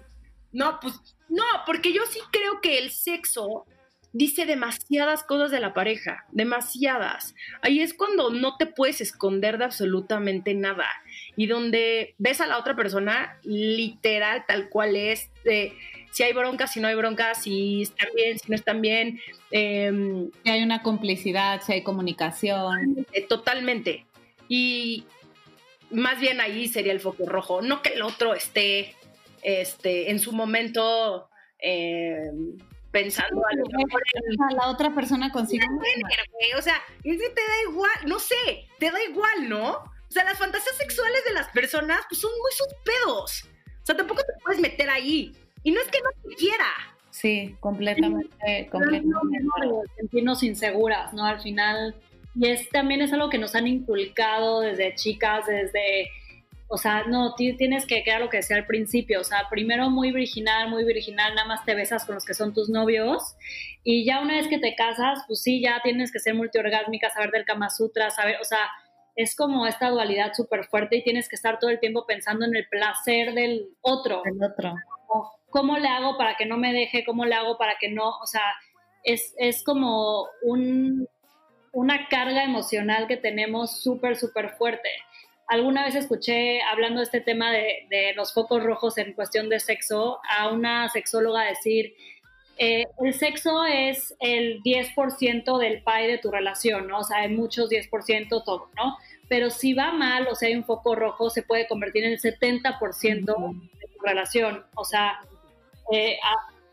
No, 0.52 0.80
pues, 0.80 1.16
no, 1.28 1.44
porque 1.66 1.92
yo 1.92 2.02
sí 2.06 2.20
creo 2.30 2.60
que 2.60 2.78
el 2.78 2.90
sexo 2.90 3.66
dice 4.12 4.46
demasiadas 4.46 5.22
cosas 5.22 5.50
de 5.50 5.60
la 5.60 5.74
pareja, 5.74 6.24
demasiadas. 6.32 7.34
Ahí 7.62 7.80
es 7.80 7.94
cuando 7.94 8.30
no 8.30 8.56
te 8.56 8.66
puedes 8.66 9.00
esconder 9.00 9.58
de 9.58 9.66
absolutamente 9.66 10.54
nada 10.54 10.88
y 11.36 11.46
donde 11.46 12.14
ves 12.18 12.40
a 12.40 12.46
la 12.46 12.58
otra 12.58 12.74
persona 12.74 13.38
literal 13.42 14.44
tal 14.46 14.70
cual 14.70 14.96
es, 14.96 15.30
de 15.44 15.76
si 16.18 16.24
hay 16.24 16.32
bronca, 16.32 16.66
si 16.66 16.80
no 16.80 16.88
hay 16.88 16.96
bronca, 16.96 17.32
si 17.36 17.82
están 17.82 18.08
bien, 18.12 18.40
si 18.40 18.48
no 18.48 18.56
están 18.56 18.80
bien. 18.80 19.20
Em, 19.52 20.28
si 20.42 20.50
hay 20.50 20.64
una 20.64 20.82
complicidad, 20.82 21.62
si 21.62 21.74
hay 21.74 21.84
comunicación. 21.84 23.06
Eh, 23.12 23.22
totalmente. 23.22 24.04
Y 24.48 25.06
más 25.92 26.18
bien 26.18 26.40
ahí 26.40 26.66
sería 26.66 26.90
el 26.90 26.98
foco 26.98 27.24
rojo, 27.24 27.62
no 27.62 27.82
que 27.82 27.90
el 27.90 28.02
otro 28.02 28.34
esté 28.34 28.96
este, 29.42 30.10
en 30.10 30.18
su 30.18 30.32
momento 30.32 31.30
em, 31.60 32.58
pensando 32.90 33.40
a, 33.46 33.54
lo 33.54 34.56
la 34.56 34.70
otra 34.70 34.92
persona 34.92 35.30
consigue. 35.30 35.64
O 36.58 36.62
sea, 36.62 36.82
es 37.04 37.16
te 37.16 37.42
da 37.42 37.70
igual, 37.70 37.98
no 38.06 38.18
sé, 38.18 38.66
te 38.80 38.90
da 38.90 39.00
igual, 39.04 39.48
¿no? 39.48 39.70
O 39.70 40.10
sea, 40.10 40.24
las 40.24 40.36
fantasías 40.36 40.76
sexuales 40.78 41.24
de 41.28 41.34
las 41.34 41.46
personas 41.50 42.00
pues, 42.08 42.20
son 42.20 42.32
muy 42.32 42.50
sus 42.50 42.74
pedos. 42.84 43.44
O 43.82 43.86
sea, 43.86 43.96
tampoco 43.96 44.22
te 44.22 44.32
puedes 44.42 44.60
meter 44.60 44.90
ahí. 44.90 45.32
Y 45.68 45.70
no 45.70 45.82
es 45.82 45.88
que 45.88 45.98
no 46.00 46.30
te 46.30 46.34
quiera. 46.36 46.64
Sí, 47.10 47.54
completamente, 47.60 48.70
completamente. 48.72 49.12
Sentirnos 49.98 50.42
inseguras, 50.42 51.12
¿no? 51.12 51.26
Al 51.26 51.42
final, 51.42 51.94
y 52.34 52.48
es 52.48 52.70
también 52.70 53.02
es 53.02 53.12
algo 53.12 53.28
que 53.28 53.36
nos 53.36 53.54
han 53.54 53.66
inculcado 53.66 54.60
desde 54.60 54.94
chicas, 54.94 55.44
desde, 55.46 56.08
o 56.68 56.78
sea, 56.78 57.04
no, 57.04 57.34
tienes 57.34 57.84
que 57.84 58.02
quedar 58.02 58.22
lo 58.22 58.30
que 58.30 58.38
decía 58.38 58.56
al 58.56 58.64
principio, 58.64 59.20
o 59.20 59.24
sea, 59.24 59.46
primero 59.50 59.90
muy 59.90 60.10
virginal, 60.10 60.70
muy 60.70 60.84
virginal, 60.84 61.34
nada 61.34 61.46
más 61.46 61.66
te 61.66 61.74
besas 61.74 62.06
con 62.06 62.14
los 62.14 62.24
que 62.24 62.32
son 62.32 62.54
tus 62.54 62.70
novios, 62.70 63.36
y 63.84 64.06
ya 64.06 64.22
una 64.22 64.36
vez 64.36 64.48
que 64.48 64.58
te 64.58 64.74
casas, 64.74 65.22
pues 65.26 65.42
sí, 65.42 65.60
ya 65.60 65.82
tienes 65.82 66.10
que 66.10 66.18
ser 66.18 66.32
multiorgásmica, 66.32 67.10
saber 67.10 67.30
del 67.30 67.44
Kama 67.44 67.68
Sutra, 67.68 68.08
saber, 68.08 68.36
o 68.40 68.44
sea, 68.44 68.70
es 69.16 69.36
como 69.36 69.66
esta 69.66 69.90
dualidad 69.90 70.32
súper 70.32 70.64
fuerte 70.64 70.96
y 70.96 71.04
tienes 71.04 71.28
que 71.28 71.36
estar 71.36 71.58
todo 71.58 71.68
el 71.68 71.78
tiempo 71.78 72.06
pensando 72.06 72.46
en 72.46 72.56
el 72.56 72.66
placer 72.68 73.34
del 73.34 73.68
otro. 73.82 74.22
El 74.24 74.42
otro. 74.42 74.74
¿Cómo 75.50 75.78
le 75.78 75.88
hago 75.88 76.16
para 76.16 76.36
que 76.36 76.46
no 76.46 76.56
me 76.56 76.72
deje? 76.72 77.04
¿Cómo 77.04 77.24
le 77.24 77.34
hago 77.34 77.58
para 77.58 77.76
que 77.78 77.88
no? 77.88 78.10
O 78.20 78.26
sea, 78.26 78.42
es, 79.04 79.34
es 79.38 79.62
como 79.64 80.26
un, 80.42 81.08
una 81.72 82.08
carga 82.08 82.44
emocional 82.44 83.06
que 83.06 83.16
tenemos 83.16 83.82
súper, 83.82 84.16
súper 84.16 84.50
fuerte. 84.50 84.88
Alguna 85.46 85.84
vez 85.84 85.94
escuché, 85.94 86.60
hablando 86.62 87.00
de 87.00 87.04
este 87.04 87.20
tema 87.20 87.50
de, 87.50 87.86
de, 87.88 88.12
los 88.14 88.34
focos 88.34 88.62
rojos 88.62 88.98
en 88.98 89.14
cuestión 89.14 89.48
de 89.48 89.60
sexo, 89.60 90.20
a 90.28 90.48
una 90.48 90.88
sexóloga 90.90 91.44
decir, 91.44 91.94
eh, 92.58 92.86
el 92.98 93.14
sexo 93.14 93.64
es 93.64 94.16
el 94.18 94.60
10% 94.62 95.58
del 95.58 95.82
pie 95.84 96.08
de 96.08 96.18
tu 96.18 96.30
relación, 96.32 96.88
¿no? 96.88 96.98
O 96.98 97.04
sea, 97.04 97.18
hay 97.18 97.28
muchos 97.28 97.70
10% 97.70 98.42
todo, 98.44 98.68
¿no? 98.76 98.96
Pero 99.28 99.48
si 99.50 99.74
va 99.74 99.92
mal, 99.92 100.26
o 100.26 100.34
sea, 100.34 100.48
hay 100.48 100.56
un 100.56 100.64
foco 100.64 100.96
rojo, 100.96 101.30
se 101.30 101.42
puede 101.42 101.68
convertir 101.68 102.04
en 102.04 102.12
el 102.12 102.18
70% 102.18 103.10
de 103.14 103.86
tu 103.86 104.00
relación. 104.02 104.64
O 104.74 104.84
sea, 104.84 105.20
eh, 105.92 106.18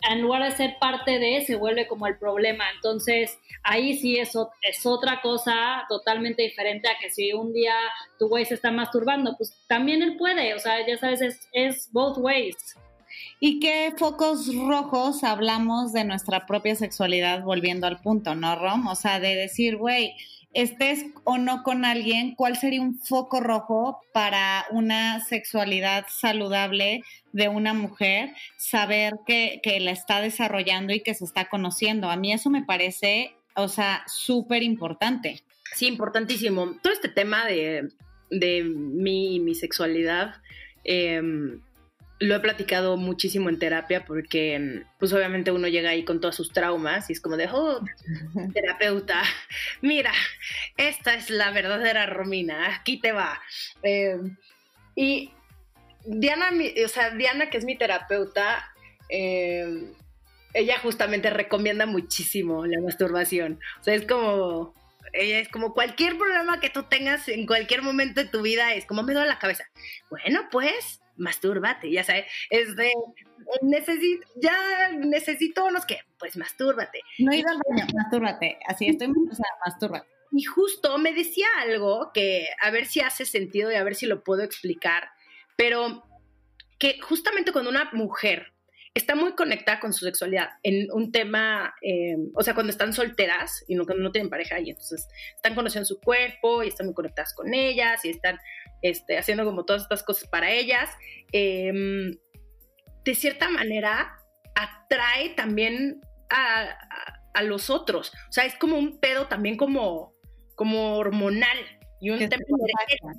en 0.09 0.21
lugar 0.21 0.43
de 0.43 0.55
ser 0.55 0.77
parte 0.79 1.19
de, 1.19 1.41
se 1.45 1.55
vuelve 1.55 1.87
como 1.87 2.07
el 2.07 2.17
problema. 2.17 2.65
Entonces, 2.75 3.37
ahí 3.63 3.97
sí 3.97 4.17
es, 4.17 4.33
es 4.61 4.85
otra 4.85 5.21
cosa 5.21 5.85
totalmente 5.89 6.43
diferente 6.43 6.87
a 6.87 6.97
que 6.99 7.09
si 7.09 7.33
un 7.33 7.53
día 7.53 7.75
tu 8.19 8.27
güey 8.27 8.45
se 8.45 8.53
está 8.53 8.71
masturbando, 8.71 9.35
pues 9.37 9.57
también 9.67 10.01
él 10.01 10.17
puede, 10.17 10.53
o 10.53 10.59
sea, 10.59 10.85
ya 10.85 10.97
sabes, 10.97 11.21
es, 11.21 11.49
es 11.51 11.89
both 11.91 12.17
ways. 12.17 12.55
¿Y 13.39 13.59
qué 13.59 13.93
focos 13.97 14.53
rojos 14.55 15.23
hablamos 15.23 15.93
de 15.93 16.03
nuestra 16.03 16.45
propia 16.45 16.75
sexualidad 16.75 17.43
volviendo 17.43 17.87
al 17.87 18.01
punto, 18.01 18.35
no, 18.35 18.55
Rom? 18.55 18.87
O 18.87 18.95
sea, 18.95 19.19
de 19.19 19.35
decir, 19.35 19.77
güey, 19.77 20.15
estés 20.55 21.05
o 21.25 21.37
no 21.37 21.61
con 21.63 21.85
alguien, 21.85 22.33
¿cuál 22.33 22.57
sería 22.57 22.81
un 22.81 22.97
foco 22.97 23.41
rojo 23.41 24.01
para 24.13 24.65
una 24.71 25.23
sexualidad 25.25 26.05
saludable 26.09 27.03
de 27.33 27.49
una 27.49 27.73
mujer? 27.73 28.31
Saber 28.57 29.13
que, 29.27 29.59
la 29.81 29.91
está 29.91 30.21
desarrollando 30.21 30.93
y 30.93 31.01
que 31.01 31.13
se 31.13 31.25
está 31.25 31.49
conociendo. 31.49 32.09
A 32.09 32.15
mí 32.15 32.31
eso 32.31 32.49
me 32.49 32.63
parece, 32.63 33.35
o 33.55 33.67
sea, 33.67 34.03
súper 34.07 34.63
importante. 34.63 35.43
Sí, 35.75 35.87
importantísimo. 35.87 36.77
Todo 36.81 36.93
este 36.93 37.09
tema 37.09 37.45
de, 37.45 37.89
de 38.31 38.63
mi, 38.63 39.41
mi 39.41 39.55
sexualidad, 39.55 40.35
em, 40.85 41.59
lo 42.19 42.35
he 42.35 42.39
platicado 42.39 42.95
muchísimo 42.97 43.49
en 43.49 43.59
terapia 43.59 44.05
porque 44.05 44.83
pues 44.99 45.11
obviamente 45.11 45.51
uno 45.51 45.67
llega 45.67 45.89
ahí 45.89 46.05
con 46.05 46.21
todos 46.21 46.35
sus 46.35 46.51
traumas 46.53 47.09
y 47.09 47.13
es 47.13 47.19
como 47.19 47.35
de, 47.35 47.49
oh, 47.51 47.81
terapeuta, 48.53 49.21
mira, 49.81 50.13
esta 50.77 51.13
es 51.15 51.29
la 51.29 51.51
verdadera 51.51 52.05
Romina, 52.05 52.73
aquí 52.75 52.99
te 52.99 53.11
va. 53.11 53.41
Em, 53.83 54.37
y 54.95 55.31
Diana, 56.05 56.51
o 56.83 56.87
sea, 56.87 57.09
Diana, 57.11 57.49
que 57.49 57.57
es 57.57 57.65
mi 57.65 57.77
terapeuta, 57.77 58.71
em, 59.09 59.93
ella 60.53 60.79
justamente 60.79 61.29
recomienda 61.29 61.85
muchísimo 61.85 62.65
la 62.65 62.79
masturbación. 62.79 63.59
O 63.81 63.83
sea, 63.83 63.93
es 63.93 64.05
como, 64.05 64.73
ella 65.11 65.39
es 65.39 65.49
como 65.49 65.73
cualquier 65.73 66.17
problema 66.17 66.61
que 66.61 66.69
tú 66.69 66.83
tengas 66.83 67.27
en 67.27 67.45
cualquier 67.45 67.81
momento 67.81 68.21
de 68.21 68.29
tu 68.29 68.41
vida, 68.41 68.73
es 68.73 68.85
como 68.85 69.03
me 69.03 69.13
duele 69.13 69.27
la 69.27 69.39
cabeza. 69.39 69.65
Bueno, 70.09 70.47
pues 70.49 71.01
mastúrbate, 71.17 71.91
ya 71.91 72.03
sabes, 72.03 72.25
es 72.49 72.75
de, 72.75 72.91
necesito, 73.61 74.27
ya 74.35 74.89
necesito 74.91 75.65
unos 75.65 75.85
que, 75.85 75.99
pues 76.19 76.37
mastúrbate. 76.37 77.01
No 77.19 77.31
he 77.31 77.37
ido 77.37 77.49
al 77.49 77.61
baño, 77.67 77.87
mastúrbate, 77.93 78.59
así 78.67 78.87
estoy, 78.87 79.07
o 79.07 79.35
sea, 79.35 79.45
mastúrbate. 79.65 80.07
Y 80.31 80.43
justo 80.43 80.97
me 80.97 81.13
decía 81.13 81.47
algo 81.59 82.11
que 82.13 82.47
a 82.61 82.71
ver 82.71 82.85
si 82.85 82.99
hace 82.99 83.25
sentido 83.25 83.71
y 83.71 83.75
a 83.75 83.83
ver 83.83 83.95
si 83.95 84.05
lo 84.05 84.23
puedo 84.23 84.43
explicar, 84.43 85.09
pero 85.55 86.03
que 86.77 86.99
justamente 86.99 87.51
cuando 87.51 87.69
una 87.69 87.89
mujer 87.93 88.54
está 88.95 89.13
muy 89.13 89.33
conectada 89.35 89.81
con 89.81 89.93
su 89.93 90.05
sexualidad 90.05 90.51
en 90.63 90.87
un 90.91 91.11
tema, 91.11 91.75
eh, 91.81 92.15
o 92.33 92.41
sea, 92.41 92.53
cuando 92.53 92.71
están 92.71 92.93
solteras 92.93 93.63
y 93.67 93.75
no, 93.75 93.83
no 93.83 94.11
tienen 94.11 94.29
pareja 94.29 94.59
y 94.61 94.69
entonces 94.69 95.07
están 95.35 95.53
conociendo 95.53 95.85
su 95.85 95.99
cuerpo 95.99 96.63
y 96.63 96.69
están 96.69 96.87
muy 96.87 96.95
conectadas 96.95 97.33
con 97.35 97.53
ellas 97.53 98.03
y 98.05 98.09
están 98.09 98.39
este, 98.81 99.17
haciendo 99.17 99.43
como 99.43 99.65
todas 99.65 99.81
estas 99.81 100.01
cosas 100.01 100.29
para 100.29 100.49
ellas, 100.49 100.89
em, 101.33 102.17
de 103.03 103.15
cierta 103.15 103.49
manera 103.49 104.15
atrae 104.55 105.29
también 105.35 105.99
a, 106.29 106.77
los 107.43 107.69
otros. 107.69 108.13
O 108.29 108.31
sea, 108.31 108.45
es 108.45 108.55
como 108.55 108.77
un 108.77 108.97
pedo 109.01 109.27
también 109.27 109.57
como, 109.57 110.13
como 110.55 110.95
hormonal 110.95 111.57
y 111.99 112.11
un 112.11 112.19
tema 112.19 112.45
energético. 112.47 113.11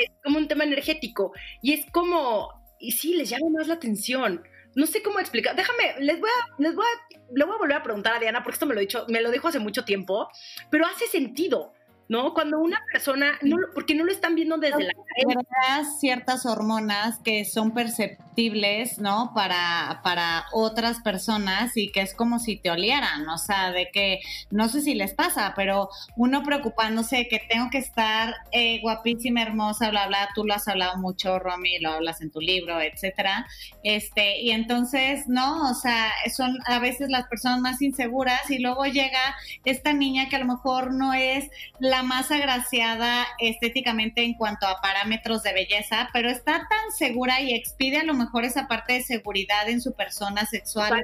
es 0.00 0.10
como 0.24 0.38
un 0.38 0.48
tema 0.48 0.64
energético. 0.64 1.32
Y 1.60 1.74
es 1.74 1.84
como, 1.90 2.48
y 2.78 2.92
sí, 2.92 3.14
les 3.14 3.28
llama 3.28 3.50
más 3.50 3.68
la 3.68 3.74
atención. 3.74 4.42
No 4.74 4.86
sé 4.86 5.02
cómo 5.02 5.18
explicar. 5.18 5.56
Déjame, 5.56 5.94
les 6.00 6.20
voy 6.20 6.30
a, 6.30 6.54
les 6.58 6.74
voy 6.74 6.84
a, 6.84 7.18
le 7.34 7.44
voy 7.44 7.54
a 7.54 7.58
volver 7.58 7.76
a 7.76 7.82
preguntar 7.82 8.14
a 8.14 8.18
Diana, 8.18 8.42
porque 8.42 8.54
esto 8.54 8.66
me 8.66 8.74
lo, 8.74 8.80
he 8.80 8.84
dicho, 8.84 9.04
me 9.08 9.20
lo 9.20 9.30
dijo 9.30 9.48
hace 9.48 9.58
mucho 9.58 9.84
tiempo, 9.84 10.30
pero 10.70 10.86
hace 10.86 11.06
sentido. 11.06 11.72
¿No? 12.10 12.34
Cuando 12.34 12.58
una 12.58 12.82
persona, 12.92 13.38
no, 13.40 13.56
porque 13.72 13.94
no 13.94 14.02
lo 14.02 14.10
están 14.10 14.34
viendo 14.34 14.56
desde 14.58 14.82
la 14.82 14.92
cabeza. 14.94 15.88
ciertas 16.00 16.44
hormonas 16.44 17.20
que 17.20 17.44
son 17.44 17.72
perceptibles, 17.72 18.98
¿no? 18.98 19.30
Para, 19.32 20.00
para 20.02 20.46
otras 20.52 20.98
personas 21.02 21.76
y 21.76 21.92
que 21.92 22.00
es 22.00 22.12
como 22.12 22.40
si 22.40 22.56
te 22.56 22.68
olieran, 22.68 23.28
o 23.28 23.38
sea, 23.38 23.70
de 23.70 23.90
que, 23.92 24.18
no 24.50 24.68
sé 24.68 24.80
si 24.80 24.94
les 24.96 25.14
pasa, 25.14 25.52
pero 25.54 25.88
uno 26.16 26.42
preocupándose 26.42 27.28
que 27.28 27.40
tengo 27.48 27.70
que 27.70 27.78
estar 27.78 28.34
eh, 28.50 28.80
guapísima, 28.80 29.42
hermosa, 29.42 29.90
bla, 29.90 30.08
bla, 30.08 30.30
tú 30.34 30.44
lo 30.44 30.54
has 30.54 30.66
hablado 30.66 30.98
mucho, 30.98 31.38
Romy, 31.38 31.78
lo 31.78 31.90
hablas 31.90 32.22
en 32.22 32.32
tu 32.32 32.40
libro, 32.40 32.80
etcétera, 32.80 33.46
este, 33.84 34.40
y 34.40 34.50
entonces, 34.50 35.28
¿no? 35.28 35.70
O 35.70 35.74
sea, 35.74 36.10
son 36.36 36.58
a 36.66 36.80
veces 36.80 37.08
las 37.08 37.28
personas 37.28 37.60
más 37.60 37.80
inseguras 37.80 38.50
y 38.50 38.58
luego 38.58 38.84
llega 38.86 39.36
esta 39.64 39.92
niña 39.92 40.28
que 40.28 40.34
a 40.34 40.40
lo 40.40 40.46
mejor 40.46 40.92
no 40.92 41.14
es 41.14 41.48
la 41.78 41.99
más 42.02 42.30
agraciada 42.30 43.26
estéticamente 43.38 44.22
en 44.22 44.34
cuanto 44.34 44.66
a 44.66 44.80
parámetros 44.80 45.42
de 45.42 45.52
belleza, 45.52 46.08
pero 46.12 46.30
está 46.30 46.66
tan 46.68 46.92
segura 46.96 47.40
y 47.40 47.54
expide 47.54 47.98
a 47.98 48.04
lo 48.04 48.14
mejor 48.14 48.44
esa 48.44 48.68
parte 48.68 48.94
de 48.94 49.02
seguridad 49.02 49.68
en 49.68 49.80
su 49.80 49.94
persona 49.94 50.46
sexual, 50.46 51.02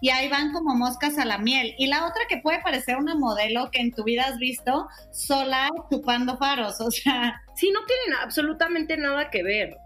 y 0.00 0.10
ahí 0.10 0.28
van 0.28 0.52
como 0.52 0.74
moscas 0.74 1.18
a 1.18 1.24
la 1.24 1.38
miel. 1.38 1.74
Y 1.78 1.86
la 1.86 2.06
otra 2.06 2.22
que 2.28 2.38
puede 2.38 2.60
parecer 2.60 2.96
una 2.96 3.14
modelo 3.14 3.70
que 3.70 3.80
en 3.80 3.92
tu 3.92 4.04
vida 4.04 4.24
has 4.24 4.38
visto 4.38 4.88
sola 5.12 5.68
chupando 5.90 6.36
faros, 6.38 6.80
o 6.80 6.90
sea. 6.90 7.42
Sí, 7.54 7.70
no 7.72 7.80
tienen 7.84 8.20
absolutamente 8.22 8.96
nada 8.96 9.30
que 9.30 9.42
ver, 9.42 9.76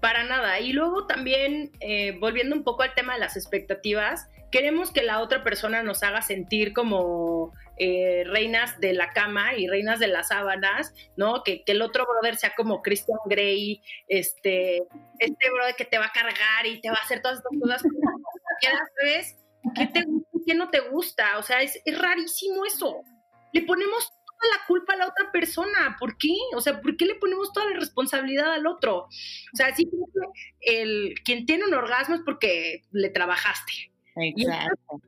para 0.00 0.24
nada. 0.24 0.60
Y 0.60 0.72
luego 0.72 1.06
también, 1.06 1.72
eh, 1.80 2.16
volviendo 2.20 2.54
un 2.54 2.62
poco 2.62 2.82
al 2.82 2.94
tema 2.94 3.14
de 3.14 3.20
las 3.20 3.36
expectativas, 3.36 4.28
queremos 4.50 4.92
que 4.92 5.02
la 5.02 5.20
otra 5.20 5.42
persona 5.42 5.82
nos 5.82 6.02
haga 6.02 6.22
sentir 6.22 6.72
como 6.72 7.52
eh, 7.78 8.24
reinas 8.26 8.80
de 8.80 8.94
la 8.94 9.12
cama 9.12 9.54
y 9.54 9.66
reinas 9.68 9.98
de 9.98 10.08
las 10.08 10.28
sábanas, 10.28 10.94
¿no? 11.16 11.42
Que, 11.42 11.62
el 11.66 11.82
otro 11.82 12.06
brother 12.06 12.36
sea 12.36 12.54
como 12.56 12.80
Christian 12.82 13.18
Grey, 13.26 13.82
este, 14.08 14.82
este 15.18 15.50
brother 15.50 15.74
que 15.76 15.84
te 15.84 15.98
va 15.98 16.06
a 16.06 16.12
cargar 16.12 16.66
y 16.66 16.80
te 16.80 16.88
va 16.88 16.96
a 16.96 17.04
hacer 17.04 17.20
todas 17.20 17.38
estas 17.38 17.52
cosas. 17.60 17.82
¿Sabes? 18.98 19.36
¿Qué 19.74 19.86
te 19.86 20.04
gusta 20.04 20.28
y 20.32 20.44
qué 20.46 20.54
no 20.54 20.70
te 20.70 20.80
gusta? 20.80 21.38
O 21.38 21.42
sea, 21.42 21.60
es, 21.60 21.80
rarísimo 21.98 22.64
eso. 22.64 23.02
Le 23.52 23.62
ponemos 23.62 24.08
toda 24.08 24.56
la 24.56 24.66
culpa 24.66 24.94
a 24.94 24.96
la 24.96 25.08
otra 25.08 25.30
persona. 25.32 25.96
¿Por 25.98 26.16
qué? 26.16 26.34
O 26.54 26.60
sea, 26.60 26.80
¿por 26.80 26.96
qué 26.96 27.04
le 27.04 27.16
ponemos 27.16 27.52
toda 27.52 27.70
la 27.70 27.78
responsabilidad 27.78 28.52
al 28.52 28.66
otro? 28.66 29.00
O 29.04 29.56
sea, 29.56 29.74
sí, 29.74 29.88
el, 30.60 31.14
quien 31.24 31.46
tiene 31.46 31.64
un 31.64 31.74
orgasmo 31.74 32.14
es 32.14 32.22
porque 32.24 32.84
le 32.90 33.10
trabajaste. 33.10 33.90
Exacto. 34.16 35.00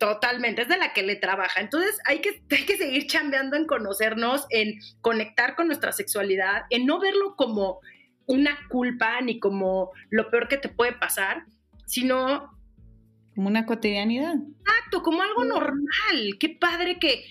Totalmente, 0.00 0.62
es 0.62 0.68
de 0.68 0.78
la 0.78 0.94
que 0.94 1.02
le 1.02 1.14
trabaja. 1.16 1.60
Entonces 1.60 1.98
hay 2.06 2.20
que, 2.20 2.42
hay 2.50 2.64
que 2.64 2.78
seguir 2.78 3.06
chambeando 3.06 3.54
en 3.54 3.66
conocernos, 3.66 4.46
en 4.48 4.80
conectar 5.02 5.54
con 5.54 5.66
nuestra 5.66 5.92
sexualidad, 5.92 6.62
en 6.70 6.86
no 6.86 6.98
verlo 6.98 7.36
como 7.36 7.80
una 8.24 8.58
culpa 8.70 9.20
ni 9.20 9.38
como 9.38 9.90
lo 10.08 10.30
peor 10.30 10.48
que 10.48 10.56
te 10.56 10.70
puede 10.70 10.92
pasar, 10.92 11.44
sino... 11.84 12.58
Como 13.34 13.48
una 13.48 13.66
cotidianidad. 13.66 14.36
Exacto, 14.36 15.02
como 15.02 15.22
algo 15.22 15.44
normal. 15.44 16.38
Qué 16.38 16.48
padre 16.48 16.98
que, 16.98 17.26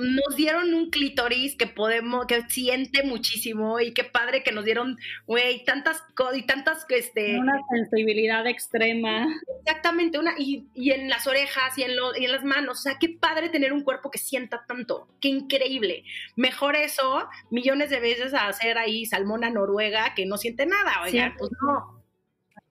nos 0.00 0.36
dieron 0.36 0.74
un 0.74 0.90
clítoris 0.90 1.56
que 1.56 1.66
podemos, 1.66 2.26
que 2.26 2.42
siente 2.48 3.02
muchísimo 3.02 3.80
y 3.80 3.92
qué 3.92 4.04
padre 4.04 4.42
que 4.42 4.52
nos 4.52 4.64
dieron, 4.64 4.98
güey, 5.26 5.64
tantas 5.64 6.02
y 6.34 6.42
tantas, 6.42 6.86
este... 6.88 7.38
Una 7.38 7.60
sensibilidad 7.70 8.46
extrema. 8.46 9.26
Exactamente, 9.60 10.18
una, 10.18 10.34
y, 10.38 10.66
en 10.74 11.08
las 11.08 11.26
orejas 11.26 11.76
y 11.78 11.82
en, 11.82 11.92
y 12.18 12.24
en 12.24 12.32
las 12.32 12.44
manos, 12.44 12.80
o 12.80 12.82
sea, 12.82 12.98
qué 12.98 13.08
padre 13.08 13.48
tener 13.48 13.72
un 13.72 13.82
cuerpo 13.82 14.10
que 14.10 14.18
sienta 14.18 14.64
tanto, 14.66 15.08
qué 15.20 15.28
increíble. 15.28 16.04
Mejor 16.36 16.76
eso, 16.76 17.28
millones 17.50 17.90
de 17.90 18.00
veces 18.00 18.34
a 18.34 18.48
hacer 18.48 18.78
ahí 18.78 19.06
salmona 19.06 19.50
noruega 19.50 20.14
que 20.14 20.26
no 20.26 20.36
siente 20.36 20.66
nada, 20.66 21.02
oigan, 21.02 21.34
pues 21.38 21.50
no. 21.62 21.99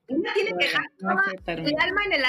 Una 0.10 0.34
tiene 0.34 0.51
que 0.57 0.66
dejar 0.66 0.86
el 0.99 1.76
alma 1.80 2.01
en 2.05 2.14
el 2.14 2.24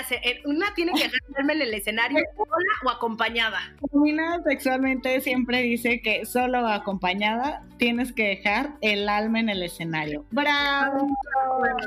una 0.44 0.74
tiene 0.74 0.92
que 0.92 1.04
dejar 1.04 1.20
el 1.28 1.36
alma 1.38 1.52
en 1.54 1.62
el 1.62 1.74
escenario 1.74 2.18
sola 2.36 2.72
o 2.84 2.90
acompañada. 2.90 3.74
Romina 3.92 4.42
sexualmente 4.44 5.20
siempre 5.20 5.62
dice 5.62 6.00
que 6.02 6.26
solo 6.26 6.62
o 6.62 6.66
acompañada 6.66 7.64
tienes 7.78 8.12
que 8.12 8.28
dejar 8.28 8.74
el 8.82 9.08
alma 9.08 9.40
en 9.40 9.48
el 9.48 9.62
escenario. 9.62 10.24
Bravo. 10.30 11.08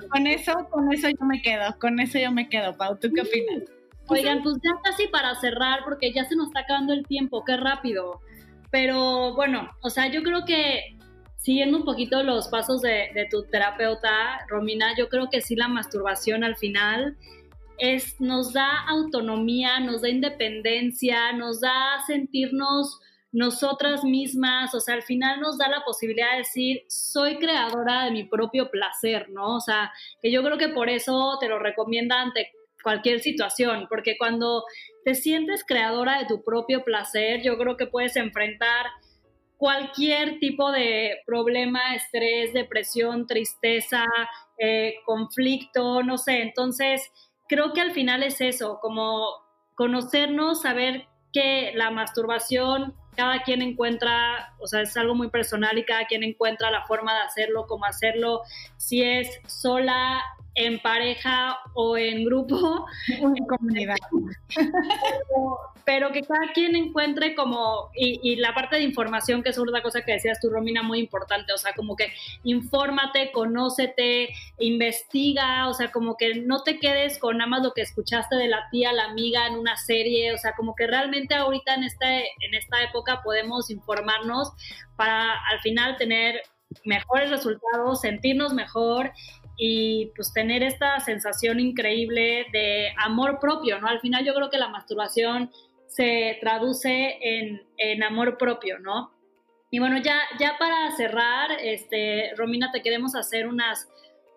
Con 0.09 0.27
eso, 0.27 0.67
con 0.69 0.91
eso 0.91 1.09
yo 1.09 1.25
me 1.25 1.41
quedo, 1.41 1.77
con 1.79 1.99
eso 1.99 2.17
yo 2.17 2.31
me 2.31 2.49
quedo. 2.49 2.75
Pau, 2.75 2.97
¿tú 2.97 3.11
qué 3.13 3.21
opinas? 3.21 3.63
Oigan, 4.07 4.43
pues 4.43 4.55
ya 4.63 4.71
casi 4.83 5.07
para 5.07 5.33
cerrar, 5.35 5.81
porque 5.83 6.11
ya 6.11 6.25
se 6.25 6.35
nos 6.35 6.47
está 6.47 6.61
acabando 6.61 6.93
el 6.93 7.05
tiempo, 7.05 7.43
qué 7.45 7.55
rápido. 7.57 8.19
Pero 8.69 9.33
bueno, 9.35 9.69
o 9.81 9.89
sea, 9.89 10.07
yo 10.07 10.23
creo 10.23 10.45
que 10.45 10.97
siguiendo 11.43 11.77
un 11.77 11.83
poquito 11.83 12.23
los 12.23 12.47
pasos 12.47 12.81
de, 12.81 13.27
tu 13.29 13.43
terapeuta, 13.43 14.45
Romina, 14.47 14.95
yo 14.97 15.09
creo 15.09 15.29
que 15.29 15.41
sí 15.41 15.55
la 15.55 15.67
masturbación 15.67 16.43
al 16.45 16.55
final 16.55 17.17
es, 17.77 18.19
nos 18.21 18.53
da 18.53 18.79
autonomía, 18.87 19.81
nos 19.81 20.01
da 20.01 20.09
independencia, 20.09 21.33
nos 21.33 21.59
da 21.59 22.01
sentirnos 22.07 22.99
nosotras 23.33 24.05
mismas, 24.05 24.73
o 24.73 24.79
sea, 24.79 24.95
al 24.95 25.01
final 25.01 25.41
nos 25.41 25.57
da 25.57 25.67
la 25.67 25.83
posibilidad 25.83 26.31
de 26.31 26.37
decir, 26.37 26.83
soy 26.87 27.39
creadora 27.39 28.05
de 28.05 28.11
mi 28.11 28.23
propio 28.23 28.69
placer, 28.69 29.29
¿no? 29.29 29.55
O 29.55 29.59
sea, 29.59 29.91
que 30.21 30.31
yo 30.31 30.43
creo 30.43 30.57
que 30.57 30.69
por 30.69 30.87
eso 30.87 31.37
te 31.41 31.49
lo 31.49 31.59
recomienda 31.59 32.21
ante 32.21 32.51
cualquier 32.83 33.19
situación, 33.19 33.87
porque 33.89 34.15
cuando 34.17 34.63
te 35.03 35.15
sientes 35.15 35.65
creadora 35.67 36.19
de 36.19 36.25
tu 36.25 36.43
propio 36.43 36.85
placer, 36.85 37.41
yo 37.43 37.57
creo 37.57 37.75
que 37.75 37.87
puedes 37.87 38.15
enfrentar 38.15 38.85
cualquier 39.63 40.39
tipo 40.39 40.73
de 40.73 41.21
problema, 41.25 41.95
estrés, 41.95 42.51
depresión, 42.51 43.25
tristeza, 43.25 44.03
eh, 44.57 44.95
conflicto, 45.05 46.03
no 46.03 46.17
sé. 46.17 46.41
Entonces, 46.41 47.09
creo 47.47 47.71
que 47.71 47.79
al 47.79 47.93
final 47.93 48.23
es 48.23 48.41
eso, 48.41 48.79
como 48.81 49.25
conocernos, 49.75 50.63
saber 50.63 51.07
que 51.31 51.71
la 51.75 51.91
masturbación, 51.91 52.93
cada 53.15 53.41
quien 53.43 53.61
encuentra, 53.61 54.53
o 54.59 54.67
sea, 54.67 54.81
es 54.81 54.97
algo 54.97 55.15
muy 55.15 55.29
personal 55.29 55.77
y 55.77 55.85
cada 55.85 56.07
quien 56.07 56.23
encuentra 56.23 56.69
la 56.69 56.85
forma 56.85 57.13
de 57.13 57.21
hacerlo, 57.21 57.65
cómo 57.65 57.85
hacerlo, 57.85 58.41
si 58.75 59.01
es 59.01 59.39
sola, 59.47 60.21
en 60.55 60.79
pareja 60.79 61.57
o 61.73 61.97
en 61.97 62.25
grupo. 62.25 62.85
En 63.07 63.45
comunidad. 63.45 63.95
pero, 65.85 66.11
que 66.11 66.21
cada 66.21 66.51
quien 66.53 66.75
encuentre 66.75 67.35
como, 67.35 67.89
y, 67.95 68.35
la 68.37 68.53
parte 68.53 68.77
de 68.77 68.83
información, 68.83 69.43
que 69.43 69.49
es 69.49 69.57
otra 69.57 69.81
cosa 69.81 70.01
que 70.01 70.13
decías 70.13 70.39
tú, 70.39 70.49
Romina, 70.49 70.83
muy 70.83 70.99
importante, 70.99 71.53
o 71.53 71.57
sea, 71.57 71.73
como 71.73 71.95
que 71.95 72.13
infórmate, 72.43 73.31
conócete, 73.31 74.29
investiga, 74.59 75.67
o 75.67 75.73
sea, 75.73 75.91
como 75.91 76.17
que 76.17 76.35
no 76.35 76.63
te 76.63 76.79
quedes 76.79 77.17
con 77.17 77.37
nada 77.37 77.49
más 77.49 77.63
lo 77.63 77.73
que 77.73 77.81
escuchaste 77.81 78.35
de 78.35 78.47
la 78.47 78.67
tía, 78.71 78.93
la 78.93 79.05
amiga 79.05 79.47
en 79.47 79.55
una 79.55 79.75
serie, 79.77 80.33
o 80.33 80.37
sea, 80.37 80.53
como 80.55 80.75
que 80.75 80.87
realmente 80.87 81.35
ahorita 81.35 81.75
en, 81.75 81.83
este, 81.83 82.27
en 82.41 82.53
esta 82.53 82.83
época 82.83 83.21
podemos 83.23 83.69
informarnos 83.69 84.51
para 84.95 85.33
al 85.51 85.59
final 85.61 85.97
tener 85.97 86.41
mejores 86.85 87.29
resultados, 87.29 88.01
sentirnos 88.01 88.53
mejor 88.53 89.11
y 89.57 90.07
pues 90.15 90.33
tener 90.33 90.63
esta 90.63 90.99
sensación 90.99 91.59
increíble 91.59 92.47
de 92.51 92.93
amor 92.97 93.39
propio, 93.39 93.79
¿no? 93.79 93.87
Al 93.87 93.99
final 93.99 94.25
yo 94.25 94.33
creo 94.33 94.49
que 94.49 94.57
la 94.57 94.69
masturbación 94.69 95.51
se 95.87 96.37
traduce 96.41 97.19
en, 97.21 98.03
amor 98.03 98.37
propio, 98.37 98.79
¿no? 98.79 99.11
Y 99.69 99.79
bueno, 99.79 99.97
ya, 99.97 100.19
ya 100.39 100.55
para 100.57 100.91
cerrar, 100.95 101.51
este, 101.61 102.33
Romina, 102.35 102.71
te 102.71 102.81
queremos 102.81 103.15
hacer 103.15 103.47
unas 103.47 103.87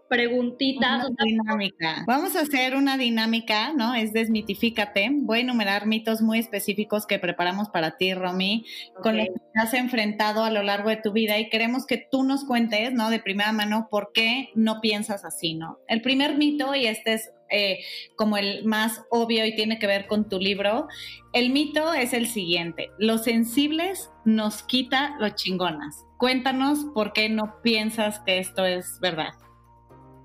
preguntitas. 0.09 1.07
dinámica. 1.25 2.05
Vamos 2.07 2.37
a 2.37 2.41
hacer 2.41 2.77
una 2.77 2.97
dinámica, 2.97 3.73
¿no? 3.73 3.95
Es 3.95 4.13
desmitifícate. 4.13 5.11
Voy 5.13 5.39
a 5.39 5.43
enumerar 5.43 5.87
mitos 5.87 6.23
muy 6.23 6.39
específicos 6.39 7.07
que 7.07 7.19
preparamos 7.19 7.69
para 7.69 7.97
ti, 7.97 8.15
Romy, 8.15 8.65
con 9.03 9.17
los 9.17 9.27
que 9.27 9.41
te 9.55 9.61
has 9.61 9.75
enfrentado 9.75 10.45
a 10.45 10.51
lo 10.51 10.63
largo 10.63 10.91
de 10.91 10.97
tu 10.97 11.13
vida 11.13 11.39
y 11.39 11.49
queremos 11.49 11.87
que 11.87 11.99
tú 12.11 12.25
nos 12.25 12.45
cuentes, 12.45 12.93
¿no? 12.93 13.11
De 13.11 13.19
primera 13.19 13.53
mano, 13.53 13.89
por 13.91 14.13
qué 14.13 14.51
no 14.55 14.81
piensas 14.81 15.25
así, 15.25 15.55
¿no? 15.55 15.79
El 15.89 16.03
primer 16.03 16.37
mito, 16.37 16.75
y 16.75 16.87
este 16.87 17.15
es 17.15 17.31
eh, 17.49 17.79
como 18.17 18.37
el 18.37 18.65
más 18.65 19.03
obvio 19.11 19.47
y 19.47 19.55
tiene 19.55 19.79
que 19.79 19.87
ver 19.87 20.07
con 20.07 20.29
tu 20.29 20.41
libro, 20.41 20.89
el 21.33 21.51
mito 21.51 21.93
es 21.95 22.13
el 22.13 22.27
siguiente, 22.27 22.91
los 22.99 23.23
sensibles 23.25 24.11
nos 24.25 24.63
quita 24.63 25.17
los 25.21 25.35
chingonas. 25.37 26.05
Cuéntanos 26.19 26.87
por 26.95 27.13
qué 27.13 27.29
no 27.29 27.61
piensas 27.63 28.21
que 28.21 28.39
esto 28.39 28.65
es 28.65 28.99
verdad. 29.01 29.35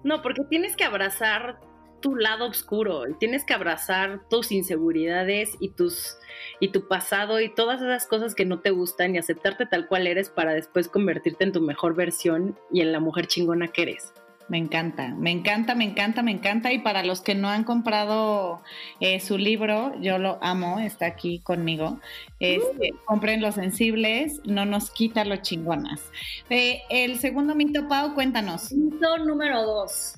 No, 0.03 0.21
porque 0.21 0.43
tienes 0.49 0.75
que 0.75 0.83
abrazar 0.83 1.59
tu 2.01 2.15
lado 2.15 2.47
oscuro, 2.47 3.03
tienes 3.19 3.45
que 3.45 3.53
abrazar 3.53 4.27
tus 4.29 4.51
inseguridades 4.51 5.55
y 5.59 5.69
tus 5.69 6.17
y 6.59 6.69
tu 6.69 6.87
pasado 6.87 7.39
y 7.39 7.53
todas 7.53 7.81
esas 7.81 8.07
cosas 8.07 8.33
que 8.33 8.45
no 8.45 8.59
te 8.59 8.71
gustan 8.71 9.15
y 9.15 9.19
aceptarte 9.19 9.67
tal 9.67 9.87
cual 9.87 10.07
eres 10.07 10.29
para 10.29 10.53
después 10.53 10.87
convertirte 10.87 11.43
en 11.43 11.51
tu 11.51 11.61
mejor 11.61 11.95
versión 11.95 12.57
y 12.71 12.81
en 12.81 12.91
la 12.91 12.99
mujer 12.99 13.27
chingona 13.27 13.67
que 13.67 13.83
eres. 13.83 14.13
Me 14.51 14.57
encanta, 14.57 15.15
me 15.17 15.31
encanta, 15.31 15.75
me 15.75 15.85
encanta, 15.85 16.23
me 16.23 16.31
encanta. 16.31 16.73
Y 16.73 16.79
para 16.79 17.05
los 17.05 17.21
que 17.21 17.35
no 17.35 17.47
han 17.47 17.63
comprado 17.63 18.61
eh, 18.99 19.21
su 19.21 19.37
libro, 19.37 19.93
yo 20.01 20.17
lo 20.17 20.39
amo, 20.41 20.77
está 20.79 21.05
aquí 21.05 21.39
conmigo. 21.39 22.01
Este, 22.41 22.91
compren 23.05 23.39
los 23.39 23.55
sensibles, 23.55 24.41
no 24.43 24.65
nos 24.65 24.91
quita 24.91 25.23
los 25.23 25.41
chingonas. 25.41 26.01
Eh, 26.49 26.81
el 26.89 27.17
segundo 27.19 27.55
mito, 27.55 27.87
Pau, 27.87 28.13
cuéntanos. 28.13 28.73
Mito 28.73 29.19
número 29.19 29.63
dos. 29.63 30.15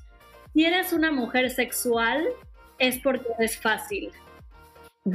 Si 0.56 0.66
eres 0.66 0.94
una 0.94 1.12
mujer 1.12 1.52
sexual, 1.52 2.26
es 2.80 2.98
porque 2.98 3.28
es 3.38 3.56
fácil. 3.60 4.10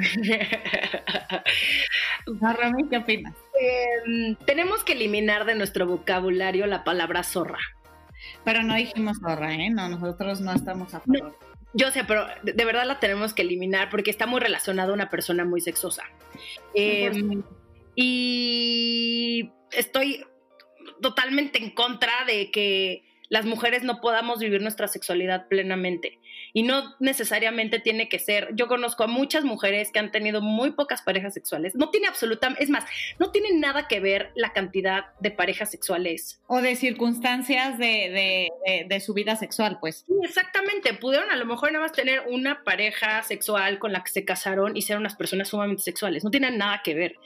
Rami, 2.40 2.88
¿qué 2.88 2.98
opinas? 2.98 3.34
Em, 3.60 4.36
tenemos 4.46 4.84
que 4.84 4.92
eliminar 4.92 5.44
de 5.44 5.56
nuestro 5.56 5.88
vocabulario 5.88 6.68
la 6.68 6.84
palabra 6.84 7.24
zorra. 7.24 7.58
Pero 8.48 8.62
no 8.62 8.76
dijimos 8.76 9.18
zorra, 9.18 9.52
¿eh? 9.52 9.68
No, 9.68 9.90
nosotros 9.90 10.40
no 10.40 10.54
estamos 10.54 10.94
a 10.94 11.00
favor. 11.00 11.38
yo 11.74 11.90
sé, 11.90 12.02
pero 12.04 12.26
de, 12.42 12.64
verdad 12.64 12.86
la 12.86 12.98
tenemos 12.98 13.34
que 13.34 13.42
eliminar 13.42 13.90
porque 13.90 14.10
está 14.10 14.26
muy 14.26 14.40
relacionada 14.40 14.88
a 14.88 14.94
una 14.94 15.10
persona 15.10 15.44
muy 15.44 15.60
sexosa. 15.60 16.04
Em, 16.72 17.42
y 17.94 19.50
estoy 19.72 20.24
totalmente 21.02 21.62
en 21.62 21.72
contra 21.72 22.24
de 22.26 22.50
que 22.50 23.04
las 23.28 23.44
mujeres 23.44 23.82
no 23.82 24.00
podamos 24.00 24.38
vivir 24.38 24.62
nuestra 24.62 24.88
sexualidad 24.88 25.46
plenamente. 25.48 26.18
Y 26.52 26.62
no 26.62 26.94
necesariamente 26.98 27.78
tiene 27.78 28.08
que 28.08 28.18
ser, 28.18 28.48
yo 28.54 28.68
conozco 28.68 29.04
a 29.04 29.06
muchas 29.06 29.44
mujeres 29.44 29.90
que 29.92 29.98
han 29.98 30.10
tenido 30.10 30.40
muy 30.40 30.72
pocas 30.72 31.02
parejas 31.02 31.34
sexuales. 31.34 31.74
No 31.74 31.90
tiene 31.90 32.06
absolutamente, 32.06 32.62
es 32.62 32.70
más, 32.70 32.84
no 33.18 33.30
tiene 33.30 33.52
nada 33.54 33.88
que 33.88 34.00
ver 34.00 34.30
la 34.34 34.52
cantidad 34.52 35.06
de 35.20 35.30
parejas 35.30 35.70
sexuales. 35.70 36.40
O 36.46 36.60
de 36.60 36.76
circunstancias 36.76 37.78
de, 37.78 38.50
su 39.04 39.14
vida 39.14 39.36
sexual, 39.36 39.78
pues. 39.80 40.04
Sí, 40.06 40.14
exactamente. 40.22 40.94
Pudieron 40.94 41.30
a 41.30 41.36
lo 41.36 41.46
mejor 41.46 41.72
nada 41.72 41.84
más 41.84 41.92
tener 41.92 42.22
una 42.28 42.64
pareja 42.64 43.22
sexual 43.22 43.78
con 43.78 43.92
la 43.92 44.02
que 44.02 44.10
se 44.10 44.24
casaron 44.24 44.76
y 44.76 44.82
ser 44.82 44.96
unas 44.96 45.14
personas 45.14 45.48
sumamente 45.48 45.82
sexuales. 45.82 46.24
No 46.24 46.30
tiene 46.30 46.50
nada 46.50 46.80
que 46.84 46.94
ver. 46.94 47.16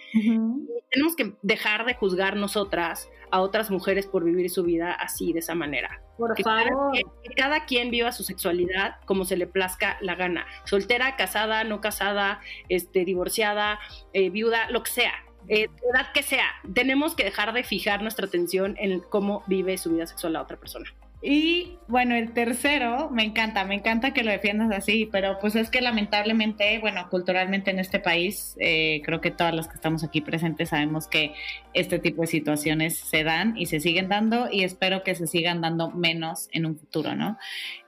Tenemos 0.90 1.16
que 1.16 1.32
dejar 1.42 1.86
de 1.86 1.94
juzgar 1.94 2.36
nosotras 2.36 3.08
a 3.32 3.40
otras 3.40 3.70
mujeres 3.70 4.06
por 4.06 4.24
vivir 4.24 4.50
su 4.50 4.62
vida 4.62 4.92
así, 4.92 5.32
de 5.32 5.40
esa 5.40 5.54
manera. 5.54 6.02
Por 6.18 6.40
favor. 6.42 6.92
que 6.92 7.34
cada 7.34 7.64
quien 7.64 7.90
viva 7.90 8.12
su 8.12 8.22
sexualidad 8.22 8.96
como 9.06 9.24
se 9.24 9.38
le 9.38 9.46
plazca 9.46 9.96
la 10.02 10.14
gana. 10.14 10.46
Soltera, 10.64 11.16
casada, 11.16 11.64
no 11.64 11.80
casada, 11.80 12.40
este, 12.68 13.06
divorciada, 13.06 13.80
eh, 14.12 14.28
viuda, 14.28 14.70
lo 14.70 14.82
que 14.82 14.90
sea. 14.90 15.14
Eh, 15.48 15.66
edad 15.92 16.12
que 16.12 16.22
sea, 16.22 16.46
tenemos 16.72 17.16
que 17.16 17.24
dejar 17.24 17.52
de 17.52 17.64
fijar 17.64 18.02
nuestra 18.02 18.26
atención 18.26 18.76
en 18.78 19.00
cómo 19.00 19.42
vive 19.46 19.76
su 19.78 19.90
vida 19.90 20.06
sexual 20.06 20.34
la 20.34 20.42
otra 20.42 20.58
persona. 20.58 20.86
Y 21.24 21.78
bueno, 21.86 22.16
el 22.16 22.32
tercero, 22.32 23.08
me 23.10 23.22
encanta, 23.22 23.64
me 23.64 23.76
encanta 23.76 24.12
que 24.12 24.24
lo 24.24 24.32
defiendas 24.32 24.76
así, 24.76 25.08
pero 25.10 25.38
pues 25.40 25.54
es 25.54 25.70
que 25.70 25.80
lamentablemente, 25.80 26.80
bueno, 26.80 27.08
culturalmente 27.10 27.70
en 27.70 27.78
este 27.78 28.00
país, 28.00 28.56
eh, 28.58 29.02
creo 29.04 29.20
que 29.20 29.30
todas 29.30 29.54
las 29.54 29.68
que 29.68 29.74
estamos 29.74 30.02
aquí 30.02 30.20
presentes 30.20 30.70
sabemos 30.70 31.06
que 31.06 31.32
este 31.74 32.00
tipo 32.00 32.22
de 32.22 32.26
situaciones 32.26 32.98
se 32.98 33.22
dan 33.22 33.56
y 33.56 33.66
se 33.66 33.78
siguen 33.78 34.08
dando 34.08 34.48
y 34.50 34.64
espero 34.64 35.04
que 35.04 35.14
se 35.14 35.28
sigan 35.28 35.60
dando 35.60 35.90
menos 35.90 36.48
en 36.50 36.66
un 36.66 36.76
futuro, 36.76 37.14
¿no? 37.14 37.38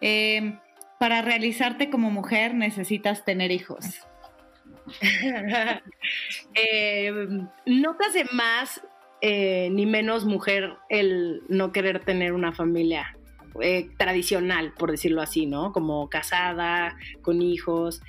Eh, 0.01 0.57
para 1.01 1.21
realizarte 1.21 1.91
como 1.91 2.13
mujer 2.13 2.55
necesitas 2.55 3.25
tener 3.25 3.51
hijos. 3.51 3.85
eh, 6.55 7.13
no 7.67 7.97
te 7.97 8.05
hace 8.07 8.25
más 8.33 8.81
eh, 9.21 9.71
ni 9.73 9.87
menos 9.87 10.25
mujer 10.25 10.75
el 10.89 11.43
no 11.49 11.73
querer 11.73 12.05
tener 12.05 12.33
una 12.33 12.53
familia 12.53 13.17
eh, 13.61 13.89
tradicional, 13.97 14.73
por 14.79 14.91
decirlo 14.91 15.23
así, 15.23 15.47
¿no? 15.47 15.73
Como 15.73 16.09
casada, 16.09 16.97
con 17.23 17.43
hijos. 17.43 18.03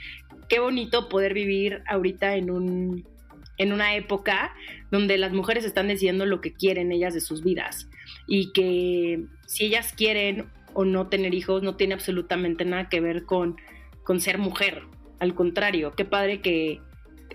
Qué 0.50 0.60
bonito 0.60 1.10
poder 1.10 1.34
vivir 1.34 1.82
ahorita 1.88 2.36
en 2.36 2.52
un 2.52 3.16
en 3.58 3.72
una 3.72 3.96
época 3.96 4.54
donde 4.92 5.18
las 5.18 5.32
mujeres 5.32 5.66
están 5.66 5.88
diciendo 5.88 6.26
lo 6.26 6.42
que 6.42 6.54
quieren 6.54 6.92
ellas 6.92 7.14
de 7.14 7.22
sus 7.22 7.44
vidas 7.44 7.90
y 8.28 8.52
que 8.52 9.24
si 9.46 9.66
ellas 9.66 9.94
quieren 9.94 10.50
o 10.74 10.86
no 10.86 11.08
tener 11.08 11.34
hijos 11.34 11.64
no 11.64 11.76
tiene 11.76 11.94
absolutamente 11.94 12.66
nada 12.66 12.90
que 12.90 13.00
ver 13.00 13.24
con, 13.24 13.56
con 14.04 14.20
ser 14.20 14.38
mujer. 14.38 14.84
Al 15.20 15.34
contrario, 15.34 15.94
qué 15.96 16.04
padre 16.06 16.42
que 16.42 16.82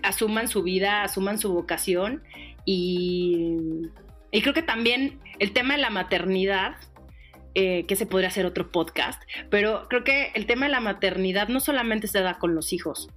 asuman 0.03 0.47
su 0.47 0.63
vida, 0.63 1.03
asuman 1.03 1.39
su 1.39 1.51
vocación 1.51 2.23
y, 2.65 3.57
y 4.31 4.41
creo 4.41 4.53
que 4.53 4.61
también 4.61 5.19
el 5.39 5.53
tema 5.53 5.75
de 5.75 5.81
la 5.81 5.89
maternidad 5.89 6.75
eh, 7.55 7.85
que 7.85 7.95
se 7.95 8.05
podría 8.05 8.29
hacer 8.29 8.45
otro 8.45 8.71
podcast, 8.71 9.21
pero 9.49 9.87
creo 9.89 10.03
que 10.03 10.31
el 10.35 10.45
tema 10.45 10.67
de 10.67 10.71
la 10.71 10.79
maternidad 10.79 11.49
no 11.49 11.59
solamente 11.59 12.07
se 12.07 12.21
da 12.21 12.39
con 12.39 12.55
los 12.55 12.73
hijos, 12.73 13.09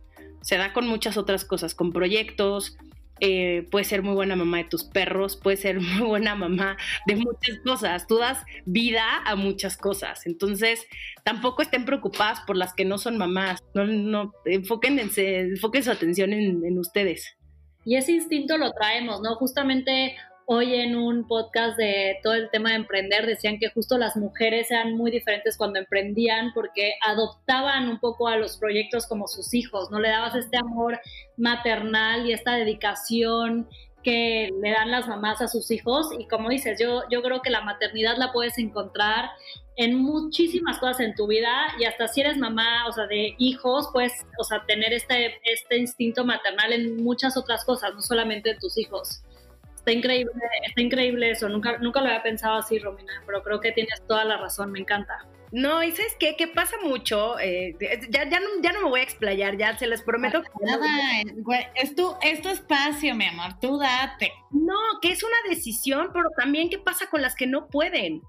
se 0.43 0.57
da 0.57 0.73
con 0.73 0.87
muchas 0.89 1.17
otras 1.17 1.45
cosas, 1.45 1.75
con 1.75 1.93
proyectos, 1.93 2.77
eh, 3.21 3.69
puedes 3.71 3.87
ser 3.87 4.03
muy 4.03 4.15
buena 4.15 4.35
mamá 4.35 4.59
de 4.59 4.65
tus 4.65 4.85
perros, 4.85 5.37
puedes 5.37 5.61
ser 5.61 5.81
muy 5.81 6.07
buena 6.07 6.35
mamá 6.35 6.77
de 7.07 7.17
muchas 7.17 7.59
cosas, 7.65 8.07
tú 8.07 8.19
das 8.19 8.43
vida 8.67 9.23
a 9.25 9.37
muchas 9.37 9.77
cosas, 9.77 10.27
entonces 10.27 10.87
tampoco 11.23 11.63
estén 11.63 11.85
preocupadas 11.85 12.41
por 12.41 12.57
las 12.57 12.75
que 12.75 12.85
no 12.85 12.99
son 12.99 13.17
mamás, 13.17 13.61
no, 13.75 13.87
no 13.87 14.33
enfoquen, 14.45 14.99
enfoquen 14.99 15.83
su 15.83 15.91
atención 15.91 16.33
en, 16.33 16.65
en 16.65 16.79
ustedes. 16.79 17.37
Y 17.85 17.97
ese 17.97 18.13
instinto 18.13 18.57
lo 18.57 18.73
traemos, 18.73 19.21
¿no? 19.21 19.37
Justamente 19.37 20.17
Hoy 20.47 20.75
en 20.75 20.95
un 20.95 21.27
podcast 21.27 21.79
de 21.79 22.19
todo 22.23 22.35
el 22.35 22.51
tema 22.51 22.71
de 22.71 22.77
emprender 22.77 23.25
decían 23.25 23.59
que 23.59 23.71
justo 23.71 23.97
las 23.97 24.15
mujeres 24.15 24.71
eran 24.71 24.95
muy 24.95 25.11
diferentes 25.11 25.57
cuando 25.57 25.79
emprendían 25.79 26.53
porque 26.53 26.95
adoptaban 27.01 27.89
un 27.89 27.99
poco 27.99 28.29
a 28.29 28.37
los 28.37 28.59
proyectos 28.59 29.07
como 29.07 29.27
sus 29.27 29.55
hijos, 29.55 29.91
no 29.91 30.01
le 30.01 30.11
dabas 30.11 30.35
este 30.35 30.59
amor 30.59 31.01
maternal 31.39 32.27
y 32.27 32.35
esta 32.35 32.57
dedicación 32.57 33.67
que 34.03 34.51
le 34.61 34.71
dan 34.71 34.91
las 34.91 35.09
mamás 35.09 35.41
a 35.41 35.49
sus 35.49 35.71
hijos 35.71 36.11
y 36.19 36.29
como 36.29 36.51
dices, 36.51 36.79
yo, 36.79 37.05
yo 37.11 37.23
creo 37.23 37.41
que 37.41 37.49
la 37.49 37.63
maternidad 37.63 38.19
la 38.19 38.31
puedes 38.31 38.59
encontrar 38.59 39.31
en 39.77 39.97
muchísimas 39.97 40.79
cosas 40.79 41.01
en 41.01 41.15
tu 41.15 41.27
vida 41.27 41.73
y 41.81 41.85
hasta 41.85 42.07
si 42.07 42.21
eres 42.21 42.37
mamá, 42.37 42.87
o 42.87 42.93
sea, 42.93 43.07
de 43.07 43.35
hijos, 43.39 43.89
puedes, 43.95 44.13
o 44.39 44.45
sea, 44.45 44.63
tener 44.67 44.93
este, 44.93 45.41
este 45.51 45.79
instinto 45.79 46.23
maternal 46.23 46.75
en 46.75 47.03
muchas 47.03 47.39
otras 47.39 47.65
cosas, 47.65 47.95
no 47.95 48.03
solamente 48.03 48.51
en 48.51 48.59
tus 48.59 48.77
hijos. 48.77 49.23
Está 49.85 49.93
increíble, 49.93 50.33
está 50.67 50.81
increíble 50.81 51.31
eso. 51.31 51.47
Nunca, 51.47 51.77
nunca 51.77 52.01
lo 52.01 52.07
había 52.07 52.23
pensado 52.23 52.55
así, 52.55 52.79
Romina, 52.79 53.23
pero 53.27 53.43
creo 53.43 53.61
que 53.61 53.71
tienes 53.71 54.03
toda 54.07 54.25
la 54.25 54.39
razón, 54.39 54.73
me 54.73 54.79
encanta. 54.79 55.29
No, 55.53 55.83
y 55.83 55.91
¿sabes 55.93 56.17
qué? 56.19 56.37
Que 56.37 56.49
pasa 56.49 56.77
mucho, 56.83 57.39
eh, 57.39 57.77
ya, 58.09 58.27
ya, 58.27 58.41
no, 58.41 58.47
ya 58.63 58.73
no 58.73 58.81
me 58.81 58.89
voy 58.89 59.01
a 59.01 59.03
explayar, 59.03 59.59
ya 59.59 59.77
se 59.77 59.87
les 59.87 60.01
prometo. 60.01 60.43
Que 60.43 60.49
Nada, 60.63 60.89
güey, 61.37 61.67
es 61.75 61.95
tu, 61.95 62.17
es 62.23 62.41
tu 62.41 62.49
espacio, 62.49 63.15
mi 63.15 63.27
amor, 63.27 63.61
tú 63.61 63.77
date. 63.77 64.33
No, 64.53 64.79
que 65.03 65.13
es 65.13 65.23
una 65.23 65.37
decisión, 65.51 66.09
pero 66.15 66.31
también 66.35 66.71
qué 66.71 66.79
pasa 66.79 67.11
con 67.11 67.21
las 67.21 67.35
que 67.35 67.47
no 67.47 67.69
pueden. 67.69 68.23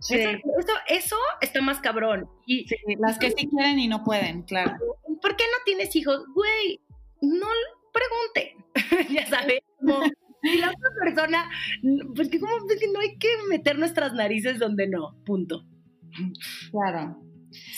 Sí. 0.00 0.16
Eso, 0.18 0.38
eso, 0.58 0.74
eso 0.88 1.16
está 1.40 1.62
más 1.62 1.80
cabrón. 1.80 2.28
Y, 2.44 2.68
Sí, 2.68 2.76
las 2.98 3.18
que 3.18 3.30
sí 3.30 3.48
quieren 3.48 3.78
y 3.78 3.88
no 3.88 4.04
pueden, 4.04 4.42
claro. 4.42 4.76
¿Por 5.22 5.36
qué 5.36 5.44
no 5.44 5.64
tienes 5.64 5.96
hijos? 5.96 6.26
Güey, 6.34 6.82
no 7.22 7.46
pregunten, 7.92 8.66
ya 9.14 9.26
sabes. 9.26 9.60
Como, 9.80 10.02
y 10.42 10.58
la 10.58 10.70
otra 10.70 10.90
persona, 11.04 11.50
pues 12.14 12.28
que 12.28 12.38
como 12.38 12.52
es 12.70 12.80
que 12.80 12.92
no 12.92 13.00
hay 13.00 13.16
que 13.18 13.28
meter 13.48 13.78
nuestras 13.78 14.12
narices 14.14 14.58
donde 14.58 14.88
no, 14.88 15.16
punto. 15.24 15.64
Claro. 16.70 17.18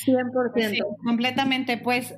100%. 0.06 0.70
Sí, 0.70 0.78
completamente. 1.04 1.78
Pues, 1.78 2.14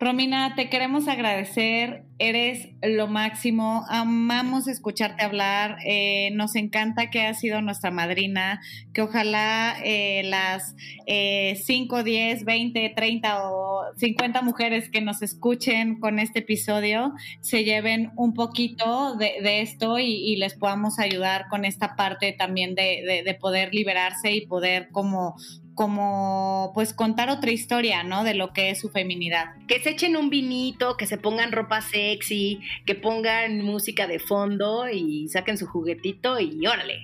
Romina, 0.00 0.54
te 0.54 0.70
queremos 0.70 1.08
agradecer. 1.08 2.04
Eres 2.20 2.68
lo 2.82 3.08
máximo. 3.08 3.84
Amamos 3.88 4.68
escucharte 4.68 5.24
hablar. 5.24 5.78
Eh, 5.84 6.30
nos 6.34 6.54
encanta 6.54 7.10
que 7.10 7.22
has 7.22 7.40
sido 7.40 7.60
nuestra 7.62 7.90
madrina. 7.90 8.60
Que 8.94 9.02
ojalá 9.02 9.74
eh, 9.84 10.22
las 10.24 10.76
eh, 11.06 11.60
5, 11.64 12.04
10, 12.04 12.44
20, 12.44 12.92
30 12.94 13.50
o 13.50 13.86
50 13.96 14.42
mujeres 14.42 14.88
que 14.88 15.00
nos 15.00 15.20
escuchen 15.20 15.98
con 15.98 16.20
este 16.20 16.40
episodio 16.40 17.12
se 17.40 17.64
lleven 17.64 18.12
un 18.14 18.34
poquito 18.34 19.16
de, 19.16 19.62
esto 19.62 19.98
y, 19.98 20.36
les 20.36 20.54
podamos 20.54 21.00
ayudar 21.00 21.48
con 21.48 21.64
esta 21.64 21.96
parte 21.96 22.32
también 22.32 22.76
de 22.76 23.36
poder 23.40 23.74
liberarse 23.74 24.32
y 24.32 24.46
poder 24.46 24.90
como 24.92 25.34
como 25.78 26.72
pues 26.74 26.92
contar 26.92 27.30
otra 27.30 27.52
historia, 27.52 28.02
¿no? 28.02 28.24
De 28.24 28.34
lo 28.34 28.52
que 28.52 28.70
es 28.70 28.80
su 28.80 28.88
feminidad. 28.90 29.54
Que 29.68 29.78
se 29.80 29.90
echen 29.90 30.16
un 30.16 30.28
vinito, 30.28 30.96
que 30.96 31.06
se 31.06 31.18
pongan 31.18 31.52
ropa 31.52 31.80
sexy, 31.82 32.58
que 32.84 32.96
pongan 32.96 33.62
música 33.62 34.08
de 34.08 34.18
fondo 34.18 34.88
y 34.88 35.28
saquen 35.28 35.56
su 35.56 35.66
juguetito 35.68 36.40
y 36.40 36.66
órale. 36.66 36.98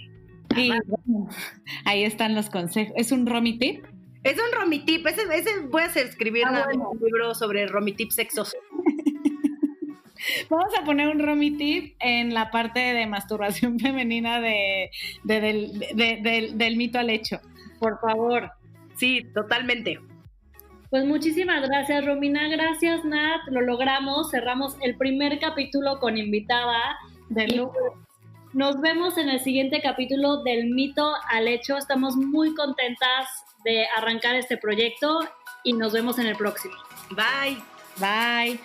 Y 0.56 0.68
bueno, 0.70 1.28
ahí 1.84 2.02
están 2.02 2.34
los 2.34 2.50
consejos. 2.50 2.92
¿Es 2.96 3.12
un 3.12 3.26
Romy 3.26 3.58
tip? 3.58 3.84
Es 4.24 4.34
un 4.34 4.60
Romy 4.60 4.80
tip, 4.80 5.06
ese, 5.06 5.22
ese 5.32 5.50
voy 5.70 5.82
a 5.82 5.86
hacer, 5.86 6.06
escribir 6.08 6.42
Ah, 6.44 6.66
un 6.72 6.78
bueno. 6.80 6.90
libro 7.00 7.32
sobre 7.36 7.66
Romy 7.68 7.92
tip 7.92 8.10
sexoso. 8.10 8.56
Vamos 10.50 10.72
a 10.80 10.84
poner 10.84 11.08
un 11.10 11.20
Romy 11.20 11.52
tip 11.56 11.94
en 12.00 12.34
la 12.34 12.50
parte 12.50 12.80
de 12.80 13.06
masturbación 13.06 13.78
femenina 13.78 14.40
de, 14.40 14.90
de- 15.22 15.40
del, 15.40 15.78
de- 15.78 16.18
del- 16.22 16.58
del 16.58 16.76
mito 16.76 16.98
al 16.98 17.10
hecho. 17.10 17.40
Por 17.78 18.00
favor. 18.00 18.50
Sí, 19.04 19.22
totalmente. 19.34 20.00
Pues 20.88 21.04
muchísimas 21.04 21.68
gracias, 21.68 22.06
Romina. 22.06 22.48
Gracias, 22.48 23.04
Nat. 23.04 23.42
Lo 23.48 23.60
logramos. 23.60 24.30
Cerramos 24.30 24.78
el 24.80 24.96
primer 24.96 25.38
capítulo 25.38 26.00
con 26.00 26.16
invitada. 26.16 26.96
De 27.28 27.46
lujo. 27.48 27.98
Nos 28.54 28.80
vemos 28.80 29.18
en 29.18 29.28
el 29.28 29.40
siguiente 29.40 29.82
capítulo 29.82 30.42
del 30.42 30.70
mito 30.70 31.12
al 31.28 31.48
hecho. 31.48 31.76
Estamos 31.76 32.16
muy 32.16 32.54
contentas 32.54 33.28
de 33.62 33.84
arrancar 33.94 34.36
este 34.36 34.56
proyecto 34.56 35.20
y 35.64 35.74
nos 35.74 35.92
vemos 35.92 36.18
en 36.18 36.26
el 36.26 36.36
próximo. 36.36 36.74
Bye. 37.10 37.58
Bye. 37.98 38.58